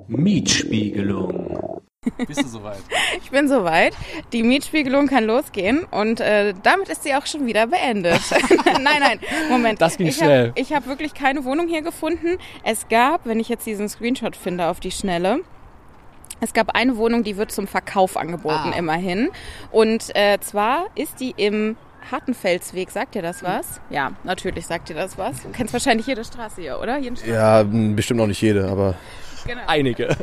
Mietspiegelung. 0.07 1.81
Bist 2.27 2.43
du 2.43 2.49
soweit? 2.49 2.83
Ich 3.23 3.31
bin 3.31 3.49
soweit. 3.49 3.97
Die 4.35 4.43
Mietspiegelung 4.43 5.07
kann 5.07 5.25
losgehen 5.25 5.85
und 5.91 6.21
äh, 6.21 6.53
damit 6.63 6.91
ist 6.91 7.03
sie 7.03 7.15
auch 7.15 7.25
schon 7.25 7.47
wieder 7.47 7.67
beendet. 7.67 8.21
nein, 8.83 9.01
nein, 9.01 9.19
Moment. 9.49 9.81
Das 9.81 9.97
ging 9.97 10.09
ich 10.09 10.17
schnell. 10.17 10.49
Hab, 10.49 10.59
ich 10.59 10.75
habe 10.75 10.87
wirklich 10.87 11.15
keine 11.15 11.47
Wohnung 11.47 11.67
hier 11.67 11.81
gefunden. 11.81 12.37
Es 12.63 12.89
gab, 12.89 13.25
wenn 13.25 13.41
ich 13.41 13.49
jetzt 13.49 13.67
diesen 13.67 13.89
Screenshot 13.89 14.37
finde 14.37 14.67
auf 14.67 14.81
die 14.81 14.91
Schnelle, 14.91 15.41
es 16.45 16.53
gab 16.55 16.75
eine 16.77 16.97
Wohnung, 16.97 17.25
die 17.25 17.37
wird 17.37 17.51
zum 17.51 17.67
Verkauf 17.67 18.17
angeboten, 18.17 18.71
Ah. 18.73 18.79
immerhin. 18.79 19.31
Und 19.73 20.15
äh, 20.15 20.39
zwar 20.41 20.87
ist 20.95 21.21
die 21.21 21.35
im 21.37 21.77
Hartenfelsweg. 22.11 22.91
Sagt 22.91 23.15
dir 23.15 23.23
das 23.23 23.43
was? 23.43 23.81
Ja, 23.91 24.13
natürlich 24.25 24.67
sagt 24.67 24.89
dir 24.91 24.95
das 24.95 25.17
was. 25.19 25.43
Du 25.43 25.49
kennst 25.51 25.73
wahrscheinlich 25.73 26.07
jede 26.07 26.23
Straße 26.25 26.61
hier, 26.61 26.79
oder? 26.81 26.99
Straße. 27.03 27.27
Ja, 27.31 27.63
bestimmt 27.65 28.19
noch 28.21 28.27
nicht 28.27 28.41
jede, 28.43 28.69
aber 28.69 28.95
Genau. 29.47 29.61
Einige. 29.67 30.17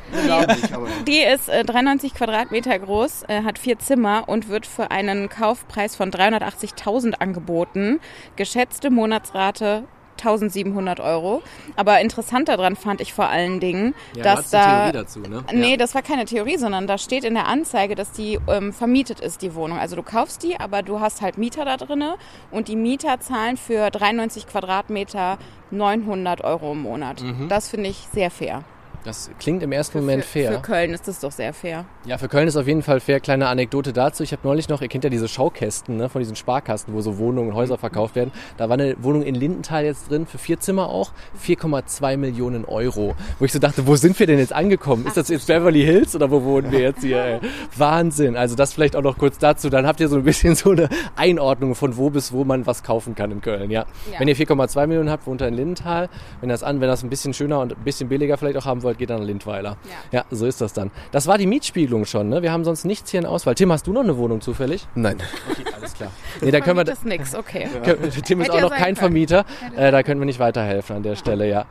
Die 1.08 1.20
ist 1.34 1.48
äh, 1.48 1.64
93 1.64 2.16
Quadratmeter 2.16 2.80
groß, 2.80 3.24
äh, 3.28 3.44
hat 3.44 3.60
vier 3.60 3.78
Zimmer 3.78 4.24
und 4.28 4.50
wird 4.50 4.66
für 4.66 4.90
einen 4.90 5.30
Kaufpreis 5.30 5.96
von 5.96 6.10
380.000 6.12 7.14
angeboten. 7.20 8.00
Geschätzte 8.36 8.90
Monatsrate 8.90 9.84
1700 10.26 11.00
Euro. 11.00 11.42
Aber 11.76 12.00
interessant 12.00 12.48
daran 12.48 12.76
fand 12.76 13.02
ich 13.02 13.14
vor 13.14 13.30
allen 13.30 13.60
Dingen, 13.60 13.94
dass 14.22 14.50
da... 14.50 14.92
dazu, 14.92 15.20
ne? 15.20 15.44
Nee, 15.54 15.78
das 15.78 15.96
war 15.96 16.02
keine 16.02 16.26
Theorie, 16.26 16.58
sondern 16.58 16.88
da 16.88 16.98
steht 16.98 17.24
in 17.24 17.34
der 17.34 17.48
Anzeige, 17.48 17.96
dass 17.96 18.12
die 18.12 18.40
ähm, 18.48 18.72
vermietet 18.74 19.20
ist, 19.20 19.42
die 19.42 19.56
Wohnung. 19.56 19.78
Also 19.78 19.96
du 19.96 20.04
kaufst 20.04 20.44
die, 20.44 20.60
aber 20.60 20.82
du 20.84 21.00
hast 21.00 21.22
halt 21.22 21.38
Mieter 21.38 21.66
da 21.66 21.78
drinne 21.78 22.16
und 22.52 22.68
die 22.68 22.76
Mieter 22.76 23.20
zahlen 23.20 23.58
für 23.58 23.90
93 23.90 24.48
Quadratmeter 24.48 25.38
900 25.72 26.44
Euro 26.44 26.74
im 26.74 26.82
Monat. 26.84 27.24
Das 27.50 27.70
finde 27.70 27.90
ich 27.90 28.08
sehr 28.14 28.30
fair. 28.32 28.64
Das 29.04 29.32
klingt 29.40 29.64
im 29.64 29.72
ersten 29.72 30.00
Moment 30.00 30.24
für, 30.24 30.40
fair. 30.40 30.52
Für 30.54 30.62
Köln 30.62 30.94
ist 30.94 31.08
das 31.08 31.20
doch 31.20 31.32
sehr 31.32 31.54
fair. 31.54 31.86
Ja, 32.06 32.18
für 32.18 32.28
Köln 32.28 32.48
ist 32.48 32.56
auf 32.56 32.68
jeden 32.68 32.84
Fall 32.84 33.00
fair. 33.00 33.20
Kleine 33.20 33.48
Anekdote 33.48 33.94
dazu. 33.94 34.22
Ich 34.22 34.32
habe 34.32 34.42
neulich 34.44 34.70
noch, 34.70 34.82
ihr 34.82 34.88
kennt 34.88 35.04
ja 35.04 35.10
diese 35.10 35.28
Schaukästen 35.28 35.98
ne, 35.98 36.10
von 36.10 36.20
diesen 36.20 36.36
Sparkasten, 36.36 36.94
wo 36.94 37.02
so 37.02 37.18
Wohnungen 37.18 37.50
und 37.50 37.56
Häuser 37.56 37.78
verkauft 37.78 38.16
werden. 38.16 38.32
Da 38.58 38.70
war 38.70 38.76
eine 38.76 38.96
Wohnung 39.02 39.24
in 39.24 39.34
Lindenthal 39.34 39.86
jetzt 39.86 40.12
drin, 40.12 40.26
für 40.26 40.38
vier 40.38 40.60
Zimmer 40.60 40.90
auch, 40.90 41.12
4,2 41.44 42.18
Millionen 42.18 42.66
Euro. 42.66 43.16
Wo 43.40 43.46
ich 43.46 43.52
so 43.52 43.60
dachte, 43.60 43.88
wo 43.88 43.96
sind 43.96 44.20
wir 44.20 44.28
denn 44.28 44.40
jetzt 44.40 44.54
angekommen? 44.54 45.08
Ist 45.08 45.18
das 45.18 45.30
jetzt 45.30 45.48
Beverly 45.48 45.84
Hills 45.84 46.16
oder 46.16 46.30
wo 46.30 46.44
wohnen 46.44 46.72
wir 46.72 46.80
jetzt 46.80 47.02
hier? 47.02 47.24
Ey? 47.24 47.40
Wahnsinn. 47.78 48.38
Also 48.38 48.56
das 48.56 48.74
vielleicht 48.74 48.96
auch 48.96 49.02
noch 49.02 49.18
kurz 49.18 49.40
dazu. 49.40 49.70
Dann 49.70 49.88
habt 49.88 50.00
ihr 50.00 50.10
so 50.10 50.18
ein 50.18 50.24
bisschen 50.24 50.56
so 50.56 50.72
eine 50.72 50.90
Einordnung 51.16 51.74
von 51.74 51.98
wo 51.98 52.10
bis 52.10 52.32
wo 52.32 52.44
man 52.44 52.68
was 52.68 52.84
kaufen 52.84 53.16
kann 53.16 53.32
in 53.32 53.42
Köln. 53.42 53.72
Ja. 53.72 53.86
Ja. 54.12 54.20
Wenn 54.20 54.28
ihr 54.28 54.36
4,2 54.36 54.88
Millionen 54.88 55.10
habt, 55.10 55.26
wohnt 55.26 55.42
ihr 55.42 55.48
in 55.48 55.56
Lindenthal. 55.56 56.10
Wenn 56.40 56.50
das 56.50 56.62
an, 56.64 56.82
wenn 56.82 56.88
das 56.88 57.04
ein 57.04 57.10
bisschen 57.10 57.34
schöner 57.34 57.60
und 57.60 57.74
ein 57.74 57.84
bisschen 57.84 58.10
billiger 58.10 58.38
vielleicht 58.38 58.58
auch 58.58 58.66
haben 58.66 58.84
wollt, 58.84 58.91
geht 58.98 59.10
dann 59.10 59.22
Lindweiler. 59.24 59.78
Ja, 60.12 60.26
so 60.32 60.46
ist 60.46 60.62
das 60.62 60.74
dann. 60.74 60.92
Das 61.12 61.28
war 61.28 61.38
die 61.38 61.48
Mietspiegelung 61.48 62.06
schon. 62.06 62.30
Ne? 62.30 62.42
Wir 62.42 62.52
haben 62.52 62.64
sonst 62.64 62.86
nichts 62.86 63.12
hier 63.12 63.20
in 63.20 63.26
Auswahl. 63.26 63.56
Tim, 63.56 63.72
hast 63.72 63.88
du 63.88 63.94
noch 63.94 64.02
eine 64.04 64.18
Wohnung 64.18 64.42
zufällig? 64.42 64.88
Nein. 64.96 65.18
Okay, 65.52 65.64
alles 65.76 65.94
klar. 65.94 66.12
Nee, 66.42 66.52
da 66.52 66.60
können 66.60 66.78
wir, 66.78 66.84
Das 66.84 67.00
ist 67.00 67.06
nix, 67.06 67.36
okay. 67.36 67.68
können- 67.84 68.12
Tim 68.24 68.42
ist 68.42 68.48
Hätte 68.48 68.52
auch 68.54 68.56
ja 68.58 68.62
noch 68.62 68.70
kein 68.72 68.84
können. 68.84 68.96
Vermieter. 68.98 69.46
Äh, 69.76 69.92
da 69.92 70.04
können 70.04 70.20
wir 70.22 70.26
nicht 70.26 70.40
weiterhelfen 70.40 70.96
an 70.98 71.04
der 71.04 71.16
Stelle, 71.16 71.48
ja. 71.50 71.66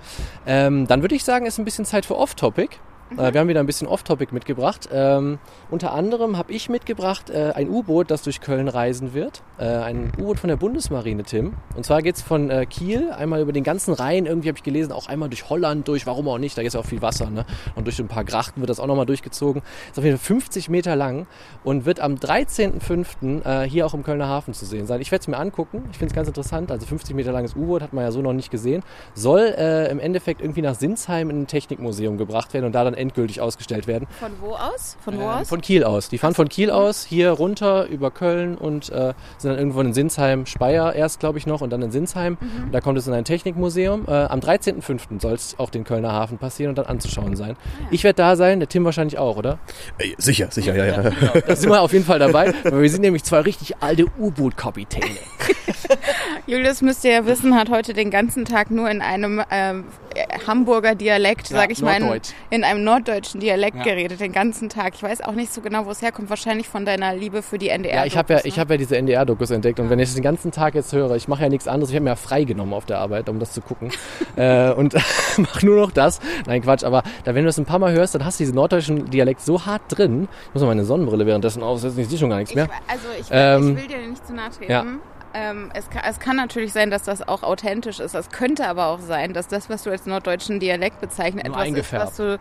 Ähm, 0.46 0.86
dann 0.86 1.02
würde 1.02 1.14
ich 1.14 1.24
sagen, 1.24 1.46
ist 1.46 1.58
ein 1.58 1.64
bisschen 1.64 1.84
Zeit 1.84 2.06
für 2.06 2.16
Off-Topic. 2.16 2.76
Äh, 3.16 3.32
wir 3.32 3.40
haben 3.40 3.48
wieder 3.48 3.60
ein 3.60 3.66
bisschen 3.66 3.88
Off-Topic 3.88 4.32
mitgebracht. 4.32 4.88
Ähm, 4.92 5.38
unter 5.70 5.92
anderem 5.92 6.36
habe 6.36 6.52
ich 6.52 6.68
mitgebracht 6.68 7.30
äh, 7.30 7.52
ein 7.54 7.68
U-Boot, 7.68 8.10
das 8.10 8.22
durch 8.22 8.40
Köln 8.40 8.68
reisen 8.68 9.14
wird. 9.14 9.42
Äh, 9.58 9.64
ein 9.64 10.12
U-Boot 10.18 10.38
von 10.38 10.48
der 10.48 10.56
Bundesmarine, 10.56 11.24
Tim. 11.24 11.54
Und 11.76 11.84
zwar 11.84 12.02
geht's 12.02 12.22
von 12.22 12.50
äh, 12.50 12.66
Kiel 12.66 13.10
einmal 13.10 13.40
über 13.40 13.52
den 13.52 13.64
ganzen 13.64 13.94
Rhein, 13.94 14.26
irgendwie 14.26 14.48
habe 14.48 14.58
ich 14.58 14.62
gelesen, 14.62 14.92
auch 14.92 15.08
einmal 15.08 15.28
durch 15.28 15.48
Holland 15.50 15.88
durch, 15.88 16.06
warum 16.06 16.28
auch 16.28 16.38
nicht, 16.38 16.56
da 16.56 16.62
ist 16.62 16.74
ja 16.74 16.80
auch 16.80 16.86
viel 16.86 17.02
Wasser. 17.02 17.30
Ne? 17.30 17.44
Und 17.74 17.86
durch 17.86 17.98
ein 17.98 18.08
paar 18.08 18.24
Grachten 18.24 18.60
wird 18.60 18.70
das 18.70 18.80
auch 18.80 18.86
nochmal 18.86 19.06
durchgezogen. 19.06 19.62
Ist 19.90 19.98
auf 19.98 20.04
jeden 20.04 20.18
Fall 20.18 20.26
50 20.26 20.68
Meter 20.68 20.94
lang 20.96 21.26
und 21.64 21.86
wird 21.86 22.00
am 22.00 22.14
13.05. 22.14 23.44
Äh, 23.44 23.68
hier 23.68 23.86
auch 23.86 23.94
im 23.94 24.02
Kölner 24.02 24.28
Hafen 24.28 24.54
zu 24.54 24.64
sehen 24.64 24.86
sein. 24.86 25.00
Ich 25.00 25.10
werde 25.10 25.22
es 25.22 25.28
mir 25.28 25.38
angucken, 25.38 25.84
ich 25.90 25.98
finde 25.98 26.12
es 26.12 26.14
ganz 26.14 26.28
interessant. 26.28 26.70
Also 26.70 26.86
50 26.86 27.14
Meter 27.14 27.32
langes 27.32 27.56
U-Boot 27.56 27.82
hat 27.82 27.92
man 27.92 28.04
ja 28.04 28.12
so 28.12 28.22
noch 28.22 28.32
nicht 28.32 28.50
gesehen. 28.50 28.82
Soll 29.14 29.54
äh, 29.56 29.90
im 29.90 29.98
Endeffekt 29.98 30.40
irgendwie 30.40 30.62
nach 30.62 30.74
Sinsheim 30.74 31.30
in 31.30 31.42
ein 31.42 31.46
Technikmuseum 31.46 32.16
gebracht 32.18 32.54
werden 32.54 32.66
und 32.66 32.72
da 32.72 32.84
dann 32.84 32.94
endgültig 33.00 33.40
ausgestellt 33.40 33.86
werden. 33.86 34.06
Von 34.20 34.30
wo 34.40 34.52
aus? 34.54 34.96
Von 35.04 35.16
wo 35.18 35.22
Ähm, 35.22 35.28
aus? 35.28 35.48
Von 35.48 35.60
Kiel 35.60 35.82
aus. 35.84 36.08
Die 36.08 36.18
fahren 36.18 36.34
von 36.34 36.48
Kiel 36.48 36.70
aus 36.70 37.04
hier 37.04 37.30
runter 37.30 37.86
über 37.86 38.10
Köln 38.10 38.56
und 38.56 38.90
äh, 38.90 39.14
sind 39.38 39.50
dann 39.50 39.58
irgendwo 39.58 39.80
in 39.80 39.92
Sinsheim, 39.92 40.46
Speyer 40.46 40.94
erst, 40.94 41.20
glaube 41.20 41.38
ich, 41.38 41.46
noch 41.46 41.60
und 41.60 41.70
dann 41.70 41.82
in 41.82 41.90
Sinsheim. 41.90 42.36
Mhm. 42.40 42.70
Da 42.72 42.80
kommt 42.80 42.98
es 42.98 43.06
in 43.06 43.12
ein 43.14 43.24
Technikmuseum. 43.24 44.04
Äh, 44.06 44.12
am 44.12 44.40
13.05. 44.40 45.20
soll 45.20 45.32
es 45.34 45.56
auch 45.58 45.70
den 45.70 45.84
Kölner 45.84 46.12
Hafen 46.12 46.38
passieren 46.38 46.70
und 46.70 46.76
dann 46.78 46.86
anzuschauen 46.86 47.34
sein. 47.36 47.56
Ah, 47.58 47.86
Ich 47.90 48.04
werde 48.04 48.16
da 48.16 48.36
sein, 48.36 48.60
der 48.60 48.68
Tim 48.68 48.84
wahrscheinlich 48.84 49.18
auch, 49.18 49.36
oder? 49.36 49.58
Ey, 49.98 50.14
sicher, 50.18 50.48
sicher, 50.50 50.76
ja, 50.76 50.84
ja. 50.84 51.10
Genau, 51.20 51.32
da 51.46 51.56
sind 51.56 51.70
wir 51.70 51.80
auf 51.80 51.92
jeden 51.92 52.04
Fall 52.04 52.18
dabei, 52.18 52.52
weil 52.64 52.82
wir 52.82 52.90
sind 52.90 53.00
nämlich 53.02 53.24
zwei 53.24 53.40
richtig 53.40 53.76
alte 53.80 54.06
U-Boot-Kapitäne. 54.18 55.06
Julius 56.46 56.82
müsst 56.82 57.04
ihr 57.04 57.12
ja 57.12 57.26
wissen, 57.26 57.54
hat 57.56 57.70
heute 57.70 57.92
den 57.94 58.10
ganzen 58.10 58.44
Tag 58.44 58.70
nur 58.70 58.90
in 58.90 59.00
einem 59.02 59.42
ähm, 59.50 59.84
äh, 60.14 60.26
Hamburger 60.46 60.94
Dialekt, 60.94 61.50
Ja, 61.50 61.56
sag 61.58 61.70
ich 61.70 61.80
mal, 61.82 62.20
in 62.50 62.64
einem 62.64 62.84
norddeutschen 62.90 63.40
Dialekt 63.40 63.76
Ja. 63.76 63.82
geredet, 63.84 64.20
den 64.20 64.32
ganzen 64.32 64.68
Tag. 64.68 64.94
Ich 64.94 65.02
weiß 65.02 65.20
auch 65.22 65.32
nicht 65.32 65.52
so 65.52 65.60
genau, 65.60 65.86
wo 65.86 65.90
es 65.90 66.02
herkommt. 66.02 66.28
Wahrscheinlich 66.30 66.68
von 66.68 66.84
deiner 66.84 67.14
Liebe 67.14 67.42
für 67.42 67.58
die 67.58 67.68
NDR. 67.68 67.94
Ja, 67.96 68.04
ich 68.04 68.16
habe 68.16 68.32
ja, 68.34 68.40
ich 68.44 68.56
ne? 68.56 68.60
hab 68.62 68.70
ja 68.70 68.76
diese 68.76 68.96
NDR-Dokus 68.96 69.50
entdeckt 69.50 69.78
und 69.80 69.90
wenn 69.90 69.98
ich 69.98 70.12
den 70.12 70.22
ganzen 70.22 70.50
Tag 70.50 70.74
jetzt 70.74 70.92
höre, 70.92 71.14
ich 71.16 71.28
mache 71.28 71.42
ja 71.42 71.48
nichts 71.48 71.68
anderes, 71.68 71.90
ich 71.90 71.96
habe 71.96 72.04
mir 72.04 72.10
ja 72.10 72.16
freigenommen 72.16 72.74
auf 72.74 72.84
der 72.86 72.98
Arbeit, 72.98 73.28
um 73.28 73.38
das 73.38 73.52
zu 73.52 73.60
gucken 73.60 73.90
äh, 74.36 74.70
und 74.72 74.94
mache 75.38 75.64
nur 75.66 75.76
noch 75.80 75.90
das. 75.92 76.20
Nein, 76.46 76.62
Quatsch, 76.62 76.84
aber 76.84 77.02
da, 77.24 77.34
wenn 77.34 77.42
du 77.44 77.48
das 77.48 77.58
ein 77.58 77.64
paar 77.66 77.78
Mal 77.78 77.92
hörst, 77.92 78.14
dann 78.14 78.24
hast 78.24 78.40
du 78.40 78.42
diesen 78.44 78.54
norddeutschen 78.56 79.08
Dialekt 79.10 79.40
so 79.40 79.64
hart 79.66 79.82
drin. 79.88 80.28
Ich 80.48 80.54
muss 80.54 80.62
mal 80.62 80.68
meine 80.68 80.84
Sonnenbrille 80.84 81.26
währenddessen 81.26 81.62
aufsetzen, 81.62 82.00
ich 82.00 82.08
sehe 82.08 82.18
schon 82.18 82.30
gar 82.30 82.38
nichts 82.38 82.50
Ich, 82.50 82.56
mehr. 82.56 82.68
also 82.88 83.06
ich 83.18 83.30
will, 83.30 83.36
Ähm, 83.38 83.70
ich 83.76 83.82
will 83.82 83.86
dir 83.88 84.08
nicht 84.08 84.26
zu 84.26 84.34
nahe 84.34 84.50
treten. 84.50 84.70
ja. 84.72 84.84
Ähm, 85.32 85.70
es, 85.74 85.88
kann, 85.90 86.02
es 86.08 86.18
kann 86.18 86.34
natürlich 86.34 86.72
sein, 86.72 86.90
dass 86.90 87.04
das 87.04 87.26
auch 87.28 87.44
authentisch 87.44 88.00
ist. 88.00 88.14
Es 88.16 88.30
könnte 88.30 88.66
aber 88.66 88.86
auch 88.88 88.98
sein, 88.98 89.32
dass 89.32 89.46
das, 89.46 89.70
was 89.70 89.84
du 89.84 89.90
als 89.90 90.04
norddeutschen 90.04 90.58
Dialekt 90.58 91.00
bezeichnet, 91.00 91.46
Nur 91.46 91.56
etwas 91.64 91.78
ist, 91.78 91.92
was 91.92 92.16
du, 92.16 92.40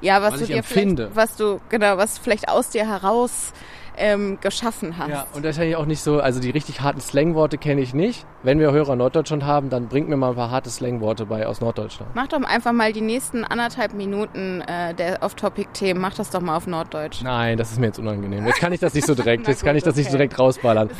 ja, 0.00 0.22
was, 0.22 0.32
Was 0.32 0.38
du 0.38 0.44
ich 0.44 0.50
dir 0.50 0.56
empfinde. 0.58 1.10
was 1.14 1.36
du, 1.36 1.60
genau, 1.68 1.96
was 1.96 2.18
vielleicht 2.18 2.48
aus 2.48 2.70
dir 2.70 2.88
heraus 2.88 3.52
ähm, 3.98 4.38
geschaffen 4.40 4.96
hast. 4.96 5.10
Ja, 5.10 5.26
und 5.34 5.44
wahrscheinlich 5.44 5.76
auch 5.76 5.86
nicht 5.86 6.00
so, 6.00 6.20
also 6.20 6.40
die 6.40 6.50
richtig 6.50 6.80
harten 6.80 7.00
Slangworte 7.00 7.58
kenne 7.58 7.80
ich 7.80 7.94
nicht. 7.94 8.24
Wenn 8.42 8.60
wir 8.60 8.70
Hörer 8.72 8.92
in 8.92 8.98
Norddeutschland 8.98 9.44
haben, 9.44 9.70
dann 9.70 9.88
bringt 9.88 10.08
mir 10.08 10.16
mal 10.16 10.30
ein 10.30 10.36
paar 10.36 10.50
harte 10.50 10.70
Slangworte 10.70 11.26
bei 11.26 11.46
aus 11.46 11.60
Norddeutschland. 11.60 12.12
Mach 12.14 12.28
doch 12.28 12.40
einfach 12.42 12.72
mal 12.72 12.92
die 12.92 13.00
nächsten 13.00 13.44
anderthalb 13.44 13.94
Minuten 13.94 14.60
äh, 14.62 14.94
der 14.94 15.22
Off-Topic-Themen, 15.22 16.00
mach 16.00 16.14
das 16.14 16.30
doch 16.30 16.40
mal 16.40 16.56
auf 16.56 16.66
Norddeutsch. 16.66 17.22
Nein, 17.22 17.58
das 17.58 17.72
ist 17.72 17.80
mir 17.80 17.86
jetzt 17.86 17.98
unangenehm. 17.98 18.46
Jetzt 18.46 18.60
kann 18.60 18.72
ich 18.72 18.80
das 18.80 18.94
nicht 18.94 19.06
so 19.06 19.14
direkt, 19.16 19.44
Na 19.44 19.50
jetzt 19.50 19.64
kann 19.64 19.72
gut, 19.72 19.78
ich 19.78 19.84
das 19.84 19.96
nicht 19.96 20.06
okay. 20.06 20.16
direkt 20.16 20.38
rausballern. 20.38 20.90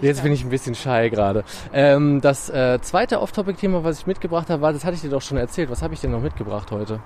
Jetzt 0.00 0.22
bin 0.22 0.32
ich 0.32 0.42
ein 0.44 0.50
bisschen 0.50 0.74
shy 0.74 1.10
gerade. 1.10 1.44
Ähm, 1.72 2.20
das 2.20 2.48
äh, 2.48 2.78
zweite 2.80 3.20
Off-Topic-Thema, 3.20 3.84
was 3.84 4.00
ich 4.00 4.06
mitgebracht 4.06 4.48
habe, 4.48 4.62
war, 4.62 4.72
das 4.72 4.84
hatte 4.84 4.94
ich 4.94 5.02
dir 5.02 5.10
doch 5.10 5.22
schon 5.22 5.36
erzählt. 5.36 5.70
Was 5.70 5.82
habe 5.82 5.94
ich 5.94 6.00
denn 6.00 6.10
noch 6.10 6.22
mitgebracht 6.22 6.70
heute? 6.70 7.00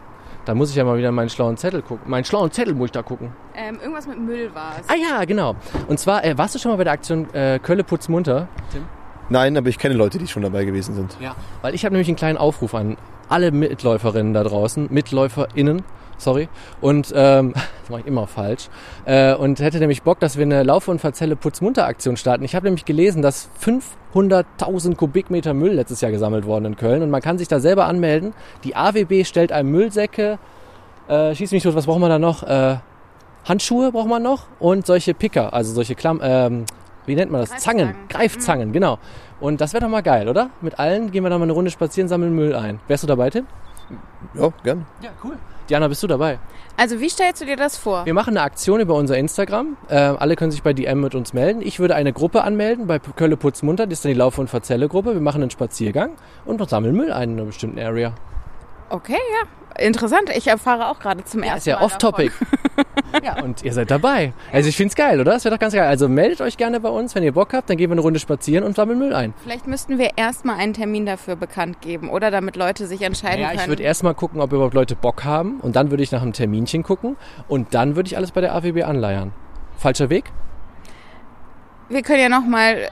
Da 0.45 0.55
muss 0.55 0.71
ich 0.71 0.77
ja 0.77 0.85
mal 0.85 0.99
wieder 0.99 1.11
meinen 1.11 1.31
schlauen 1.31 1.57
Zettel 1.57 1.81
gucken. 1.83 2.11
Meinen 2.11 2.25
schlauen 2.25 2.51
Zettel 2.51 2.75
muss 2.75 2.87
ich 2.87 2.93
da 2.93 3.03
gucken. 3.03 3.33
ähm, 3.55 3.79
irgendwas 3.81 4.07
mit 4.07 4.19
Müll 4.19 4.55
war 4.55 4.75
es. 4.81 4.89
Ah 4.89 4.95
ja, 4.95 5.25
genau. 5.25 5.57
Und 5.89 5.99
zwar, 5.99 6.25
äh, 6.25 6.37
warst 6.37 6.55
du 6.55 6.59
schon 6.59 6.71
mal 6.71 6.77
bei 6.77 6.85
der 6.85 6.93
Aktion 6.93 7.33
äh, 7.33 7.59
Kölle 7.59 7.83
putz 7.85 8.09
munter? 8.09 8.49
Nein, 9.31 9.57
aber 9.57 9.69
ich 9.71 9.79
kenne 9.79 9.95
Leute, 9.95 10.19
die 10.19 10.27
schon 10.27 10.43
dabei 10.43 10.65
gewesen 10.67 10.95
sind. 10.95 11.17
Ja. 11.19 11.35
Weil 11.63 11.75
ich 11.75 11.85
habe 11.87 11.95
nämlich 11.95 12.09
einen 12.09 12.17
kleinen 12.17 12.37
Aufruf 12.37 12.75
an 12.75 12.99
alle 13.29 13.51
Mitläuferinnen 13.51 14.35
da 14.35 14.45
draußen, 14.45 14.89
MitläuferInnen, 14.91 15.83
sorry. 16.19 16.49
Und 16.81 17.13
ähm, 17.15 17.53
das 17.81 17.91
mache 17.91 18.01
ich 18.01 18.07
immer 18.07 18.27
falsch. 18.27 18.69
Äh, 19.05 19.35
und 19.35 19.61
hätte 19.61 19.79
nämlich 19.79 20.03
Bock, 20.03 20.21
dass 20.21 20.37
wir 20.37 20.45
eine 20.45 20.63
Laufe- 20.63 20.91
und 20.91 21.01
Verzelle 21.01 21.37
Putzmunter-Aktion 21.37 22.17
starten. 22.17 22.45
Ich 22.45 22.55
habe 22.55 22.67
nämlich 22.67 22.85
gelesen, 22.85 23.23
dass 23.23 23.49
500.000 23.63 24.97
Kubikmeter 24.97 25.55
Müll 25.55 25.73
letztes 25.73 26.01
Jahr 26.01 26.11
gesammelt 26.13 26.47
worden 26.47 26.67
in 26.67 26.77
Köln. 26.77 27.03
Und 27.03 27.11
man 27.11 27.23
kann 27.23 27.39
sich 27.39 27.49
da 27.49 27.61
selber 27.61 27.87
anmelden. 27.87 28.35
Die 28.65 28.77
AWB 28.77 29.25
stellt 29.25 29.53
einem 29.53 29.71
Müllsäcke, 29.71 30.39
äh, 31.09 31.35
schieß 31.35 31.53
mich 31.53 31.63
tot, 31.63 31.75
was 31.75 31.87
braucht 31.87 32.01
man 32.01 32.11
da 32.11 32.19
noch? 32.19 32.43
Äh, 32.43 32.77
Handschuhe 33.45 33.93
braucht 33.93 34.09
man 34.09 34.23
noch 34.23 34.47
und 34.59 34.87
solche 34.87 35.13
Picker, 35.13 35.53
also 35.53 35.75
solche 35.75 35.95
Klamm, 35.95 36.21
ähm, 36.23 36.65
wie 37.07 37.15
nennt 37.15 37.31
man 37.31 37.41
das? 37.41 37.51
Zangen, 37.51 37.89
Greifzangen. 37.89 38.09
Greifzangen, 38.09 38.73
genau. 38.73 38.99
Und 39.41 39.61
das 39.61 39.73
wäre 39.73 39.85
doch 39.85 39.91
mal 39.91 40.03
geil, 40.03 40.29
oder? 40.29 40.51
Mit 40.61 40.79
allen 40.79 41.11
gehen 41.11 41.23
wir 41.23 41.31
da 41.31 41.39
mal 41.39 41.45
eine 41.45 41.53
Runde 41.53 41.71
spazieren, 41.71 42.09
sammeln 42.09 42.35
Müll 42.35 42.55
ein. 42.55 42.81
Wärst 42.89 43.03
du 43.03 43.07
dabei, 43.07 43.31
Tim? 43.31 43.47
Ja, 44.35 44.49
gern. 44.63 44.87
Ja, 45.03 45.11
cool. 45.23 45.37
Diana, 45.69 45.89
bist 45.89 46.03
du 46.03 46.07
dabei? 46.07 46.39
Also 46.77 47.01
wie 47.01 47.09
stellst 47.09 47.41
du 47.41 47.47
dir 47.47 47.57
das 47.57 47.79
vor? 47.79 48.05
Wir 48.05 48.15
machen 48.15 48.37
eine 48.37 48.43
Aktion 48.43 48.81
über 48.81 48.95
unser 48.95 49.17
Instagram. 49.17 49.77
Äh, 49.89 49.97
alle 49.97 50.37
können 50.37 50.51
sich 50.51 50.63
bei 50.63 50.73
DM 50.73 51.01
mit 51.01 51.15
uns 51.15 51.33
melden. 51.33 51.63
Ich 51.63 51.79
würde 51.79 51.95
eine 51.95 52.13
Gruppe 52.13 52.43
anmelden 52.43 52.87
bei 52.87 52.99
Kölle 52.99 53.37
Putzmunter. 53.37 53.87
Das 53.87 53.99
ist 53.99 54.05
dann 54.05 54.13
die 54.13 54.19
Laufe- 54.19 54.41
und 54.41 54.51
Verzelle 54.51 54.89
Gruppe. 54.89 55.15
Wir 55.15 55.21
machen 55.21 55.41
einen 55.41 55.51
Spaziergang 55.51 56.11
und 56.45 56.69
sammeln 56.69 56.95
Müll 56.95 57.13
ein 57.13 57.31
in 57.31 57.37
einer 57.39 57.47
bestimmten 57.47 57.79
Area. 57.79 58.13
Okay, 58.91 59.13
ja. 59.13 59.49
Interessant. 59.79 60.31
Ich 60.37 60.47
erfahre 60.47 60.89
auch 60.89 60.99
gerade 61.01 61.25
zum 61.25 61.41
Ja, 61.43 61.47
ersten 61.55 61.59
ist 61.59 61.67
ja 61.67 61.77
Mal 61.77 61.85
off-topic. 61.85 62.33
ja, 63.25 63.43
und 63.43 63.63
ihr 63.65 63.73
seid 63.73 63.91
dabei. 63.91 64.33
Also 64.53 64.69
ich 64.69 64.77
find's 64.77 64.95
geil, 64.95 65.21
oder? 65.21 65.33
Das 65.33 65.45
wäre 65.45 65.55
doch 65.55 65.61
ganz 65.61 65.75
geil. 65.75 65.87
Also 65.87 66.09
meldet 66.09 66.41
euch 66.41 66.57
gerne 66.57 66.81
bei 66.81 66.89
uns, 66.89 67.15
wenn 67.15 67.23
ihr 67.23 67.33
Bock 67.33 67.53
habt. 67.53 67.69
Dann 67.71 67.77
gehen 67.77 67.91
wir 67.91 67.95
eine 67.95 68.01
Runde 68.01 68.21
spazieren 68.21 68.65
und 68.65 68.77
sammeln 68.77 68.99
Müll 68.99 69.15
ein. 69.15 69.35
Vielleicht 69.43 69.67
müssten 69.67 69.99
wir 69.99 70.11
erstmal 70.17 70.57
einen 70.59 70.75
Termin 70.75 71.07
dafür 71.07 71.37
bekannt 71.37 71.81
geben, 71.81 72.09
oder? 72.11 72.31
Damit 72.31 72.57
Leute 72.57 72.87
sich 72.87 73.03
entscheiden 73.03 73.41
Ja, 73.41 73.49
können. 73.49 73.61
ich 73.61 73.69
würde 73.69 73.83
erstmal 73.83 74.15
gucken, 74.15 74.41
ob 74.41 74.53
überhaupt 74.53 74.75
Leute 74.75 74.95
Bock 74.97 75.25
haben. 75.25 75.61
Und 75.61 75.77
dann 75.77 75.91
würde 75.91 76.03
ich 76.03 76.13
nach 76.13 76.23
einem 76.23 76.33
Terminchen 76.33 76.83
gucken. 76.83 77.17
Und 77.49 77.75
dann 77.75 77.97
würde 77.97 78.07
ich 78.07 78.17
alles 78.17 78.31
bei 78.31 78.41
der 78.41 78.55
AWB 78.55 78.83
anleiern. 78.85 79.33
Falscher 79.77 80.09
Weg? 80.09 80.25
Wir 81.95 82.03
können 82.03 82.21
ja 82.21 82.29
nochmal 82.29 82.89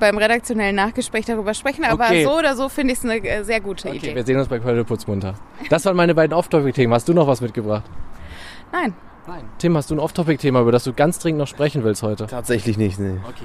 beim 0.00 0.18
redaktionellen 0.18 0.74
Nachgespräch 0.74 1.24
darüber 1.26 1.54
sprechen, 1.54 1.84
aber 1.84 2.06
Okay. 2.06 2.24
so 2.24 2.36
oder 2.38 2.56
so 2.56 2.68
finde 2.68 2.92
ich 2.94 2.98
es 2.98 3.04
eine 3.04 3.16
äh, 3.24 3.44
sehr 3.44 3.60
gute 3.60 3.88
Okay, 3.88 3.98
Idee. 3.98 4.14
wir 4.14 4.24
sehen 4.24 4.38
uns 4.38 4.48
bei 4.48 4.58
Kölle 4.58 4.84
Putzmunter. 4.84 5.34
Das 5.70 5.84
waren 5.84 5.96
meine 5.96 6.14
beiden 6.14 6.34
Off-Topic-Themen. 6.36 6.92
Hast 6.92 7.08
du 7.08 7.14
noch 7.14 7.26
was 7.28 7.40
mitgebracht? 7.40 7.84
Nein. 8.72 8.94
Nein. 9.28 9.42
Tim, 9.58 9.76
hast 9.76 9.90
du 9.90 9.94
ein 9.96 9.98
Off-Topic-Thema, 9.98 10.60
über 10.60 10.72
das 10.72 10.84
du 10.84 10.92
ganz 10.92 11.18
dringend 11.18 11.40
noch 11.40 11.48
sprechen 11.48 11.82
willst 11.84 12.02
heute? 12.02 12.26
Tatsächlich 12.26 12.78
nicht, 12.78 12.98
nee. 12.98 13.18
Okay. 13.28 13.44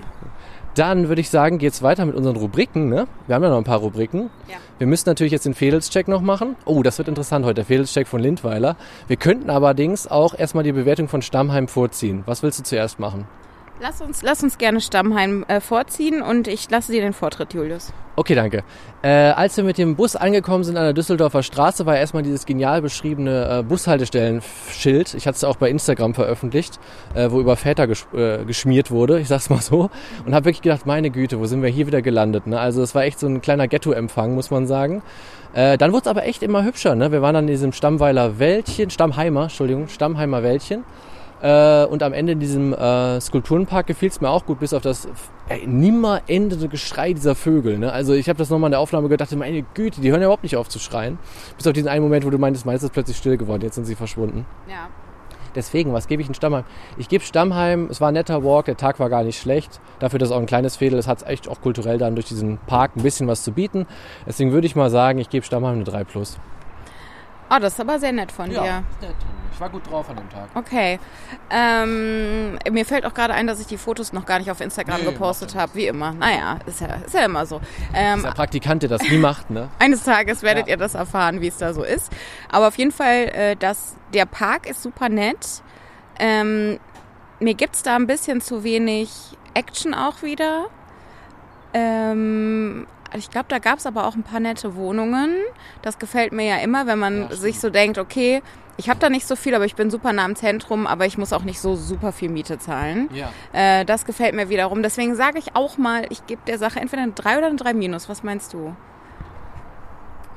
Dann 0.75 1.09
würde 1.09 1.19
ich 1.19 1.29
sagen, 1.29 1.57
geht's 1.57 1.81
weiter 1.83 2.05
mit 2.05 2.15
unseren 2.15 2.37
Rubriken. 2.37 2.87
Ne? 2.87 3.05
Wir 3.27 3.35
haben 3.35 3.43
ja 3.43 3.49
noch 3.49 3.57
ein 3.57 3.65
paar 3.65 3.79
Rubriken. 3.79 4.29
Ja. 4.47 4.55
Wir 4.77 4.87
müssen 4.87 5.09
natürlich 5.09 5.33
jetzt 5.33 5.45
den 5.45 5.53
Fedelscheck 5.53 6.07
noch 6.07 6.21
machen. 6.21 6.55
Oh, 6.65 6.81
das 6.81 6.97
wird 6.97 7.09
interessant 7.09 7.43
heute, 7.45 7.55
der 7.55 7.65
Fedelscheck 7.65 8.07
von 8.07 8.21
Lindweiler. 8.21 8.77
Wir 9.07 9.17
könnten 9.17 9.49
allerdings 9.49 10.07
auch 10.07 10.33
erstmal 10.37 10.63
die 10.63 10.71
Bewertung 10.71 11.09
von 11.09 11.21
Stammheim 11.21 11.67
vorziehen. 11.67 12.23
Was 12.25 12.41
willst 12.41 12.59
du 12.59 12.63
zuerst 12.63 12.99
machen? 12.99 13.25
Lass 13.83 13.99
uns, 13.99 14.21
lass 14.21 14.43
uns 14.43 14.59
gerne 14.59 14.79
Stammheim 14.79 15.43
äh, 15.47 15.59
vorziehen 15.59 16.21
und 16.21 16.47
ich 16.47 16.69
lasse 16.69 16.91
dir 16.91 17.01
den 17.01 17.13
Vortritt, 17.13 17.55
Julius. 17.55 17.91
Okay, 18.15 18.35
danke. 18.35 18.63
Äh, 19.01 19.07
als 19.07 19.57
wir 19.57 19.63
mit 19.63 19.79
dem 19.79 19.95
Bus 19.95 20.15
angekommen 20.15 20.63
sind 20.63 20.77
an 20.77 20.83
der 20.83 20.93
Düsseldorfer 20.93 21.41
Straße, 21.41 21.87
war 21.87 21.97
erstmal 21.97 22.21
dieses 22.21 22.45
genial 22.45 22.83
beschriebene 22.83 23.59
äh, 23.59 23.63
Bushaltestellen-Schild. 23.63 25.15
Ich 25.15 25.25
hatte 25.25 25.37
es 25.37 25.43
auch 25.43 25.55
bei 25.55 25.67
Instagram 25.71 26.13
veröffentlicht, 26.13 26.79
äh, 27.15 27.31
wo 27.31 27.39
über 27.39 27.55
Väter 27.55 27.87
ges 27.87 28.05
äh, 28.13 28.45
geschmiert 28.45 28.91
wurde, 28.91 29.19
ich 29.19 29.27
sag's 29.27 29.49
mal 29.49 29.61
so. 29.61 29.89
Und 30.27 30.35
habe 30.35 30.45
wirklich 30.45 30.61
gedacht, 30.61 30.85
meine 30.85 31.09
Güte, 31.09 31.39
wo 31.39 31.47
sind 31.47 31.63
wir 31.63 31.69
hier 31.69 31.87
wieder 31.87 32.03
gelandet? 32.03 32.45
Ne? 32.45 32.59
Also 32.59 32.83
es 32.83 32.93
war 32.93 33.03
echt 33.03 33.17
so 33.17 33.25
ein 33.25 33.41
kleiner 33.41 33.67
Ghetto-Empfang, 33.67 34.35
muss 34.35 34.51
man 34.51 34.67
sagen. 34.67 35.01
Äh, 35.53 35.79
dann 35.79 35.91
wurde 35.91 36.01
es 36.01 36.07
aber 36.07 36.25
echt 36.27 36.43
immer 36.43 36.63
hübscher. 36.63 36.93
Ne? 36.93 37.11
Wir 37.11 37.23
waren 37.23 37.35
in 37.35 37.47
diesem 37.47 37.71
Stammweiler 37.73 38.37
Wäldchen, 38.37 38.91
Stammheimer, 38.91 39.43
Entschuldigung, 39.43 39.87
Stammheimer 39.87 40.43
Wäldchen. 40.43 40.83
Äh, 41.41 41.85
und 41.85 42.03
am 42.03 42.13
Ende 42.13 42.33
in 42.33 42.39
diesem 42.39 42.73
äh, 42.73 43.19
Skulpturenpark 43.19 43.87
gefiel 43.87 44.09
es 44.09 44.21
mir 44.21 44.29
auch 44.29 44.45
gut, 44.45 44.59
bis 44.59 44.73
auf 44.73 44.83
das 44.83 45.07
ey, 45.49 45.65
nimmer 45.65 46.21
endende 46.27 46.67
Geschrei 46.67 47.13
dieser 47.13 47.35
Vögel. 47.35 47.79
Ne? 47.79 47.91
Also 47.91 48.13
ich 48.13 48.29
habe 48.29 48.37
das 48.37 48.49
nochmal 48.49 48.67
in 48.67 48.71
der 48.71 48.79
Aufnahme 48.79 49.09
gedacht, 49.09 49.35
meine 49.35 49.63
Güte, 49.73 50.01
die 50.01 50.11
hören 50.11 50.21
ja 50.21 50.27
überhaupt 50.27 50.43
nicht 50.43 50.55
auf 50.55 50.69
zu 50.69 50.79
schreien. 50.79 51.17
Bis 51.57 51.65
auf 51.65 51.73
diesen 51.73 51.87
einen 51.87 52.03
Moment, 52.03 52.25
wo 52.25 52.29
du 52.29 52.37
meintest, 52.37 52.65
meistens 52.65 52.89
ist 52.89 52.93
plötzlich 52.93 53.17
still 53.17 53.37
geworden, 53.37 53.63
jetzt 53.63 53.75
sind 53.75 53.85
sie 53.85 53.95
verschwunden. 53.95 54.45
Ja. 54.69 54.89
Deswegen, 55.55 55.91
was 55.91 56.07
gebe 56.07 56.21
ich 56.21 56.27
in 56.27 56.33
Stammheim? 56.33 56.63
Ich 56.97 57.09
gebe 57.09 57.23
Stammheim, 57.23 57.87
es 57.89 57.99
war 57.99 58.09
ein 58.09 58.13
netter 58.13 58.43
Walk, 58.43 58.65
der 58.65 58.77
Tag 58.77 58.99
war 58.99 59.09
gar 59.09 59.23
nicht 59.23 59.39
schlecht. 59.39 59.81
Dafür, 59.99 60.19
dass 60.19 60.29
es 60.29 60.35
auch 60.35 60.39
ein 60.39 60.45
kleines 60.45 60.77
Fädel 60.77 60.97
ist, 60.97 61.07
hat 61.07 61.17
es 61.17 61.27
echt 61.27 61.49
auch 61.49 61.59
kulturell 61.59 61.97
dann 61.97 62.15
durch 62.15 62.27
diesen 62.27 62.57
Park 62.67 62.95
ein 62.95 63.03
bisschen 63.03 63.27
was 63.27 63.43
zu 63.43 63.51
bieten. 63.51 63.85
Deswegen 64.25 64.53
würde 64.53 64.67
ich 64.67 64.75
mal 64.75 64.89
sagen, 64.89 65.19
ich 65.19 65.29
gebe 65.29 65.45
Stammheim 65.45 65.75
eine 65.75 65.83
3 65.83 66.05
plus. 66.05 66.37
Oh, 67.53 67.59
das 67.59 67.73
ist 67.73 67.79
aber 67.81 67.99
sehr 67.99 68.11
nett 68.13 68.31
von 68.31 68.49
dir. 68.49 68.83
Ich 69.53 69.59
war 69.59 69.69
gut 69.69 69.87
drauf 69.91 70.09
an 70.09 70.15
dem 70.15 70.29
Tag. 70.29 70.47
Okay. 70.55 70.99
Ähm, 71.51 72.57
mir 72.71 72.85
fällt 72.85 73.05
auch 73.05 73.13
gerade 73.13 73.33
ein, 73.33 73.45
dass 73.45 73.59
ich 73.59 73.67
die 73.67 73.77
Fotos 73.77 74.13
noch 74.13 74.25
gar 74.25 74.39
nicht 74.39 74.49
auf 74.49 74.61
Instagram 74.61 75.01
Nee, 75.01 75.05
gepostet 75.11 75.53
habe, 75.55 75.75
wie 75.75 75.85
immer. 75.87 76.13
Naja, 76.13 76.57
ist 76.65 76.79
ja, 76.81 76.87
ist 77.05 77.13
ja 77.13 77.25
immer 77.25 77.45
so. 77.45 77.59
Ähm, 77.93 78.23
Der 78.23 78.31
Praktikant, 78.31 78.81
der 78.83 78.89
das 78.89 79.01
nie 79.03 79.17
macht, 79.17 79.49
ne? 79.51 79.67
eines 79.79 80.03
Tages 80.03 80.41
werdet 80.41 80.67
Ja. 80.67 80.71
ihr 80.73 80.77
das 80.77 80.95
erfahren, 80.95 81.41
wie 81.41 81.47
es 81.47 81.57
da 81.57 81.73
so 81.73 81.83
ist. 81.83 82.11
Aber 82.49 82.69
auf 82.69 82.77
jeden 82.77 82.91
Fall, 82.91 83.29
äh, 83.33 83.55
das, 83.57 83.95
der 84.13 84.25
Park 84.25 84.67
ist 84.67 84.81
super 84.81 85.09
nett. 85.09 85.61
Ähm, 86.17 86.79
mir 87.39 87.53
gibt's 87.53 87.83
da 87.83 87.97
ein 87.97 88.07
bisschen 88.07 88.39
zu 88.41 88.63
wenig 88.63 89.11
Action 89.53 89.93
auch 89.93 90.21
wieder. 90.23 90.67
Ähm, 91.73 92.87
ich 93.15 93.29
glaube, 93.29 93.45
da 93.49 93.59
gab's 93.59 93.85
aber 93.85 94.05
auch 94.07 94.15
ein 94.15 94.23
paar 94.23 94.39
nette 94.39 94.75
Wohnungen. 94.75 95.35
Das 95.81 95.99
gefällt 95.99 96.31
mir 96.33 96.45
ja 96.45 96.57
immer, 96.57 96.87
wenn 96.87 96.99
man 96.99 97.29
Ja, 97.29 97.35
sich 97.35 97.59
so 97.59 97.69
denkt, 97.69 97.97
okay, 97.97 98.41
ich 98.77 98.89
habe 98.89 98.99
da 98.99 99.09
nicht 99.09 99.27
so 99.27 99.35
viel, 99.35 99.53
aber 99.53 99.65
ich 99.65 99.75
bin 99.75 99.91
super 99.91 100.11
nah 100.13 100.25
am 100.25 100.35
Zentrum, 100.35 100.87
aber 100.87 101.05
ich 101.05 101.17
muss 101.17 101.33
auch 101.33 101.43
nicht 101.43 101.59
so 101.59 101.75
super 101.75 102.11
viel 102.11 102.29
Miete 102.29 102.57
zahlen. 102.57 103.09
Ja. 103.13 103.31
Äh, 103.53 103.85
das 103.85 104.05
gefällt 104.05 104.33
mir 104.33 104.49
wiederum. 104.49 104.81
Deswegen 104.81 105.15
sage 105.15 105.37
ich 105.39 105.55
auch 105.55 105.77
mal, 105.77 106.05
ich 106.09 106.25
gebe 106.25 106.41
der 106.47 106.57
Sache 106.57 106.79
entweder 106.79 107.03
eine 107.03 107.11
3 107.11 107.37
oder 107.37 107.47
eine 107.47 107.57
3 107.57 107.73
minus. 107.73 108.09
Was 108.09 108.23
meinst 108.23 108.53
du? 108.53 108.75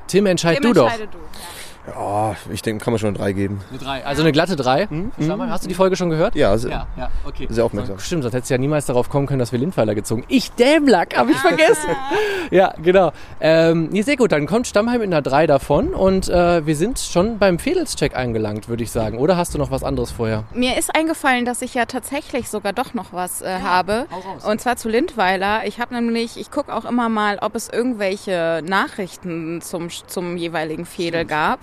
Tim, 0.07 0.25
entscheid 0.27 0.57
Tim, 0.57 0.63
du 0.63 0.73
doch. 0.73 0.83
entscheide 0.85 1.07
du. 1.07 1.17
Ja, 1.17 1.23
ich 2.51 2.61
denke, 2.61 2.83
kann 2.83 2.93
man 2.93 2.99
schon 2.99 3.09
eine 3.09 3.17
3 3.17 3.33
geben. 3.33 3.61
Eine 3.69 3.79
3. 3.79 4.05
Also 4.05 4.21
eine 4.21 4.31
glatte 4.31 4.55
3. 4.55 4.87
Hast 5.49 5.63
du 5.63 5.67
die 5.67 5.73
Folge 5.75 5.95
schon 5.95 6.09
gehört? 6.09 6.35
Ja, 6.35 6.57
se- 6.57 6.69
Ja, 6.69 6.87
ja, 6.97 7.09
okay. 7.25 7.47
Sehr 7.49 7.63
aufmerksam. 7.65 7.99
Stimmt, 7.99 8.23
sonst 8.23 8.33
hättest 8.33 8.49
du 8.49 8.55
ja 8.55 8.57
niemals 8.57 8.85
darauf 8.85 9.09
kommen 9.09 9.27
können, 9.27 9.39
dass 9.39 9.51
wir 9.51 9.59
Lindweiler 9.59 9.95
gezogen. 9.95 10.23
Ich 10.27 10.51
Dämlack, 10.51 11.17
habe 11.17 11.31
ich 11.31 11.37
vergessen. 11.37 11.89
Ja, 12.51 12.75
genau. 12.81 13.11
Ähm, 13.41 13.89
nee, 13.91 14.03
sehr 14.03 14.17
gut, 14.17 14.31
dann 14.31 14.45
kommt 14.45 14.67
Stammheim 14.67 15.01
in 15.01 15.09
der 15.09 15.23
3 15.23 15.47
davon 15.47 15.95
und 15.95 16.29
äh, 16.29 16.63
wir 16.65 16.75
sind 16.75 16.99
schon 16.99 17.39
beim 17.39 17.57
Fedelscheck 17.57 18.15
angelangt, 18.15 18.69
würde 18.69 18.83
ich 18.83 18.91
sagen. 18.91 19.17
Oder 19.17 19.35
hast 19.35 19.55
du 19.55 19.57
noch 19.57 19.71
was 19.71 19.83
anderes 19.83 20.11
vorher? 20.11 20.43
Mir 20.53 20.77
ist 20.77 20.95
eingefallen, 20.95 21.45
dass 21.45 21.63
ich 21.63 21.73
ja 21.73 21.85
tatsächlich 21.85 22.49
sogar 22.49 22.71
doch 22.71 22.93
noch 22.93 23.13
was 23.13 23.41
äh, 23.41 23.47
habe. 23.63 24.05
hau 24.11 24.19
raus. 24.19 24.45
Und 24.45 24.61
zwar 24.61 24.75
zu 24.75 24.89
Lindweiler. 24.89 25.65
Ich 25.65 25.79
habe 25.79 25.95
nämlich, 25.95 26.37
ich 26.37 26.51
gucke 26.51 26.71
auch 26.73 26.85
immer 26.85 27.09
mal, 27.09 27.39
ob 27.41 27.55
es 27.55 27.67
irgendwelche 27.67 28.61
Nachrichten 28.63 29.61
zum, 29.61 29.89
zum 29.89 30.37
jeweiligen 30.37 30.85
Fädel 30.85 31.25
gab. 31.25 31.59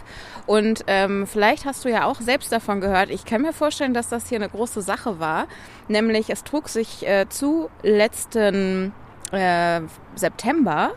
Und 0.47 0.85
ähm, 0.89 1.27
vielleicht 1.27 1.65
hast 1.67 1.85
du 1.85 1.89
ja 1.89 2.05
auch 2.05 2.21
selbst 2.21 2.51
davon 2.53 2.81
gehört. 2.81 3.11
Ich 3.11 3.25
kann 3.25 3.43
mir 3.43 3.53
vorstellen, 3.53 3.95
dass 3.95 4.09
das 4.09 4.29
hier 4.29 4.39
eine 4.39 4.49
große 4.49 4.83
Sache 4.83 5.21
war. 5.21 5.47
Nämlich, 5.89 6.31
es 6.31 6.43
trug 6.45 6.69
sich 6.69 7.07
äh, 7.07 7.29
zu 7.29 7.71
letzten 7.83 8.93
äh, 9.31 9.81
September, 10.17 10.91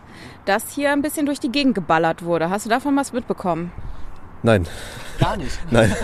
dass 0.45 0.71
hier 0.71 0.91
ein 0.91 1.01
bisschen 1.01 1.25
durch 1.25 1.39
die 1.39 1.51
Gegend 1.51 1.75
geballert 1.75 2.23
wurde. 2.23 2.49
Hast 2.49 2.65
du 2.65 2.69
davon 2.69 2.95
was 2.95 3.13
mitbekommen? 3.13 3.71
Nein, 4.43 4.67
Gar 5.19 5.37
nicht. 5.37 5.57
nein. 5.71 5.95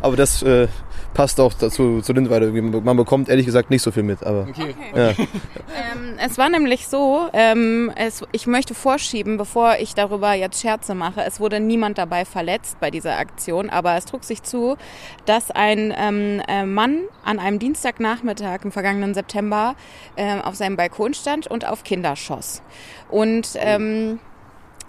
Aber 0.00 0.16
das 0.16 0.42
äh, 0.42 0.68
passt 1.14 1.40
auch 1.40 1.54
dazu 1.54 2.00
zu 2.02 2.12
irgendwie. 2.12 2.60
Man 2.60 2.96
bekommt 2.96 3.28
ehrlich 3.28 3.46
gesagt 3.46 3.70
nicht 3.70 3.82
so 3.82 3.90
viel 3.90 4.02
mit. 4.02 4.22
Aber 4.22 4.46
Okay. 4.48 4.74
ja. 4.94 5.10
Ähm, 5.10 6.18
es 6.18 6.36
war 6.38 6.48
nämlich 6.48 6.86
so, 6.86 7.28
ähm, 7.32 7.90
es, 7.96 8.22
ich 8.32 8.46
möchte 8.46 8.74
vorschieben, 8.74 9.36
bevor 9.36 9.76
ich 9.78 9.94
darüber 9.94 10.34
jetzt 10.34 10.60
Scherze 10.60 10.94
mache. 10.94 11.22
Es 11.24 11.40
wurde 11.40 11.60
niemand 11.60 11.98
dabei 11.98 12.24
verletzt 12.24 12.78
bei 12.80 12.90
dieser 12.90 13.16
Aktion, 13.18 13.70
aber 13.70 13.96
es 13.96 14.04
trug 14.04 14.24
sich 14.24 14.42
zu, 14.42 14.76
dass 15.24 15.50
ein 15.50 15.94
ähm, 15.96 16.42
äh, 16.48 16.64
Mann 16.66 17.00
an 17.24 17.38
einem 17.38 17.58
Dienstagnachmittag 17.58 18.64
im 18.64 18.72
vergangenen 18.72 19.14
September 19.14 19.74
ähm, 20.16 20.40
auf 20.42 20.56
seinem 20.56 20.76
Balkon 20.76 21.14
stand 21.14 21.46
und 21.46 21.66
auf 21.66 21.84
Kinder 21.84 22.16
schoss. 22.16 22.62
Und 23.08 23.50
ähm, 23.56 24.18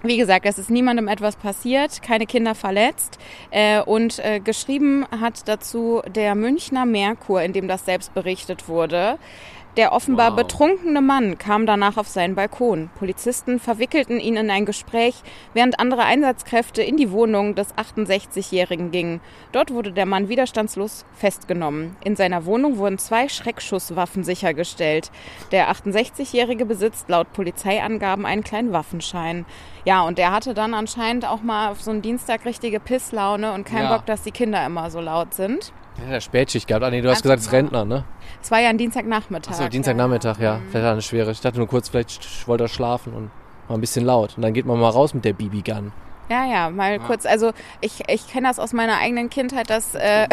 wie 0.04 0.18
gesagt, 0.18 0.46
es 0.46 0.60
ist 0.60 0.70
niemandem 0.70 1.08
etwas 1.08 1.36
passiert, 1.36 2.02
keine 2.02 2.26
Kinder 2.26 2.56
verletzt. 2.56 3.18
Äh, 3.52 3.82
und 3.82 4.20
äh, 4.20 4.40
geschrieben 4.40 5.06
hat 5.10 5.48
dazu 5.48 6.02
der 6.08 6.36
Münchner 6.36 6.86
Merkur, 6.86 7.42
in 7.42 7.54
dem 7.54 7.68
das 7.68 7.86
selbst 7.86 8.14
berichtet 8.14 8.68
wurde. 8.68 9.18
Der 9.78 9.92
offenbar 9.92 10.30
Wow. 10.32 10.38
betrunkene 10.38 11.02
Mann 11.02 11.38
kam 11.38 11.66
danach 11.66 11.98
auf 11.98 12.08
seinen 12.08 12.34
Balkon. 12.34 12.90
Polizisten 12.98 13.60
verwickelten 13.60 14.22
ihn 14.22 14.38
in 14.38 14.50
ein 14.50 14.66
Gespräch, 14.66 15.16
während 15.54 15.80
andere 15.82 16.04
Einsatzkräfte 16.04 16.82
in 16.82 16.96
die 16.96 17.12
Wohnung 17.12 17.56
des 17.56 17.76
68-Jährigen 17.76 18.92
gingen. 18.92 19.20
Dort 19.52 19.72
wurde 19.74 19.92
der 19.92 20.06
Mann 20.06 20.30
widerstandslos 20.30 21.04
festgenommen. 21.14 21.98
In 22.06 22.16
seiner 22.16 22.46
Wohnung 22.46 22.78
wurden 22.78 22.98
zwei 22.98 23.28
Schreckschusswaffen 23.28 24.24
sichergestellt. 24.24 25.12
Der 25.52 25.70
68-Jährige 25.70 26.66
besitzt 26.66 27.10
laut 27.10 27.34
Polizeiangaben 27.34 28.26
einen 28.26 28.46
kleinen 28.46 28.72
Waffenschein. 28.72 29.46
Ja, 29.84 30.04
und 30.04 30.18
der 30.18 30.32
hatte 30.32 30.54
dann 30.54 30.74
anscheinend 30.74 31.28
auch 31.28 31.42
mal 31.42 31.70
auf 31.70 31.82
so 31.82 31.92
einen 31.92 32.02
Dienstag 32.02 32.46
richtige 32.46 32.80
Pisslaune 32.80 33.52
und 33.52 33.66
keinen 33.66 33.90
Ja. 33.90 33.98
Bock, 33.98 34.06
dass 34.06 34.22
die 34.24 34.32
Kinder 34.32 34.66
immer 34.66 34.90
so 34.90 35.02
laut 35.02 35.34
sind. 35.34 35.74
Ja, 36.04 36.12
der 36.12 36.22
Spätschicht 36.22 36.68
gehabt. 36.68 36.84
Ah, 36.84 36.90
nee, 36.90 37.02
du 37.02 37.10
hast 37.10 37.22
gesagt, 37.22 37.40
es 37.40 37.46
ist 37.46 37.52
mal. 37.52 37.58
Rentner, 37.58 37.86
ne? 37.86 38.04
Es 38.42 38.52
war 38.52 38.60
ja 38.60 38.70
ein 38.70 38.78
Dienstagnachmittag. 38.78 39.52
Achso, 39.52 39.68
Dienstagnachmittag, 39.68 40.40
ja. 40.40 40.58
Vielleicht 40.58 40.76
hat 40.76 40.84
er 40.84 40.92
eine 40.92 41.02
schwere. 41.02 41.32
Ich 41.32 41.42
dachte 41.42 41.58
nur 41.58 41.68
kurz, 41.68 41.90
vielleicht 41.90 42.48
wollte 42.48 42.66
er 42.66 42.68
schlafen 42.68 43.14
und 43.14 43.32
war 43.68 43.78
ein 43.78 43.82
bisschen 43.82 44.06
laut. 44.06 44.36
Und 44.36 44.44
dann 44.44 44.54
geht 44.54 44.66
man 44.66 44.80
mal 44.80 44.90
raus 44.90 45.14
mit 45.14 45.26
der 45.26 45.34
BB-Gun. 45.34 45.92
Ja, 46.30 46.46
ja, 46.46 46.70
mal 46.72 47.00
kurz. 47.00 47.26
Also 47.26 47.52
ich, 47.82 48.10
ich 48.10 48.28
kenne 48.28 48.48
das 48.48 48.58
aus 48.58 48.74
meiner 48.74 48.98
eigenen 48.98 49.30
Kindheit, 49.30 49.70
dass, 49.70 49.94
äh, 49.94 50.28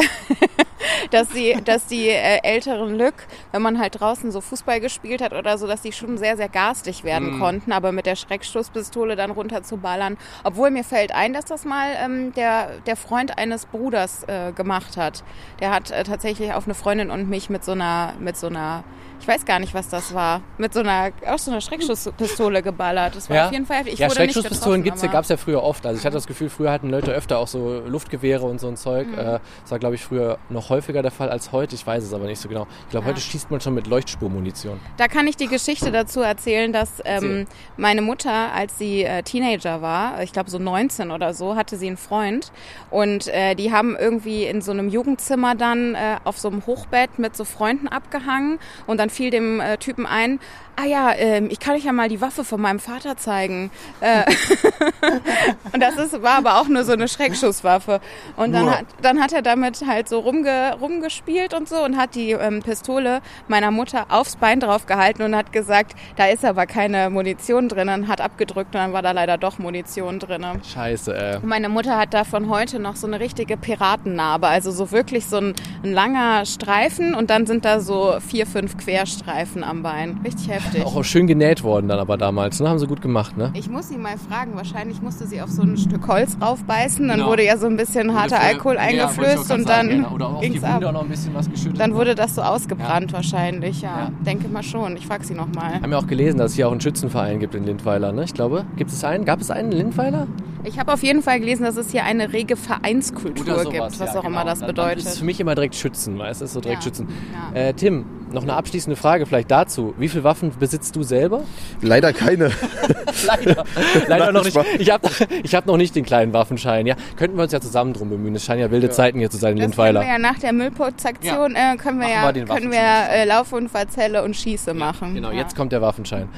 dass 1.10 1.28
die, 1.28 1.54
dass 1.64 1.86
die 1.86 2.08
äh, 2.08 2.40
älteren 2.42 2.96
Lück, 2.96 3.14
wenn 3.52 3.60
man 3.60 3.78
halt 3.78 4.00
draußen 4.00 4.32
so 4.32 4.40
Fußball 4.40 4.80
gespielt 4.80 5.20
hat 5.20 5.34
oder 5.34 5.58
so, 5.58 5.66
dass 5.66 5.82
die 5.82 5.92
schon 5.92 6.16
sehr, 6.16 6.38
sehr 6.38 6.48
garstig 6.48 7.04
werden 7.04 7.38
konnten, 7.38 7.72
aber 7.72 7.92
mit 7.92 8.06
der 8.06 8.16
Schreckschusspistole 8.16 9.16
dann 9.16 9.30
runter 9.30 9.62
zu 9.62 9.76
ballern. 9.76 10.16
Obwohl 10.44 10.70
mir 10.70 10.84
fällt 10.84 11.14
ein, 11.14 11.34
dass 11.34 11.44
das 11.44 11.66
mal 11.66 11.88
ähm, 12.02 12.32
der, 12.32 12.78
der 12.86 12.96
Freund 12.96 13.36
eines 13.36 13.66
Bruders 13.66 14.24
äh, 14.24 14.52
gemacht 14.52 14.96
hat. 14.96 15.22
Der 15.60 15.74
hat 15.74 15.90
äh, 15.90 16.04
tatsächlich 16.04 16.54
auf 16.54 16.64
eine 16.64 16.74
Freundin 16.74 17.10
und 17.10 17.28
mich 17.28 17.50
mit 17.50 17.64
so 17.64 17.72
einer, 17.72 18.14
mit 18.18 18.38
so 18.38 18.46
einer, 18.46 18.82
ich 19.22 19.28
weiß 19.28 19.44
gar 19.44 19.60
nicht, 19.60 19.72
was 19.72 19.88
das 19.88 20.12
war, 20.14 20.40
mit 20.58 20.74
so 20.74 20.80
einer, 20.80 21.10
auch 21.28 21.38
so 21.38 21.52
einer 21.52 21.60
Schreckschusspistole 21.60 22.60
geballert. 22.60 23.14
Das 23.14 23.30
war 23.30 23.46
auf 23.46 23.52
jeden 23.52 23.66
Fall, 23.66 23.86
ich 23.86 24.00
ja, 24.00 24.10
Schreckschusspistolen 24.10 24.82
getroffen, 24.82 25.00
gibt's 25.10 25.28
ja, 25.28 25.36
ja 25.36 25.36
früher 25.36 25.62
oft. 25.62 25.86
Also 25.86 26.00
ich 26.00 26.04
hatte 26.04 26.14
das 26.16 26.26
Gefühl, 26.26 26.50
früher 26.50 26.72
hatten 26.72 26.90
Leute 26.90 27.12
öfter 27.12 27.38
auch 27.38 27.46
so 27.46 27.82
Luftgewehre 27.86 28.44
und 28.44 28.60
so 28.60 28.66
ein 28.66 28.76
Zeug. 28.76 29.06
Mhm. 29.06 29.18
Äh, 29.18 29.38
Das 29.62 29.70
war, 29.70 29.78
glaube 29.78 29.94
ich, 29.94 30.02
früher 30.04 30.38
noch 30.50 30.70
häufiger 30.70 31.02
der 31.02 31.12
Fall 31.12 31.30
als 31.30 31.52
heute. 31.52 31.76
Ich 31.76 31.86
weiß 31.86 32.02
es 32.02 32.12
aber 32.12 32.24
nicht 32.24 32.40
so 32.40 32.48
genau. 32.48 32.66
Ich 32.86 32.90
glaube, 32.90 33.06
Ja. 33.06 33.12
heute 33.12 33.20
schießt 33.20 33.48
man 33.52 33.60
schon 33.60 33.74
mit 33.74 33.86
Leuchtspurmunition. 33.86 34.80
Da 34.96 35.06
kann 35.06 35.28
ich 35.28 35.36
die 35.36 35.46
Geschichte 35.46 35.92
dazu 35.92 36.20
erzählen, 36.20 36.72
dass 36.72 37.00
ähm, 37.04 37.46
meine 37.76 38.02
Mutter, 38.02 38.52
als 38.52 38.76
sie 38.76 39.04
äh, 39.04 39.22
Teenager 39.22 39.82
war, 39.82 40.20
ich 40.24 40.32
glaube 40.32 40.50
so 40.50 40.58
19 40.58 41.12
oder 41.12 41.32
so, 41.32 41.54
hatte 41.54 41.76
sie 41.76 41.86
einen 41.86 41.96
Freund 41.96 42.50
und 42.90 43.28
äh, 43.28 43.54
die 43.54 43.70
haben 43.72 43.94
irgendwie 43.96 44.44
in 44.46 44.62
so 44.62 44.72
einem 44.72 44.88
Jugendzimmer 44.88 45.54
dann 45.54 45.94
äh, 45.94 46.16
auf 46.24 46.40
so 46.40 46.48
einem 46.48 46.66
Hochbett 46.66 47.20
mit 47.20 47.36
so 47.36 47.44
Freunden 47.44 47.86
abgehangen 47.86 48.58
und 48.88 48.98
dann 48.98 49.10
fiel 49.12 49.30
dem 49.30 49.60
äh, 49.60 49.76
Typen 49.78 50.06
ein, 50.06 50.40
ah 50.76 50.84
ja, 50.84 51.12
ähm, 51.14 51.48
ich 51.50 51.60
kann 51.60 51.74
euch 51.74 51.84
ja 51.84 51.92
mal 51.92 52.08
die 52.08 52.20
Waffe 52.20 52.44
von 52.44 52.60
meinem 52.60 52.78
Vater 52.78 53.16
zeigen. 53.16 53.70
Äh, 54.00 54.24
und 55.72 55.80
das 55.80 55.96
ist, 55.96 56.22
war 56.22 56.38
aber 56.38 56.60
auch 56.60 56.68
nur 56.68 56.84
so 56.84 56.92
eine 56.92 57.08
Schreckschusswaffe. 57.08 58.00
Und 58.36 58.52
dann 58.52 58.70
hat, 58.70 58.84
dann 59.02 59.20
hat 59.20 59.32
er 59.32 59.42
damit 59.42 59.84
halt 59.86 60.08
so 60.08 60.20
rumge, 60.20 60.74
rumgespielt 60.80 61.54
und 61.54 61.68
so 61.68 61.84
und 61.84 61.96
hat 61.96 62.14
die 62.14 62.32
ähm, 62.32 62.62
Pistole 62.62 63.20
meiner 63.48 63.70
Mutter 63.70 64.06
aufs 64.08 64.36
Bein 64.36 64.60
drauf 64.60 64.86
gehalten 64.86 65.22
und 65.22 65.36
hat 65.36 65.52
gesagt, 65.52 65.94
da 66.16 66.26
ist 66.26 66.44
aber 66.44 66.66
keine 66.66 67.10
Munition 67.10 67.68
drin 67.68 67.88
und 67.88 68.08
hat 68.08 68.20
abgedrückt 68.20 68.74
und 68.74 68.80
dann 68.80 68.92
war 68.92 69.02
da 69.02 69.12
leider 69.12 69.38
doch 69.38 69.58
Munition 69.58 70.18
drin. 70.18 70.44
Scheiße, 70.72 71.14
äh. 71.14 71.36
Und 71.36 71.46
Meine 71.46 71.68
Mutter 71.68 71.98
hat 71.98 72.14
davon 72.14 72.48
heute 72.48 72.78
noch 72.78 72.96
so 72.96 73.06
eine 73.06 73.20
richtige 73.20 73.56
Piratennarbe, 73.56 74.48
also 74.48 74.70
so 74.70 74.90
wirklich 74.90 75.26
so 75.26 75.36
ein, 75.36 75.54
ein 75.84 75.92
langer 75.92 76.46
Streifen 76.46 77.14
und 77.14 77.30
dann 77.30 77.46
sind 77.46 77.64
da 77.64 77.80
so 77.80 78.16
vier, 78.26 78.46
fünf 78.46 78.78
Querstreifen 78.78 79.62
am 79.62 79.82
Bein. 79.82 80.20
Richtig 80.24 80.48
heftig. 80.48 80.61
Auch 80.84 81.02
schön 81.04 81.26
genäht 81.26 81.62
worden 81.62 81.88
dann 81.88 81.98
aber 81.98 82.16
damals, 82.16 82.60
ne? 82.60 82.68
Haben 82.68 82.78
sie 82.78 82.86
gut 82.86 83.02
gemacht, 83.02 83.36
ne? 83.36 83.50
Ich 83.54 83.68
muss 83.70 83.88
sie 83.88 83.96
mal 83.96 84.16
fragen, 84.18 84.52
wahrscheinlich 84.54 85.00
musste 85.02 85.26
sie 85.26 85.40
auf 85.40 85.50
so 85.50 85.62
ein 85.62 85.76
Stück 85.76 86.06
Holz 86.08 86.36
raufbeißen, 86.40 87.06
dann 87.08 87.18
Genau. 87.18 87.30
wurde 87.30 87.44
ja 87.44 87.56
so 87.56 87.66
ein 87.66 87.76
bisschen 87.76 88.14
harter 88.18 88.40
Alkohol 88.40 88.78
eingeflößt 88.78 89.50
und 89.52 89.68
dann 89.68 90.04
Oder 90.06 90.26
auch 90.28 90.34
auf 90.34 90.40
ging's 90.40 90.60
die 90.60 90.66
ab. 90.66 90.76
Wunde 90.76 90.92
noch 90.92 91.02
ein 91.02 91.08
bisschen 91.08 91.34
was 91.34 91.50
geschüttet. 91.50 91.80
Dann 91.80 91.94
wurde 91.94 92.14
das 92.14 92.34
so 92.34 92.42
ausgebrannt 92.42 93.12
wahrscheinlich, 93.12 93.82
ja. 93.82 93.92
Ja. 93.92 94.10
Denke 94.24 94.48
mal 94.48 94.62
schon. 94.62 94.96
Ich 94.96 95.06
frage 95.06 95.24
sie 95.24 95.34
nochmal. 95.34 95.74
haben 95.82 95.90
ja 95.92 95.98
auch 95.98 96.06
gelesen, 96.06 96.38
dass 96.38 96.52
es 96.52 96.56
hier 96.56 96.66
auch 96.68 96.72
einen 96.72 96.80
Schützenverein 96.80 97.38
gibt 97.40 97.54
in 97.54 97.64
Lindweiler, 97.64 98.12
ne? 98.12 98.24
Ich 98.24 98.34
glaube, 98.34 98.64
gibt 98.76 98.90
es 98.90 99.04
einen? 99.04 99.24
Gab 99.24 99.40
es 99.40 99.50
einen 99.50 99.72
in 99.72 99.78
Lindweiler? 99.78 100.26
Ich 100.64 100.78
habe 100.78 100.92
auf 100.92 101.02
jeden 101.02 101.22
Fall 101.22 101.40
gelesen, 101.40 101.64
dass 101.64 101.76
es 101.76 101.90
hier 101.90 102.04
eine 102.04 102.32
rege 102.32 102.56
Vereinskultur 102.56 103.64
gibt, 103.64 103.98
was 103.98 103.98
ja, 104.14 104.20
auch 104.20 104.24
immer 104.24 104.40
genau. 104.40 104.44
das 104.44 104.60
Dann- 104.60 104.68
Dann 104.74 104.86
bedeutet. 104.88 105.04
ist 105.06 105.18
für 105.18 105.24
mich 105.24 105.40
immer 105.40 105.54
direkt 105.54 105.74
Schützen, 105.74 106.18
weißt 106.18 106.40
du? 106.40 106.44
Ist 106.44 106.52
so 106.52 106.60
direkt 106.60 106.80
Ja. 106.80 106.84
Schützen. 106.84 107.08
Ja. 107.54 107.60
Äh, 107.60 107.74
Tim, 107.74 108.04
noch 108.32 108.42
eine 108.44 108.54
abschließende 108.54 108.96
Frage 108.96 109.26
vielleicht 109.26 109.50
dazu. 109.50 109.92
Wie 109.98 110.08
viele 110.08 110.24
Waffen 110.24 110.52
besitzt 110.58 110.94
du 110.96 111.02
selber? 111.02 111.42
Leider 111.80 112.12
keine. 112.12 112.50
Leider. 113.26 113.64
Leider 114.08 114.24
Nein, 114.26 114.34
noch 114.34 114.44
nicht. 114.44 114.56
Ich 114.78 114.90
habe 114.90 115.08
ich 115.42 115.54
hab 115.54 115.66
noch 115.66 115.76
nicht 115.76 115.94
den 115.96 116.04
kleinen 116.04 116.32
Waffenschein. 116.32 116.86
Ja, 116.86 116.94
könnten 117.16 117.36
wir 117.36 117.42
uns 117.42 117.52
ja 117.52 117.60
zusammen 117.60 117.92
drum 117.92 118.08
bemühen. 118.08 118.34
Es 118.34 118.44
scheinen 118.44 118.60
ja 118.60 118.70
wilde 118.70 118.88
Zeiten 118.90 119.18
hier 119.18 119.30
zu 119.30 119.36
sein 119.36 119.56
in 119.56 119.58
Das 119.58 119.76
können 119.76 119.76
wir 119.76 119.84
Lindweiler. 120.00 120.12
ja 120.12 120.18
nach 120.18 120.38
der 120.38 120.52
Müllputzaktion 120.52 121.54
äh, 121.56 121.76
können 121.76 121.98
wir 122.00 122.08
Machen 122.08 122.10
ja 122.24 122.34
wir 122.34 122.44
können 122.46 122.70
wir 122.70 122.78
äh, 122.78 123.24
Laufunfallzelle 123.26 124.22
und 124.22 124.34
Schieße 124.36 124.72
machen. 124.74 125.14
Genau, 125.14 125.30
ja. 125.30 125.38
jetzt 125.38 125.54
kommt 125.56 125.72
der 125.72 125.82
Waffenschein. 125.82 126.28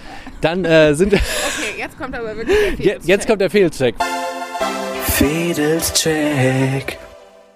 Dann 0.41 0.65
äh, 0.65 0.95
sind 0.95 1.13
Okay, 1.15 1.21
jetzt 1.79 1.97
kommt 1.99 2.15
aber 2.17 2.37
wirklich 2.37 2.57
der 2.79 2.85
jetzt, 2.95 3.07
jetzt 3.07 3.29
kommt 3.29 3.41
der 3.41 3.51
Fehlcheck. 3.51 3.95
Fedelscheck. 5.65 6.99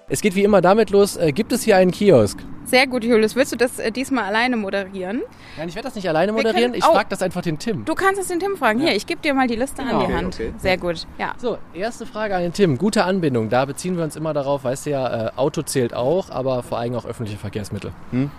Es 0.07 0.21
geht 0.21 0.33
wie 0.35 0.43
immer 0.43 0.61
damit 0.61 0.89
los. 0.89 1.17
Äh, 1.17 1.31
gibt 1.31 1.51
es 1.51 1.61
hier 1.63 1.77
einen 1.77 1.91
Kiosk? 1.91 2.39
Sehr 2.65 2.87
gut, 2.87 3.03
Julius. 3.03 3.35
Willst 3.35 3.51
du 3.51 3.55
das 3.57 3.77
äh, 3.79 3.91
diesmal 3.91 4.23
alleine 4.23 4.55
moderieren? 4.57 5.21
Nein, 5.57 5.69
ich 5.69 5.75
werde 5.75 5.87
das 5.87 5.95
nicht 5.95 6.07
alleine 6.09 6.31
Wir 6.31 6.37
moderieren. 6.37 6.71
können- 6.71 6.73
Ich 6.75 6.85
oh. 6.87 6.93
frage 6.93 7.07
das 7.09 7.21
einfach 7.21 7.41
den 7.41 7.59
Tim. 7.59 7.85
Du 7.85 7.93
kannst 7.95 8.19
es 8.19 8.27
den 8.27 8.39
Tim 8.39 8.57
fragen. 8.57 8.79
Hier, 8.79 8.95
ich 8.95 9.05
gebe 9.05 9.21
dir 9.21 9.33
mal 9.33 9.47
die 9.47 9.55
Liste 9.55 9.83
Genau. 9.83 9.95
an 9.95 9.99
die 9.99 10.05
Okay, 10.05 10.15
Hand. 10.15 10.35
okay. 10.35 10.53
Sehr 10.57 10.77
gut. 10.77 11.05
Ja. 11.19 11.33
So, 11.37 11.57
erste 11.73 12.05
Frage 12.05 12.35
an 12.35 12.41
den 12.41 12.53
Tim. 12.53 12.77
Gute 12.77 13.03
Anbindung. 13.03 13.49
Da 13.49 13.65
beziehen 13.65 13.97
wir 13.97 14.03
uns 14.03 14.15
immer 14.15 14.33
darauf, 14.33 14.63
weißt 14.63 14.87
du 14.87 14.89
ja, 14.91 15.27
äh, 15.27 15.31
Auto 15.35 15.61
zählt 15.61 15.93
auch, 15.93 16.29
aber 16.31 16.63
vor 16.63 16.79
allem 16.79 16.95
auch 16.95 17.05
öffentliche 17.05 17.37
Verkehrsmittel. 17.39 17.91
Hm. 18.11 18.31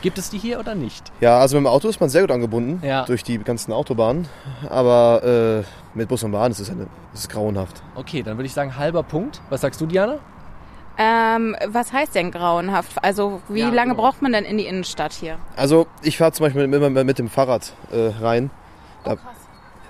Gibt 0.00 0.18
es 0.18 0.30
die 0.30 0.38
hier 0.38 0.58
oder 0.58 0.74
nicht? 0.74 1.12
Ja, 1.20 1.38
also 1.38 1.56
mit 1.56 1.64
dem 1.64 1.66
Auto 1.68 1.88
ist 1.88 2.00
man 2.00 2.08
sehr 2.10 2.22
gut 2.22 2.30
angebunden 2.30 2.80
Ja. 2.86 3.04
durch 3.04 3.22
die 3.22 3.38
ganzen 3.38 3.72
Autobahnen. 3.72 4.28
Aber 4.68 5.62
äh, 5.62 5.81
mit 5.94 6.08
Bus 6.08 6.22
und 6.22 6.32
Bahn 6.32 6.50
ist 6.50 6.60
es, 6.60 6.70
eine, 6.70 6.86
ist 7.14 7.28
grauenhaft. 7.30 7.82
Okay, 7.94 8.22
dann 8.22 8.36
würde 8.36 8.46
ich 8.46 8.52
sagen 8.54 8.76
halber 8.76 9.02
Punkt. 9.02 9.40
Was 9.50 9.60
sagst 9.60 9.80
du, 9.80 9.86
Diana? 9.86 10.18
Ähm, 10.98 11.56
was 11.68 11.92
heißt 11.92 12.14
denn 12.14 12.30
grauenhaft? 12.30 13.02
Also 13.02 13.40
wie 13.48 13.60
Ja, 13.60 13.68
lange 13.70 13.92
genau. 13.92 14.02
braucht 14.02 14.20
man 14.20 14.32
denn 14.32 14.44
in 14.44 14.58
die 14.58 14.66
Innenstadt 14.66 15.12
hier? 15.14 15.36
Also 15.56 15.86
ich 16.02 16.18
fahre 16.18 16.32
zum 16.32 16.44
Beispiel 16.46 16.62
immer 16.62 16.90
mit 17.04 17.18
dem 17.18 17.28
Fahrrad 17.28 17.72
äh, 17.92 18.08
rein, 18.22 18.50
Da- 19.04 19.16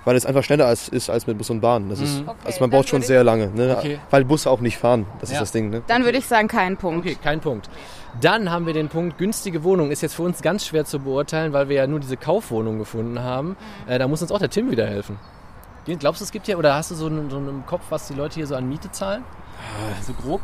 weil 0.04 0.16
es 0.16 0.26
einfach 0.26 0.42
schneller 0.42 0.66
als, 0.66 0.88
ist 0.88 1.10
als 1.10 1.26
mit 1.28 1.38
Bus 1.38 1.50
und 1.50 1.60
Bahn. 1.60 1.88
Das 1.88 2.00
ist, 2.00 2.22
Mhm. 2.22 2.28
Okay, 2.28 2.38
also 2.44 2.60
man 2.60 2.70
braucht 2.70 2.88
schon 2.88 3.02
sehr 3.02 3.22
lange, 3.22 3.48
ne? 3.48 3.76
Okay. 3.78 3.98
weil 4.10 4.24
Busse 4.24 4.50
auch 4.50 4.60
nicht 4.60 4.76
fahren. 4.78 5.06
Das 5.20 5.30
Ja. 5.30 5.34
ist 5.36 5.40
das 5.42 5.52
Ding. 5.52 5.70
Ne? 5.70 5.82
Dann 5.86 6.04
würde 6.04 6.18
ich 6.18 6.26
sagen, 6.26 6.48
kein 6.48 6.76
Punkt. 6.76 7.06
Okay, 7.06 7.16
kein 7.22 7.40
Punkt. 7.40 7.68
Dann 8.20 8.50
haben 8.50 8.66
wir 8.66 8.72
den 8.74 8.88
Punkt 8.88 9.16
günstige 9.18 9.62
Wohnung. 9.64 9.90
Ist 9.92 10.02
jetzt 10.02 10.14
für 10.14 10.22
uns 10.22 10.42
ganz 10.42 10.66
schwer 10.66 10.84
zu 10.84 10.98
beurteilen, 10.98 11.52
weil 11.52 11.68
wir 11.68 11.76
ja 11.76 11.86
nur 11.86 12.00
diese 12.00 12.16
Kaufwohnung 12.16 12.78
gefunden 12.78 13.20
haben. 13.22 13.56
Äh, 13.86 13.98
da 13.98 14.06
muss 14.08 14.22
uns 14.22 14.30
auch 14.32 14.38
der 14.40 14.50
Tim 14.50 14.70
wieder 14.72 14.86
helfen. 14.86 15.18
Glaubst 15.84 16.20
du, 16.20 16.24
es 16.24 16.30
gibt 16.32 16.46
hier, 16.46 16.58
oder 16.58 16.74
hast 16.74 16.90
du 16.90 16.94
so 16.94 17.06
einen, 17.06 17.28
so 17.30 17.36
einen 17.38 17.48
im 17.48 17.66
Kopf, 17.66 17.82
was 17.90 18.06
die 18.08 18.14
Leute 18.14 18.36
hier 18.36 18.46
so 18.46 18.54
an 18.54 18.68
Miete 18.68 18.90
zahlen? 18.92 19.24
So 20.02 20.12
grob? 20.14 20.40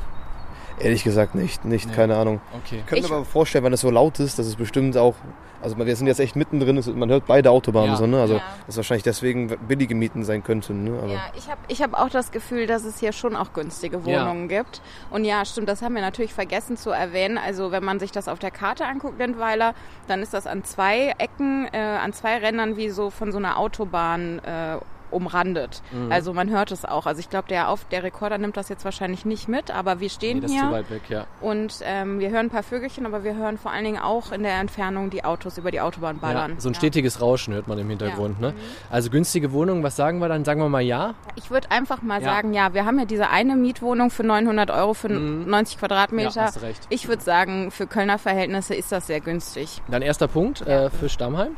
Ehrlich 0.80 1.02
gesagt 1.02 1.34
nicht, 1.34 1.64
nicht, 1.64 1.88
Nee. 1.88 1.94
keine 1.94 2.16
Ahnung. 2.16 2.40
Okay. 2.64 2.78
Ich 2.80 2.86
könnte 2.86 3.08
mir 3.08 3.14
aber 3.16 3.24
vorstellen, 3.24 3.64
wenn 3.64 3.72
es 3.72 3.80
so 3.80 3.90
laut 3.90 4.20
ist, 4.20 4.38
dass 4.38 4.46
es 4.46 4.54
bestimmt 4.54 4.96
auch, 4.96 5.14
also 5.60 5.76
wir 5.76 5.96
sind 5.96 6.06
jetzt 6.06 6.20
echt 6.20 6.36
mittendrin, 6.36 6.80
man 6.96 7.08
hört 7.10 7.26
beide 7.26 7.50
Autobahnen 7.50 7.90
Ja. 7.90 7.96
so, 7.96 8.06
ne? 8.06 8.20
also 8.20 8.34
Ja. 8.34 8.42
dass 8.66 8.76
wahrscheinlich 8.76 9.02
deswegen 9.02 9.48
billige 9.66 9.96
Mieten 9.96 10.22
sein 10.22 10.44
könnten. 10.44 10.84
Ne? 10.84 10.96
Aber 11.02 11.12
Ja, 11.12 11.20
ich 11.36 11.48
habe 11.50 11.60
ich 11.66 11.82
hab 11.82 11.94
auch 11.94 12.10
das 12.10 12.30
Gefühl, 12.30 12.68
dass 12.68 12.84
es 12.84 13.00
hier 13.00 13.10
schon 13.10 13.34
auch 13.34 13.52
günstige 13.54 13.96
Ja. 13.98 14.04
Wohnungen 14.04 14.46
gibt. 14.46 14.80
Und 15.10 15.24
ja, 15.24 15.44
stimmt, 15.44 15.68
das 15.68 15.82
haben 15.82 15.96
wir 15.96 16.02
natürlich 16.02 16.32
vergessen 16.32 16.76
zu 16.76 16.90
erwähnen. 16.90 17.38
Also 17.38 17.72
wenn 17.72 17.82
man 17.82 17.98
sich 17.98 18.12
das 18.12 18.28
auf 18.28 18.38
der 18.38 18.52
Karte 18.52 18.86
anguckt, 18.86 19.18
Lindweiler, 19.18 19.74
dann 20.06 20.22
ist 20.22 20.32
das 20.32 20.46
an 20.46 20.62
zwei 20.62 21.12
Ecken, 21.18 21.66
äh, 21.72 21.78
an 21.78 22.12
zwei 22.12 22.38
Rändern 22.38 22.76
wie 22.76 22.90
so 22.90 23.10
von 23.10 23.32
so 23.32 23.38
einer 23.38 23.58
Autobahn 23.58 24.38
äh, 24.44 24.76
umrandet. 25.10 25.82
Mhm. 25.92 26.10
Also 26.12 26.32
man 26.32 26.50
hört 26.50 26.70
es 26.72 26.84
auch. 26.84 27.06
Also 27.06 27.20
ich 27.20 27.30
glaube, 27.30 27.48
der, 27.48 27.68
auf- 27.68 27.84
der 27.90 28.02
Rekorder 28.02 28.38
nimmt 28.38 28.56
das 28.56 28.68
jetzt 28.68 28.84
wahrscheinlich 28.84 29.24
nicht 29.24 29.48
mit, 29.48 29.70
aber 29.70 30.00
wir 30.00 30.06
Nee, 30.06 30.10
stehen 30.10 30.40
das 30.40 30.50
ist 30.50 30.56
zu 30.58 30.64
hier 30.64 30.72
weit 30.72 30.90
weg, 30.90 31.02
ja. 31.08 31.26
und 31.40 31.80
ähm, 31.82 32.18
wir 32.20 32.30
hören 32.30 32.46
ein 32.46 32.50
paar 32.50 32.62
Vögelchen, 32.62 33.06
aber 33.06 33.24
wir 33.24 33.34
hören 33.36 33.58
vor 33.58 33.70
allen 33.72 33.84
Dingen 33.84 33.98
auch 34.00 34.32
in 34.32 34.42
der 34.42 34.54
Entfernung 34.60 35.10
die 35.10 35.24
Autos 35.24 35.58
über 35.58 35.70
die 35.70 35.80
Autobahn 35.80 36.18
ballern. 36.18 36.52
ja. 36.54 36.60
So 36.60 36.68
ein 36.68 36.72
Ja. 36.72 36.78
stetiges 36.78 37.20
Rauschen 37.20 37.54
hört 37.54 37.68
man 37.68 37.78
im 37.78 37.88
Hintergrund. 37.88 38.40
Ne? 38.40 38.54
Also 38.90 39.10
günstige 39.10 39.52
Wohnung, 39.52 39.82
was 39.82 39.96
sagen 39.96 40.18
wir 40.20 40.28
dann? 40.28 40.44
Sagen 40.44 40.60
wir 40.60 40.68
mal 40.68 40.80
ja. 40.82 41.14
Ich 41.36 41.50
würde 41.50 41.70
einfach 41.70 42.02
mal 42.02 42.22
sagen, 42.22 42.52
ja, 42.54 42.74
wir 42.74 42.84
haben 42.84 42.98
ja 42.98 43.04
diese 43.04 43.28
eine 43.30 43.56
Mietwohnung 43.56 44.10
für 44.10 44.24
900 44.24 44.70
Euro 44.70 44.94
für 44.94 45.08
Mhm. 45.08 45.48
90 45.48 45.78
Quadratmeter. 45.78 46.42
Hast 46.42 46.62
recht. 46.62 46.82
Ich 46.88 47.08
würde 47.08 47.22
sagen, 47.22 47.70
für 47.70 47.86
Kölner 47.86 48.18
Verhältnisse 48.18 48.74
ist 48.74 48.92
das 48.92 49.06
sehr 49.06 49.20
günstig. 49.20 49.82
Dann 49.88 50.02
erster 50.02 50.28
Punkt 50.28 50.60
äh, 50.66 50.90
für 50.90 51.08
Stammheim. 51.08 51.56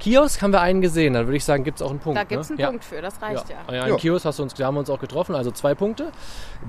Kiosk 0.00 0.42
haben 0.42 0.52
wir 0.52 0.60
einen 0.60 0.80
gesehen, 0.80 1.14
dann 1.14 1.26
würde 1.26 1.36
ich 1.36 1.44
sagen, 1.44 1.62
gibt 1.62 1.78
es 1.78 1.82
auch 1.86 1.90
einen 1.90 2.00
Punkt. 2.00 2.18
Da 2.18 2.24
gibt 2.24 2.40
es 2.42 2.48
ne? 2.50 2.54
einen 2.54 2.60
ja. 2.60 2.66
Punkt 2.68 2.84
für, 2.84 3.00
das 3.00 3.20
reicht 3.22 3.48
ja. 3.50 3.56
Ja, 3.68 3.74
ja, 3.74 3.82
einen 3.82 3.92
Ja. 3.92 3.96
Kiosk 3.98 4.24
hast 4.24 4.38
du 4.38 4.42
uns, 4.42 4.54
da 4.54 4.66
haben 4.66 4.74
wir 4.74 4.80
uns 4.80 4.90
auch 4.90 4.98
getroffen, 4.98 5.34
also 5.34 5.50
zwei 5.50 5.74
Punkte. 5.74 6.10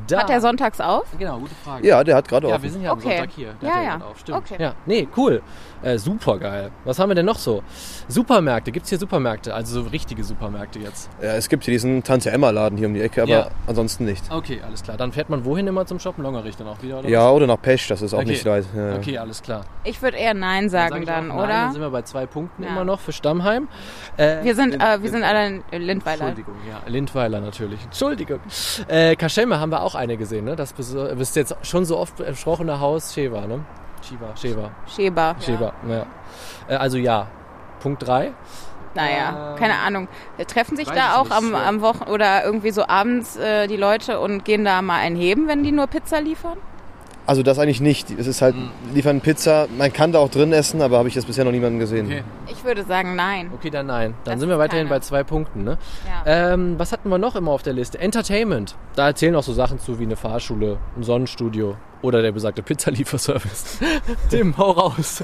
Da, 0.07 0.19
Hat 0.21 0.29
der 0.29 0.41
sonntags 0.41 0.79
auf? 0.79 1.05
Genau, 1.17 1.39
gute 1.39 1.55
Frage. 1.55 1.87
ja, 1.87 2.03
der 2.03 2.15
hat 2.15 2.27
gerade 2.27 2.47
Ja, 2.47 2.53
offen. 2.55 2.63
wir 2.63 2.69
sind 2.71 2.81
ja 2.83 2.91
am 2.91 2.97
Okay. 2.99 3.17
Sonntag 3.17 3.29
hier. 3.35 3.53
Der 3.61 3.69
Ja, 3.69 3.75
hat 3.75 3.83
ja. 3.83 3.89
gerade 3.97 4.05
Auf. 4.05 4.19
Stimmt. 4.19 4.37
Okay. 4.37 4.55
Ja, 4.59 4.73
nee, 4.85 5.07
cool. 5.17 5.41
Äh, 5.81 5.97
super 5.97 6.37
geil. 6.37 6.71
Was 6.85 6.99
haben 6.99 7.09
wir 7.09 7.15
denn 7.15 7.25
noch 7.25 7.39
so? 7.39 7.63
Supermärkte. 8.07 8.71
Gibt 8.71 8.83
es 8.85 8.89
hier 8.89 8.99
Supermärkte? 8.99 9.53
Also 9.53 9.81
so 9.81 9.89
richtige 9.89 10.23
Supermärkte 10.23 10.79
jetzt. 10.79 11.09
Ja, 11.21 11.33
es 11.33 11.49
gibt 11.49 11.63
hier 11.63 11.73
diesen 11.73 12.03
Tante-Emma-Laden 12.03 12.77
hier 12.77 12.87
um 12.87 12.93
die 12.93 13.01
Ecke, 13.01 13.23
aber 13.23 13.31
Ja. 13.31 13.47
ansonsten 13.67 14.05
nicht. 14.05 14.23
Okay, 14.31 14.61
alles 14.65 14.83
klar. 14.83 14.97
Dann 14.97 15.11
fährt 15.11 15.29
man 15.29 15.43
wohin 15.45 15.67
immer 15.67 15.85
zum 15.85 15.99
Shoppen? 15.99 16.23
Longerich 16.23 16.55
dann 16.57 16.67
auch 16.67 16.81
wieder, 16.81 16.99
oder 16.99 17.09
Ja, 17.09 17.29
oder 17.31 17.47
nach 17.47 17.61
Pesch, 17.61 17.87
das 17.87 18.01
ist 18.01 18.13
auch 18.13 18.19
Okay. 18.19 18.27
nicht 18.29 18.45
weit. 18.45 18.65
Ja, 18.75 18.81
ja. 18.81 18.91
was? 18.91 18.97
Okay, 18.99 19.17
alles 19.17 19.41
klar. 19.41 19.61
Ich 19.83 20.01
würde 20.01 20.17
eher 20.17 20.33
Nein 20.33 20.69
sagen 20.69 21.05
dann, 21.05 21.31
auch 21.31 21.35
nein, 21.35 21.43
oder? 21.45 21.47
Dann 21.47 21.71
sind 21.73 21.81
wir 21.81 21.89
bei 21.89 22.01
zwei 22.03 22.25
Punkten 22.27 22.63
Ja. 22.63 22.69
immer 22.69 22.83
noch 22.85 22.99
für 22.99 23.11
Stammheim. 23.21 23.67
Äh, 24.17 24.43
wir 24.43 24.55
sind, 24.55 24.73
äh, 24.81 25.01
wir 25.01 25.09
sind 25.11 25.23
alle 25.23 25.61
in 25.69 25.81
Lindweiler. 25.81 26.27
Entschuldigung, 26.27 26.55
ja, 26.67 26.81
Lindweiler 26.87 27.39
natürlich. 27.39 27.83
Entschuldigung. 27.83 28.39
Äh, 28.87 29.15
Kaschemme 29.15 29.59
haben 29.59 29.71
wir 29.71 29.83
auch 29.83 29.93
eine 29.93 30.17
gesehen, 30.17 30.45
ne? 30.45 30.55
Das 30.55 30.73
bist 30.73 31.35
jetzt 31.35 31.55
schon 31.61 31.85
so 31.85 31.97
oft 31.97 32.17
besprochene 32.17 32.79
Haus 32.79 33.13
Sheva, 33.13 33.45
ne? 33.45 33.63
Shiva, 34.01 34.35
Sheva, 34.35 34.71
Schäber. 34.87 35.35
Sheva, 35.39 35.73
ja. 35.87 36.05
Äh, 36.67 36.75
also 36.75 36.97
ja. 36.97 37.27
Punkt 37.79 38.05
3. 38.07 38.31
Naja, 38.93 39.51
Ähm, 39.51 39.59
keine 39.59 39.75
Ahnung. 39.75 40.07
Treffen 40.47 40.75
sich 40.75 40.87
weiß 40.87 40.95
da 40.95 41.15
auch 41.17 41.25
nicht, 41.25 41.35
am, 41.35 41.53
ja. 41.53 41.63
am 41.65 41.81
Wochen 41.81 42.03
oder 42.03 42.43
irgendwie 42.43 42.71
so 42.71 42.87
abends 42.87 43.37
äh, 43.37 43.67
die 43.67 43.77
Leute 43.77 44.19
und 44.19 44.43
gehen 44.43 44.65
da 44.65 44.81
mal 44.81 44.99
ein 44.99 45.15
Heben, 45.15 45.47
wenn 45.47 45.63
die 45.63 45.71
nur 45.71 45.87
Pizza 45.87 46.19
liefern? 46.19 46.57
Also 47.27 47.43
das 47.43 47.59
eigentlich 47.59 47.81
nicht. 47.81 48.09
Es 48.11 48.27
ist 48.27 48.41
halt, 48.41 48.55
Mhm. 48.55 48.69
liefern 48.93 49.21
Pizza, 49.21 49.67
man 49.77 49.93
kann 49.93 50.11
da 50.11 50.19
auch 50.19 50.29
drin 50.29 50.51
essen, 50.53 50.81
aber 50.81 50.97
habe 50.97 51.07
ich 51.07 51.15
jetzt 51.15 51.25
bisher 51.27 51.45
noch 51.45 51.51
niemanden 51.51 51.79
gesehen. 51.79 52.07
Okay. 52.07 52.23
Ich 52.47 52.63
würde 52.65 52.83
sagen 52.83 53.15
Nein. 53.15 53.51
Okay, 53.53 53.69
dann 53.69 53.85
nein. 53.85 54.15
Dann 54.23 54.33
Das 54.33 54.39
sind 54.41 54.49
wir 54.49 54.57
weiterhin 54.57 54.87
keiner. 54.87 54.99
bei 54.99 55.05
zwei 55.05 55.23
Punkten, 55.23 55.63
ne? 55.63 55.77
Ja. 56.25 56.53
Ähm, 56.53 56.75
was 56.77 56.91
hatten 56.91 57.09
wir 57.09 57.17
noch 57.17 57.35
immer 57.35 57.51
auf 57.51 57.63
der 57.63 57.73
Liste? 57.73 57.99
Entertainment. 57.99 58.75
Da 58.95 59.07
erzählen 59.07 59.35
auch 59.35 59.43
so 59.43 59.53
Sachen 59.53 59.79
zu 59.79 59.99
wie 59.99 60.03
eine 60.03 60.15
Fahrschule, 60.15 60.77
ein 60.97 61.03
Sonnenstudio 61.03 61.75
oder 62.01 62.21
der 62.21 62.31
besagte 62.31 62.61
Pizzalieferservice. 62.63 63.77
Dem 64.31 64.57
hau 64.57 64.71
raus. 64.71 65.23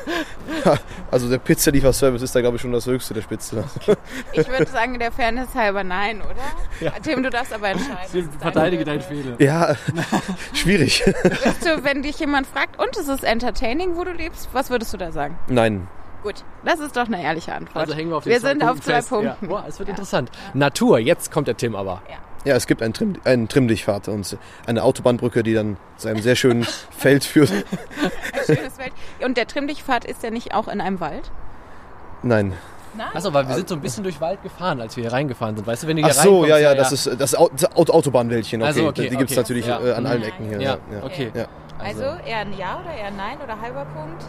Also 1.11 1.29
der 1.29 1.37
Pizzalieferservice 1.39 2.21
ist 2.21 2.35
da 2.35 2.41
glaube 2.41 2.57
ich 2.57 2.61
schon 2.61 2.71
das 2.71 2.85
höchste 2.85 3.13
der 3.13 3.21
Spitze. 3.21 3.63
Ich 4.33 4.47
würde 4.47 4.67
sagen, 4.67 4.99
der 4.99 5.11
Fairness 5.11 5.53
halber 5.55 5.83
nein, 5.83 6.21
oder? 6.21 6.35
Ja. 6.79 6.91
Tim, 7.01 7.23
du 7.23 7.29
darfst 7.29 7.53
aber 7.53 7.69
entscheiden. 7.69 8.19
Ist 8.19 8.29
Verteidige 8.39 8.83
deine 8.85 8.99
deinen. 8.99 9.07
Fehler. 9.23 9.35
Ja, 9.41 9.75
schwierig. 10.53 11.03
Würdest 11.05 11.65
du, 11.65 11.83
wenn 11.83 12.01
dich 12.03 12.19
jemand 12.19 12.47
fragt, 12.47 12.79
und 12.79 12.95
es 12.97 13.07
ist 13.07 13.23
entertaining, 13.23 13.95
wo 13.95 14.03
du 14.03 14.11
lebst, 14.11 14.49
was 14.53 14.69
würdest 14.69 14.93
du 14.93 14.97
da 14.97 15.11
sagen? 15.11 15.37
Nein. 15.47 15.87
Gut, 16.23 16.43
das 16.65 16.79
ist 16.79 16.97
doch 16.97 17.05
eine 17.05 17.23
ehrliche 17.23 17.53
Antwort. 17.53 17.77
Also 17.77 17.93
hängen 17.93 18.09
wir 18.09 18.17
auf 18.17 18.23
den 18.23 18.33
wir 18.33 18.39
zwei 18.39 18.49
sind 18.49 18.59
Punkten 18.59 18.77
auf 18.79 18.85
zwei 18.85 18.93
fest. 18.95 19.09
Punkten. 19.09 19.27
Ja. 19.45 19.47
Boah, 19.47 19.65
es 19.67 19.79
wird 19.79 19.87
Ja. 19.89 19.93
interessant. 19.93 20.31
Natur, 20.53 20.99
jetzt 20.99 21.31
kommt 21.31 21.47
der 21.47 21.55
Tim 21.57 21.75
aber. 21.75 22.01
Ja, 22.09 22.15
es 22.55 22.67
gibt 22.67 22.81
einen, 22.81 22.93
Trim, 22.93 23.15
einen 23.23 23.47
Trimmdichtpfad 23.47 24.07
und 24.07 24.37
eine 24.65 24.83
Autobahnbrücke, 24.83 25.43
die 25.43 25.53
dann 25.53 25.77
zu 25.97 26.07
einem 26.07 26.21
sehr 26.21 26.35
schönen 26.35 26.63
Feld 26.91 27.23
führt. 27.23 27.51
Ein 27.51 28.55
schönes 28.55 28.73
Feld. 28.77 28.91
Und 29.23 29.37
der 29.37 29.47
Trimmdichtpfad 29.47 30.05
ist 30.05 30.23
ja 30.23 30.29
nicht 30.29 30.53
auch 30.53 30.67
in 30.67 30.81
einem 30.81 30.99
Wald? 30.99 31.29
Nein. 32.23 32.53
Achso, 33.13 33.31
weil 33.31 33.47
wir 33.47 33.53
sind 33.53 33.69
so 33.69 33.75
ein 33.75 33.81
bisschen 33.81 34.03
durch 34.03 34.19
Wald 34.21 34.41
gefahren, 34.41 34.81
als 34.81 34.95
wir 34.97 35.03
hier 35.03 35.13
reingefahren 35.13 35.55
sind. 35.55 35.67
Weißt 35.67 35.83
du, 35.83 35.87
wenn 35.87 35.97
du 35.97 36.03
hier 36.03 36.11
Ach 36.11 36.23
so, 36.23 36.41
reinkommst, 36.41 36.49
ja, 36.49 36.57
ja, 36.57 36.73
das 36.75 36.91
ist 36.91 37.07
das 37.19 37.35
Au- 37.35 37.49
das 37.55 37.75
Auto 37.75 37.93
Autobahnwäldchen, 37.93 38.59
okay. 38.61 38.67
Also, 38.67 38.87
okay, 38.87 39.09
die 39.09 39.17
gibt 39.17 39.29
es 39.29 39.37
okay. 39.37 39.41
natürlich 39.43 39.67
Ja. 39.67 39.79
äh, 39.85 39.91
an 39.93 40.07
allen 40.07 40.21
Mhm. 40.21 40.27
Ecken 40.27 40.47
hier. 40.49 40.61
Ja, 40.61 40.77
okay. 41.03 41.31
Ja. 41.79 41.85
Also 41.85 42.03
eher 42.25 42.37
ein 42.39 42.57
Ja 42.57 42.79
oder 42.83 42.93
eher 42.93 43.07
ein 43.07 43.17
Nein 43.17 43.37
oder 43.43 43.59
halber 43.61 43.85
Punkt? 43.85 44.23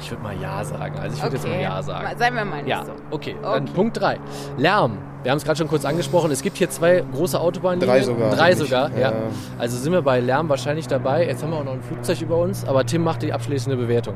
Ich 0.00 0.10
würde 0.10 0.22
mal 0.22 0.36
Ja 0.40 0.64
sagen. 0.64 0.98
Also 0.98 1.16
ich 1.16 1.22
würde 1.22 1.36
jetzt 1.36 1.46
mal 1.48 1.60
Ja 1.60 1.82
sagen. 1.82 2.06
Seien 2.18 2.34
wir 2.34 2.44
mal 2.44 2.56
nicht 2.62 2.68
Ja, 2.68 2.84
so. 2.84 2.92
okay. 3.10 3.36
Dann 3.42 3.62
Okay. 3.64 3.72
Punkt 3.74 4.00
3. 4.00 4.18
Lärm. 4.58 4.98
Wir 5.22 5.30
haben 5.32 5.38
es 5.38 5.44
gerade 5.44 5.56
schon 5.58 5.68
kurz 5.68 5.84
angesprochen. 5.84 6.30
Es 6.30 6.42
gibt 6.42 6.56
hier 6.56 6.70
zwei 6.70 7.02
große 7.12 7.38
Autobahnlinien. 7.40 7.88
Drei 7.88 8.02
sogar, 8.02 8.30
Drei 8.30 8.54
sogar, 8.54 8.90
ja. 8.92 9.10
Ja. 9.10 9.12
Also 9.58 9.76
sind 9.76 9.92
wir 9.92 10.02
bei 10.02 10.20
Lärm 10.20 10.48
wahrscheinlich 10.48 10.86
dabei. 10.86 11.26
Jetzt 11.26 11.42
haben 11.42 11.50
wir 11.50 11.58
auch 11.58 11.64
noch 11.64 11.72
ein 11.72 11.82
Flugzeug 11.82 12.20
über 12.20 12.36
uns, 12.36 12.64
aber 12.66 12.84
Tim 12.86 13.02
macht 13.02 13.22
die 13.22 13.32
abschließende 13.32 13.76
Bewertung. 13.76 14.14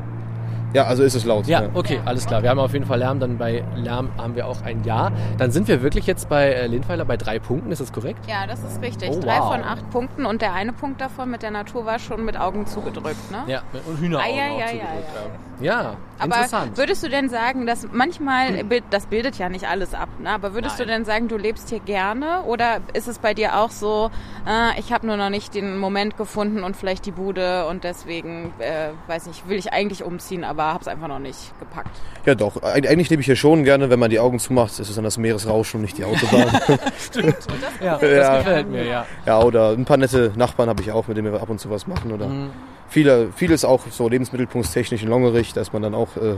Ja, 0.73 0.85
also 0.85 1.03
ist 1.03 1.15
es 1.15 1.25
laut. 1.25 1.47
Ja, 1.47 1.65
okay, 1.75 2.01
alles 2.05 2.27
klar. 2.27 2.43
Wir 2.43 2.51
haben 2.51 2.59
auf 2.59 2.73
jeden 2.73 2.87
Fall 2.87 2.99
Lärm. 2.99 3.21
Dann 3.21 3.39
bei 3.39 3.65
Lärm 3.77 4.11
haben 4.19 4.37
wir 4.37 4.47
auch 4.47 4.63
ein 4.63 4.85
Ja. 4.85 5.11
Dann 5.39 5.51
sind 5.51 5.69
wir 5.69 5.83
wirklich 5.83 6.07
jetzt 6.07 6.29
bei 6.29 6.47
äh, 6.53 6.67
Lindweiler 6.67 7.05
bei 7.05 7.17
drei 7.17 7.39
Punkten. 7.39 7.73
Ist 7.73 7.81
das 7.81 7.93
korrekt? 7.93 8.21
Ja, 8.29 8.47
das 8.47 8.63
ist 8.63 8.81
richtig. 8.83 9.11
Oh, 9.11 9.21
Drei 9.21 9.39
wow. 9.39 9.53
von 9.53 9.63
acht 9.63 9.89
Punkten 9.91 10.27
und 10.27 10.43
der 10.43 10.53
eine 10.53 10.73
Punkt 10.73 11.01
davon 11.01 11.31
mit 11.31 11.43
der 11.43 11.51
Natur 11.51 11.87
war 11.87 11.99
schon 11.99 12.25
mit 12.25 12.39
Augen 12.39 12.67
zugedrückt, 12.67 13.31
ne? 13.31 13.45
Ja, 13.47 13.63
und 13.87 13.99
Hühneraugen 14.01 14.31
Ah, 14.33 14.37
ja, 14.37 14.55
auch 14.55 14.61
ja, 14.61 14.67
zugedrückt, 14.67 15.09
ja, 15.15 15.21
ja. 15.21 15.50
Ja, 15.61 15.97
Aber 16.19 16.25
interessant. 16.37 16.77
würdest 16.79 17.03
du 17.03 17.09
denn 17.09 17.29
sagen, 17.29 17.67
dass 17.67 17.87
manchmal, 17.93 18.65
bild- 18.65 18.85
das 18.91 19.07
bildet 19.07 19.37
ja 19.39 19.49
nicht 19.49 19.67
alles 19.69 19.95
ab, 19.95 20.09
ne? 20.19 20.31
aber 20.31 20.55
würdest 20.55 20.79
Nein. 20.79 20.87
du 20.89 20.93
denn 20.95 21.05
sagen, 21.05 21.29
du 21.29 21.37
lebst 21.37 21.69
hier 21.69 21.81
gerne 21.81 22.43
oder 22.47 22.79
ist 22.95 23.09
es 23.09 23.19
bei 23.19 23.35
dir 23.35 23.57
auch 23.59 23.71
so, 23.71 24.11
äh, 24.49 24.79
ich 24.81 24.93
habe 24.93 25.07
nur 25.07 25.17
noch 25.17 25.29
nicht 25.31 25.55
den 25.55 25.77
Moment 25.79 26.17
gefunden 26.17 26.63
und 26.65 26.77
vielleicht 26.77 27.05
die 27.07 27.11
Bude 27.11 27.67
und 27.67 27.85
deswegen, 27.85 28.53
äh, 28.59 28.91
weiß 29.07 29.27
nicht, 29.27 29.49
will 29.49 29.59
ich 29.59 29.73
eigentlich 29.73 30.03
umziehen, 30.03 30.45
aber 30.45 30.65
habe 30.65 30.81
es 30.81 30.89
einfach 30.89 31.09
noch 31.09 31.19
nicht 31.19 31.59
gepackt. 31.59 31.97
Ja, 32.25 32.35
doch. 32.35 32.57
Eig- 32.63 32.89
Eigentlich 32.89 33.11
lebe 33.11 33.21
ich 33.21 33.27
hier 33.27 33.37
schon 33.37 33.65
gerne, 33.65 33.91
wenn 33.91 33.99
man 33.99 34.11
die 34.11 34.19
Augen 34.21 34.39
zumacht, 34.39 34.71
ist 34.79 34.89
es 34.89 34.95
dann 34.95 35.05
das 35.05 35.19
Meeresrauschen 35.19 35.79
und 35.79 35.83
nicht 35.83 35.99
die 35.99 36.05
Autobahn. 36.05 36.49
ja, 37.83 37.99
das 37.99 38.11
Ja. 38.11 38.39
gefällt 38.39 38.71
mir, 38.71 38.85
ja. 38.85 39.07
ja, 39.27 39.41
oder 39.41 39.71
ein 39.71 39.85
paar 39.85 39.97
nette 39.97 40.33
Nachbarn 40.37 40.69
habe 40.69 40.83
ich 40.83 40.93
auch, 40.93 41.07
mit 41.09 41.17
denen 41.17 41.33
wir 41.33 41.41
ab 41.41 41.51
und 41.51 41.61
zu 41.61 41.71
was 41.71 41.87
machen. 41.87 42.13
Oder 42.13 42.27
Mhm. 42.29 42.51
Viele, 42.91 43.33
vieles 43.33 43.65
auch 43.65 43.87
so 43.91 44.09
lebensmittelpunktstechnisch 44.09 45.03
in 45.03 45.09
Longerich, 45.09 45.55
da 45.55 45.63
ist 45.63 45.73
man 45.73 45.81
dann 45.81 45.95
auch 45.95 46.17
äh, 46.17 46.35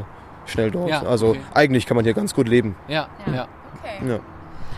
schnell 0.46 0.70
dort. 0.70 0.90
Ja, 0.90 1.03
also 1.03 1.30
okay. 1.30 1.40
eigentlich 1.55 1.86
kann 1.86 1.96
man 1.96 2.05
hier 2.05 2.14
ganz 2.14 2.34
gut 2.34 2.48
leben. 2.48 2.76
Ja, 2.86 3.09
Ja. 3.26 3.34
ja. 3.34 3.48
Okay. 3.80 4.09
Ja. 4.09 4.20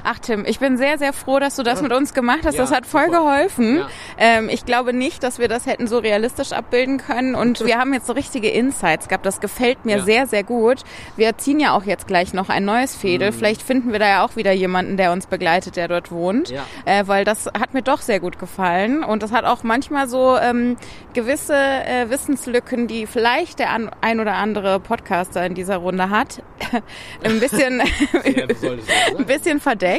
Ach 0.06 0.18
Tim, 0.18 0.44
ich 0.46 0.58
bin 0.58 0.76
sehr, 0.76 0.98
sehr 0.98 1.12
froh, 1.14 1.38
dass 1.38 1.56
du 1.56 1.62
das 1.62 1.80
mit 1.80 1.90
uns 1.92 2.12
gemacht 2.12 2.40
hast. 2.44 2.54
Ja, 2.56 2.60
das 2.60 2.70
hat 2.72 2.84
voll 2.84 3.06
super. 3.06 3.18
geholfen. 3.18 3.76
Ja. 3.78 3.88
Ähm, 4.18 4.48
ich 4.50 4.66
glaube 4.66 4.92
nicht, 4.92 5.22
dass 5.22 5.38
wir 5.38 5.48
das 5.48 5.64
hätten 5.64 5.86
so 5.86 5.96
realistisch 5.98 6.52
abbilden 6.52 6.98
können. 6.98 7.34
Und 7.34 7.64
wir 7.64 7.78
haben 7.78 7.94
jetzt 7.94 8.06
so 8.06 8.12
richtige 8.12 8.50
Insights 8.50 9.08
gehabt. 9.08 9.24
Das 9.24 9.40
gefällt 9.40 9.84
mir 9.86 9.96
Ja. 9.98 10.02
sehr, 10.04 10.26
sehr 10.26 10.42
gut. 10.44 10.82
Wir 11.16 11.38
ziehen 11.38 11.58
ja 11.58 11.72
auch 11.72 11.84
jetzt 11.84 12.06
gleich 12.06 12.34
noch 12.34 12.50
ein 12.50 12.66
neues 12.66 12.94
Fädel. 12.94 13.30
Mhm. 13.30 13.34
Vielleicht 13.34 13.62
finden 13.62 13.92
wir 13.92 13.98
da 13.98 14.06
ja 14.06 14.24
auch 14.24 14.36
wieder 14.36 14.52
jemanden, 14.52 14.96
der 14.98 15.10
uns 15.10 15.26
begleitet, 15.26 15.76
der 15.76 15.88
dort 15.88 16.12
wohnt. 16.12 16.52
Äh, 16.84 17.04
weil 17.06 17.24
das 17.24 17.46
hat 17.46 17.72
mir 17.72 17.82
doch 17.82 18.02
sehr 18.02 18.20
gut 18.20 18.38
gefallen. 18.38 19.02
Und 19.04 19.22
das 19.22 19.32
hat 19.32 19.44
auch 19.46 19.62
manchmal 19.62 20.06
so 20.06 20.36
ähm, 20.36 20.76
gewisse 21.14 21.54
äh, 21.56 22.10
Wissenslücken, 22.10 22.88
die 22.88 23.06
vielleicht 23.06 23.58
der 23.58 23.70
an, 23.70 23.90
ein 24.02 24.20
oder 24.20 24.34
andere 24.34 24.80
Podcaster 24.80 25.46
in 25.46 25.54
dieser 25.54 25.76
Runde 25.78 26.10
hat. 26.10 26.42
ein 27.24 27.40
bisschen 27.40 27.80
ein 29.18 29.26
bisschen 29.26 29.60
verdeckt. 29.60 29.93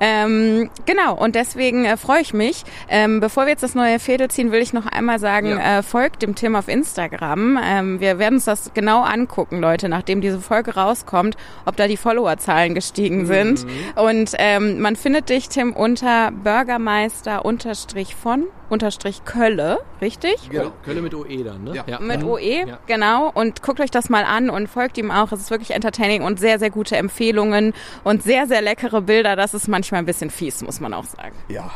Ähm, 0.00 0.70
genau, 0.86 1.14
und 1.14 1.34
deswegen 1.34 1.84
äh, 1.84 1.96
freue 1.96 2.20
ich 2.20 2.32
mich. 2.34 2.64
Ähm, 2.88 3.20
bevor 3.20 3.44
wir 3.44 3.50
jetzt 3.50 3.62
das 3.62 3.74
neue 3.74 3.98
Fädel 3.98 4.28
ziehen, 4.30 4.52
will 4.52 4.60
ich 4.62 4.72
noch 4.72 4.86
einmal 4.86 5.18
sagen, 5.18 5.50
Ja. 5.50 5.78
äh, 5.78 5.82
folgt 5.82 6.22
dem 6.22 6.34
Tim 6.34 6.54
auf 6.56 6.68
Instagram. 6.68 7.58
Ähm, 7.62 8.00
wir 8.00 8.18
werden 8.18 8.34
uns 8.34 8.44
das 8.44 8.72
genau 8.74 9.02
angucken, 9.02 9.60
Leute, 9.60 9.88
nachdem 9.88 10.20
diese 10.20 10.40
Folge 10.40 10.74
rauskommt, 10.74 11.36
ob 11.66 11.76
da 11.76 11.86
die 11.88 11.96
Followerzahlen 11.96 12.74
gestiegen 12.74 13.26
sind. 13.26 13.66
Und 13.96 14.32
ähm, 14.38 14.80
man 14.80 14.96
findet 14.96 15.28
dich, 15.28 15.48
Tim, 15.48 15.72
unter 15.72 16.30
Bürgermeister 16.32 17.44
unterstrich 17.44 18.14
von 18.14 18.44
unterstrich 18.70 19.24
Kölle, 19.24 19.78
richtig? 20.02 20.50
Genau. 20.50 20.70
Kölle 20.84 21.00
mit 21.00 21.14
OE 21.14 21.42
dann, 21.42 21.64
ne? 21.64 21.72
Ja. 21.86 21.98
Mit 22.00 22.20
Mhm. 22.20 22.28
OE, 22.28 22.66
Ja. 22.66 22.78
genau. 22.86 23.30
Und 23.32 23.62
guckt 23.62 23.80
euch 23.80 23.90
das 23.90 24.10
mal 24.10 24.24
an 24.24 24.50
und 24.50 24.68
folgt 24.68 24.98
ihm 24.98 25.10
auch. 25.10 25.32
Es 25.32 25.40
ist 25.40 25.50
wirklich 25.50 25.70
entertaining 25.70 26.20
und 26.22 26.38
sehr, 26.38 26.58
sehr 26.58 26.68
gute 26.68 26.94
Empfehlungen 26.96 27.72
und 28.04 28.22
sehr, 28.22 28.46
sehr 28.46 28.60
leckere 28.60 29.00
Bilder. 29.00 29.27
Das 29.36 29.54
ist 29.54 29.68
manchmal 29.68 30.00
ein 30.00 30.06
bisschen 30.06 30.30
fies, 30.30 30.62
muss 30.62 30.80
man 30.80 30.92
auch 30.94 31.04
sagen. 31.04 31.34
Ja, 31.48 31.70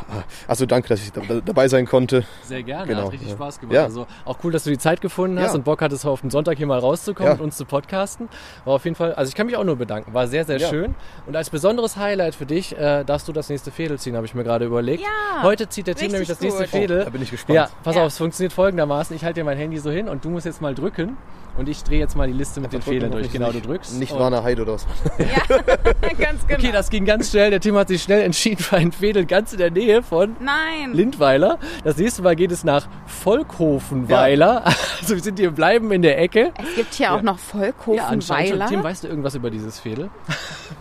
also 0.47 0.65
danke, 0.65 0.89
dass 0.89 1.01
ich 1.01 1.11
da, 1.11 1.21
da, 1.27 1.39
dabei 1.43 1.67
sein 1.67 1.85
konnte. 1.85 2.23
Sehr 2.43 2.63
gerne, 2.63 2.87
Genau, 2.87 3.05
hat 3.05 3.11
richtig 3.13 3.29
ja. 3.29 3.35
Spaß 3.35 3.59
gemacht. 3.59 3.75
Ja. 3.75 3.83
Also 3.83 4.07
auch 4.25 4.37
cool, 4.43 4.51
dass 4.51 4.63
du 4.63 4.69
die 4.69 4.77
Zeit 4.77 5.01
gefunden 5.01 5.39
hast 5.39 5.47
Ja. 5.49 5.53
und 5.55 5.63
Bock 5.63 5.81
hattest, 5.81 6.05
auf 6.05 6.21
den 6.21 6.29
Sonntag 6.29 6.57
hier 6.57 6.67
mal 6.67 6.79
rauszukommen 6.79 7.31
Ja. 7.33 7.37
und 7.37 7.41
uns 7.41 7.57
zu 7.57 7.65
podcasten. 7.65 8.29
War 8.65 8.75
auf 8.75 8.83
jeden 8.85 8.95
Fall, 8.95 9.13
also 9.13 9.29
ich 9.29 9.35
kann 9.35 9.45
mich 9.47 9.57
auch 9.57 9.63
nur 9.63 9.75
bedanken, 9.75 10.13
war 10.13 10.27
sehr, 10.27 10.45
sehr 10.45 10.57
Ja. 10.57 10.69
schön. 10.69 10.95
Und 11.25 11.35
als 11.35 11.49
besonderes 11.49 11.97
Highlight 11.97 12.35
für 12.35 12.45
dich 12.45 12.77
äh, 12.77 13.03
darfst 13.03 13.27
du 13.27 13.31
das 13.33 13.49
nächste 13.49 13.71
Fädel 13.71 13.99
ziehen, 13.99 14.15
habe 14.15 14.25
ich 14.25 14.33
mir 14.35 14.43
gerade 14.43 14.65
überlegt. 14.65 15.01
Ja, 15.03 15.43
Heute 15.43 15.67
zieht 15.69 15.87
der 15.87 15.95
Tim 15.95 16.11
richtig 16.11 16.11
nämlich 16.13 16.27
das 16.29 16.41
nächste 16.41 16.61
gut. 16.63 16.69
Fädel. 16.69 17.01
Oh, 17.01 17.05
da 17.05 17.09
bin 17.09 17.21
ich 17.21 17.31
gespannt. 17.31 17.55
Ja, 17.55 17.69
pass 17.83 17.95
Ja. 17.95 18.01
auf, 18.01 18.07
es 18.07 18.17
funktioniert 18.17 18.53
folgendermaßen. 18.53 19.15
Ich 19.15 19.23
halte 19.23 19.39
dir 19.41 19.43
mein 19.43 19.57
Handy 19.57 19.77
so 19.79 19.89
hin 19.91 20.07
und 20.09 20.23
du 20.25 20.29
musst 20.29 20.45
jetzt 20.45 20.61
mal 20.61 20.73
drücken 20.75 21.17
und 21.57 21.69
ich 21.69 21.83
drehe 21.83 21.99
jetzt 21.99 22.15
mal 22.15 22.27
die 22.27 22.33
Liste 22.33 22.59
mit 22.61 22.71
den 22.73 22.79
Drücken 22.79 22.91
Federn 22.93 23.09
noch 23.09 23.15
durch. 23.17 23.23
nicht- 23.25 23.33
Genau, 23.33 23.47
du 23.49 23.53
nicht, 23.55 23.67
drückst. 23.67 23.99
Nicht 23.99 24.13
Warner 24.17 24.43
Heide 24.43 24.61
oder 24.63 24.73
was. 24.73 24.85
Ja, 25.19 25.57
ganz 26.17 26.45
genau. 26.47 26.59
Okay, 26.59 26.71
das 26.71 26.89
ging 26.89 27.05
ganz 27.05 27.29
schnell. 27.29 27.49
Der 27.51 27.59
Tim 27.59 27.75
hat 27.75 27.87
sich 27.87 28.01
schnell 28.03 28.21
entschieden 28.21 28.61
für 28.63 28.77
ein 28.77 28.91
Fädel 28.91 29.25
ganz 29.25 29.51
in 29.53 29.59
der 29.59 29.71
Nähe 29.71 30.01
von 30.03 30.35
Nein. 30.39 30.93
Lindweiler. 30.93 31.59
Das 31.83 31.97
nächste 31.97 32.21
Mal 32.21 32.35
geht 32.35 32.51
es 32.51 32.63
nach 32.63 32.87
Volkhofenweiler. 33.23 34.65
Also 35.01 35.15
wir 35.15 35.21
sind 35.23 35.39
hier 35.39 35.51
bleiben 35.51 35.91
in 35.91 36.01
der 36.01 36.19
Ecke. 36.19 36.51
es 36.57 36.75
gibt 36.75 36.93
hier 36.93 37.13
auch 37.13 37.21
noch. 37.21 37.37
Volkhofenweiler. 37.37 38.67
Tim, 38.67 38.83
weißt 38.83 39.03
du 39.03 39.07
irgendwas 39.07 39.35
über 39.35 39.49
dieses 39.49 39.79
Fädel? 39.79 40.09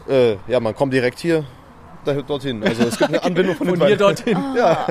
äh, 0.09 0.37
ja, 0.49 0.61
man 0.61 0.75
kommt 0.75 0.93
direkt 0.93 1.19
hier 1.19 1.45
da, 2.05 2.15
dorthin. 2.15 2.63
Also 2.65 2.85
es 2.85 2.99
gibt 2.99 3.11
eine 3.11 3.23
Anbindung 3.23 3.57
von, 3.57 3.69
Von 3.69 3.79
den 3.79 3.89
hier 3.89 3.97
dorthin. 3.97 4.39
Ja, 4.57 4.87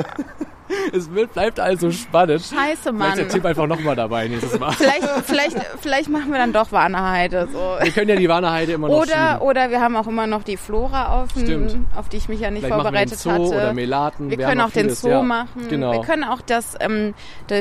Es 0.94 1.14
wird, 1.14 1.34
bleibt 1.34 1.60
also 1.60 1.92
spannend. 1.92 2.42
Scheiße, 2.42 2.52
Vielleicht 2.54 2.74
ist 2.74 2.86
der 2.86 2.94
Mann. 2.94 3.30
Tim 3.30 3.46
einfach 3.46 3.68
nochmal 3.68 3.96
dabei 3.96 4.28
nächstes 4.28 4.60
Mal. 4.60 4.72
Vielleicht, 4.74 5.08
vielleicht, 5.26 5.58
vielleicht 5.82 6.10
machen 6.10 6.32
wir 6.32 6.38
dann 6.38 6.54
doch 6.54 6.72
Warnerheide. 6.72 7.48
So. 7.52 7.78
Wir 7.82 7.92
können 7.92 8.10
ja 8.10 8.16
die 8.16 8.30
Warnerheide 8.30 8.74
immer 8.74 8.88
noch 8.88 9.02
Oder, 9.02 9.34
schieben. 9.34 9.48
oder 9.48 9.70
wir 9.70 9.82
haben 9.82 9.96
auch 9.96 10.08
immer 10.08 10.28
noch 10.28 10.44
die 10.44 10.58
Flora 10.58 11.22
auf, 11.22 11.30
Stimmt. 11.32 11.78
auf 11.96 12.10
die 12.10 12.18
ich 12.18 12.30
mich 12.30 12.40
ja 12.40 12.52
nicht 12.52 12.64
Vielleicht 12.64 12.78
machen 12.78 12.94
wir 12.94 13.06
den 13.06 13.10
vorbereitet 13.10 13.20
Zoo 13.20 13.32
hatte. 13.32 13.64
oder 13.64 13.74
Melaten. 13.74 14.30
Wir 14.30 14.38
haben 14.38 14.50
können 14.50 14.62
auch 14.62 14.72
den 14.72 14.84
vieles, 14.84 15.02
Zoo 15.02 15.10
ja. 15.10 15.22
machen. 15.24 15.68
Genau. 15.70 15.94
Wir 15.94 16.02
können 16.02 16.24
auch 16.24 16.42
das, 16.42 16.76
ähm, 16.80 17.14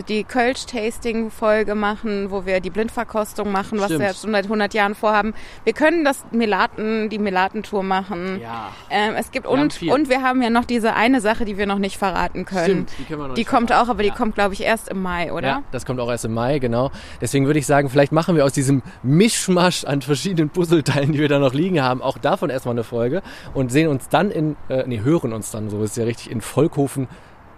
die, 0.09 0.25
Kölsch-Tasting-Folge 0.25 1.75
machen, 1.75 2.31
wo 2.31 2.47
wir 2.47 2.61
die 2.61 2.71
Blindverkostung 2.71 3.51
machen, 3.51 3.79
was 3.79 3.87
Stimmt. 3.87 4.01
wir 4.01 4.09
jetzt 4.09 4.23
schon 4.23 4.33
seit 4.33 4.45
100 4.45 4.75
Jahren 4.75 4.95
vorhaben. 4.95 5.35
Wir 5.65 5.73
können 5.73 6.05
das 6.05 6.25
Melaten, 6.31 7.09
die 7.09 7.19
Melatentour 7.19 7.83
machen. 7.83 8.41
Ja. 8.41 8.71
Ähm, 8.91 9.15
es 9.17 9.31
gibt 9.31 9.47
Wir 9.47 9.53
und, 9.53 9.83
und 9.83 10.09
wir 10.09 10.23
haben 10.23 10.43
ja 10.43 10.51
noch 10.51 10.65
diese 10.65 10.95
eine 10.95 11.21
Sache, 11.21 11.45
die 11.45 11.59
wir 11.59 11.67
noch 11.67 11.79
nicht 11.79 11.97
verraten 11.97 12.45
können. 12.45 12.87
Stimmt, 12.89 13.00
die 13.01 13.05
können 13.05 13.21
wir 13.23 13.29
noch 13.29 13.35
Die 13.35 13.41
nicht 13.41 13.51
kommt 13.51 13.69
verraten. 13.71 13.89
auch, 13.89 13.91
aber 13.91 14.03
die 14.05 14.11
Ja. 14.11 14.15
kommt, 14.15 14.35
glaube 14.37 14.55
ich, 14.55 14.63
erst 14.63 14.89
im 14.89 15.03
Mai, 15.03 15.33
oder? 15.33 15.49
Ja, 15.49 15.63
das 15.73 15.85
kommt 15.85 15.99
auch 15.99 16.11
erst 16.11 16.25
im 16.27 16.35
Mai, 16.35 16.59
genau. 16.61 16.91
Deswegen 17.21 17.47
würde 17.47 17.59
ich 17.59 17.67
sagen, 17.67 17.91
vielleicht 17.91 18.13
machen 18.13 18.37
wir 18.37 18.45
aus 18.45 18.53
diesem 18.53 18.83
Mischmasch 19.03 19.85
an 19.85 20.03
verschiedenen 20.03 20.51
Puzzleteilen, 20.51 21.13
die 21.13 21.19
wir 21.19 21.29
da 21.29 21.39
noch 21.39 21.55
liegen 21.55 21.81
haben, 21.83 22.03
auch 22.03 22.19
davon 22.19 22.51
erstmal 22.51 22.75
eine 22.75 22.85
Folge 22.85 23.23
und 23.55 23.73
sehen 23.73 23.89
uns 23.89 24.09
dann 24.09 24.31
in, 24.31 24.57
äh, 24.69 24.85
nee, 24.87 25.01
hören 25.01 25.33
uns 25.33 25.51
dann, 25.51 25.71
so 25.71 25.83
ist 25.83 25.91
es 25.93 25.97
ja 25.97 26.05
richtig, 26.05 26.31
in 26.31 26.41
Volkhofen 26.41 27.09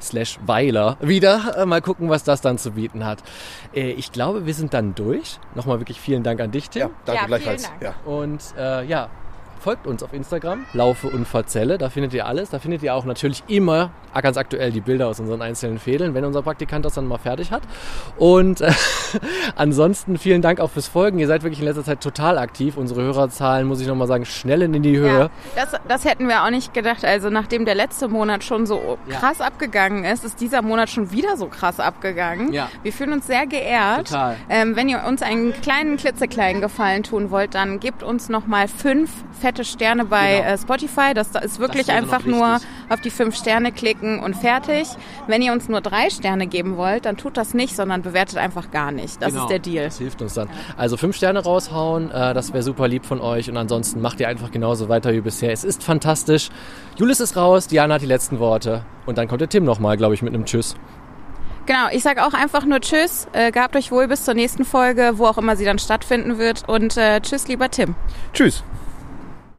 slash 0.01 0.39
Weiler 0.47 0.97
wieder. 1.01 1.55
Äh, 1.59 1.67
mal 1.67 1.81
gucken, 1.81 2.09
was 2.11 2.25
das 2.25 2.41
dann 2.41 2.59
zu 2.59 2.73
bieten 2.73 3.05
hat. 3.05 3.23
Äh, 3.75 3.91
ich 3.93 4.11
glaube, 4.11 4.47
wir 4.47 4.55
sind 4.55 4.75
dann 4.75 4.95
durch. 4.97 5.39
Nochmal 5.55 5.79
wirklich 5.81 6.01
vielen 6.01 6.23
Dank 6.25 6.41
an 6.41 6.51
dich, 6.51 6.71
Tim. 6.71 6.81
ja 6.83 6.91
danke 7.05 7.21
Ja, 7.23 7.27
gleichfalls. 7.29 7.67
vielen 7.69 7.81
Dank. 7.81 7.95
Ja. 8.05 8.13
Und 8.13 8.41
äh, 8.59 8.85
ja, 8.87 9.09
folgt 9.63 9.87
uns 9.87 10.03
auf 10.03 10.13
Instagram, 10.13 10.67
Laufe 10.73 11.07
und 11.07 11.27
Verzelle, 11.27 11.79
da 11.79 11.89
findet 11.89 12.13
ihr 12.15 12.27
alles. 12.27 12.51
Da 12.51 12.59
findet 12.59 12.83
ihr 12.83 12.95
auch 12.95 13.05
natürlich 13.05 13.45
immer 13.47 13.91
ganz 14.21 14.37
aktuell 14.37 14.71
die 14.73 14.81
Bilder 14.81 15.09
aus 15.09 15.21
unseren 15.21 15.41
einzelnen 15.41 15.79
Fädeln, 15.79 16.15
wenn 16.15 16.25
unser 16.25 16.43
Praktikant 16.43 16.85
das 16.85 16.95
dann 16.95 17.07
mal 17.07 17.19
fertig 17.19 17.51
hat. 17.51 17.63
Und 18.19 18.61
äh, 18.61 18.71
ansonsten 19.57 20.19
vielen 20.19 20.43
Dank 20.43 20.61
auch 20.61 20.71
fürs 20.71 20.89
Folgen. 20.89 21.19
Ihr 21.19 21.27
seid 21.27 21.43
wirklich 21.43 21.61
in 21.61 21.65
letzter 21.67 21.85
Zeit 21.85 22.01
total 22.01 22.39
aktiv. 22.39 22.77
Unsere 22.77 23.03
Hörerzahlen, 23.03 23.67
muss 23.67 23.81
ich 23.81 23.87
nochmal 23.87 24.09
sagen, 24.09 24.25
schnellen 24.25 24.75
in 24.75 24.83
die 24.83 24.97
Höhe. 24.97 25.19
Ja, 25.19 25.31
das, 25.55 25.81
das 25.89 26.05
hätten 26.05 26.29
wir 26.29 26.45
auch 26.45 26.51
nicht 26.51 26.75
gedacht. 26.75 27.05
Also 27.05 27.31
nachdem 27.31 27.65
der 27.65 27.75
letzte 27.75 28.09
Monat 28.09 28.45
schon 28.45 28.67
so 28.67 28.99
Ja. 29.09 29.19
krass 29.19 29.41
abgegangen 29.41 30.05
ist, 30.05 30.25
ist 30.25 30.41
dieser 30.41 30.63
Monat 30.63 30.91
schon 30.91 31.11
wieder 31.13 31.37
so 31.37 31.47
krass 31.47 31.81
abgegangen. 31.81 32.53
Ja. 32.53 32.69
Wir 32.83 32.93
fühlen 32.93 33.13
uns 33.13 33.27
sehr 33.27 33.47
geehrt. 33.47 34.09
Total. 34.09 34.37
Ähm, 34.51 34.77
wenn 34.77 34.89
ihr 34.89 35.05
uns 35.07 35.23
einen 35.23 35.53
kleinen, 35.53 35.97
klitzekleinen 35.97 36.61
Gefallen 36.61 37.03
tun 37.03 37.31
wollt, 37.31 37.55
dann 37.55 37.81
gebt 37.81 38.03
uns 38.03 38.29
nochmal 38.29 38.69
fünf 38.69 39.11
fette 39.41 39.52
Sterne 39.65 40.05
bei 40.05 40.39
Genau. 40.39 40.49
äh, 40.51 40.59
Spotify. 40.59 41.15
Das 41.15 41.29
ist 41.43 41.59
wirklich 41.59 41.87
wäre 41.89 41.99
einfach 41.99 42.25
nur 42.25 42.59
auf 42.89 43.01
die 43.03 43.11
fünf 43.11 43.37
Sterne 43.37 43.73
klicken 43.73 44.21
und 44.21 44.35
fertig. 44.37 44.89
Wenn 45.27 45.43
ihr 45.43 45.53
uns 45.53 45.69
nur 45.69 45.81
drei 45.81 46.11
Sterne 46.11 46.47
geben 46.47 46.77
wollt, 46.77 47.05
dann 47.05 47.17
tut 47.17 47.37
das 47.37 47.55
nicht, 47.55 47.77
sondern 47.77 48.03
bewertet 48.03 48.39
einfach 48.39 48.71
gar 48.71 48.91
nicht. 48.91 49.21
Das 49.23 49.31
Genau, 49.33 49.45
ist 49.45 49.51
der 49.51 49.59
Deal. 49.59 49.85
Das 49.85 49.99
hilft 49.99 50.23
uns 50.23 50.35
dann. 50.35 50.49
Also 50.77 50.97
fünf 50.97 51.15
Sterne 51.17 51.41
raushauen, 51.43 52.11
äh, 52.11 52.35
das 52.35 52.53
wäre 52.53 52.63
super 52.63 52.89
lieb 52.89 53.05
von 53.07 53.21
euch. 53.21 53.49
Und 53.51 53.57
ansonsten 53.57 54.01
macht 54.01 54.19
ihr 54.21 54.29
einfach 54.29 54.51
genauso 54.51 54.89
weiter 54.89 55.13
wie 55.13 55.21
bisher. 55.21 55.53
Es 55.53 55.65
ist 55.65 55.83
fantastisch. 55.85 56.49
Julis 56.97 57.21
ist 57.21 57.37
raus, 57.37 57.67
Diana 57.67 57.95
hat 57.95 58.03
die 58.03 58.07
letzten 58.07 58.39
Worte. 58.39 58.85
Und 59.07 59.19
dann 59.19 59.29
kommt 59.29 59.41
der 59.41 59.49
Tim 59.49 59.65
nochmal, 59.65 59.97
glaube 59.97 60.15
ich, 60.15 60.23
mit 60.23 60.35
einem 60.35 60.45
Tschüss. 60.45 60.75
Genau, 61.65 61.87
ich 61.93 62.03
sage 62.03 62.27
auch 62.27 62.35
einfach 62.35 62.65
nur 62.65 62.81
Tschüss. 62.81 63.29
Äh, 63.33 63.53
gehabt 63.53 63.77
euch 63.77 63.93
wohl 63.93 64.09
bis 64.09 64.25
zur 64.25 64.35
nächsten 64.35 64.65
Folge, 64.65 65.13
wo 65.15 65.27
auch 65.27 65.39
immer 65.39 65.55
sie 65.55 65.65
dann 65.65 65.79
stattfinden 65.79 66.39
wird. 66.39 66.69
Und 66.69 66.97
äh, 66.97 67.21
Tschüss, 67.21 67.47
lieber 67.47 67.71
Tim. 67.71 67.95
Tschüss. 68.33 68.65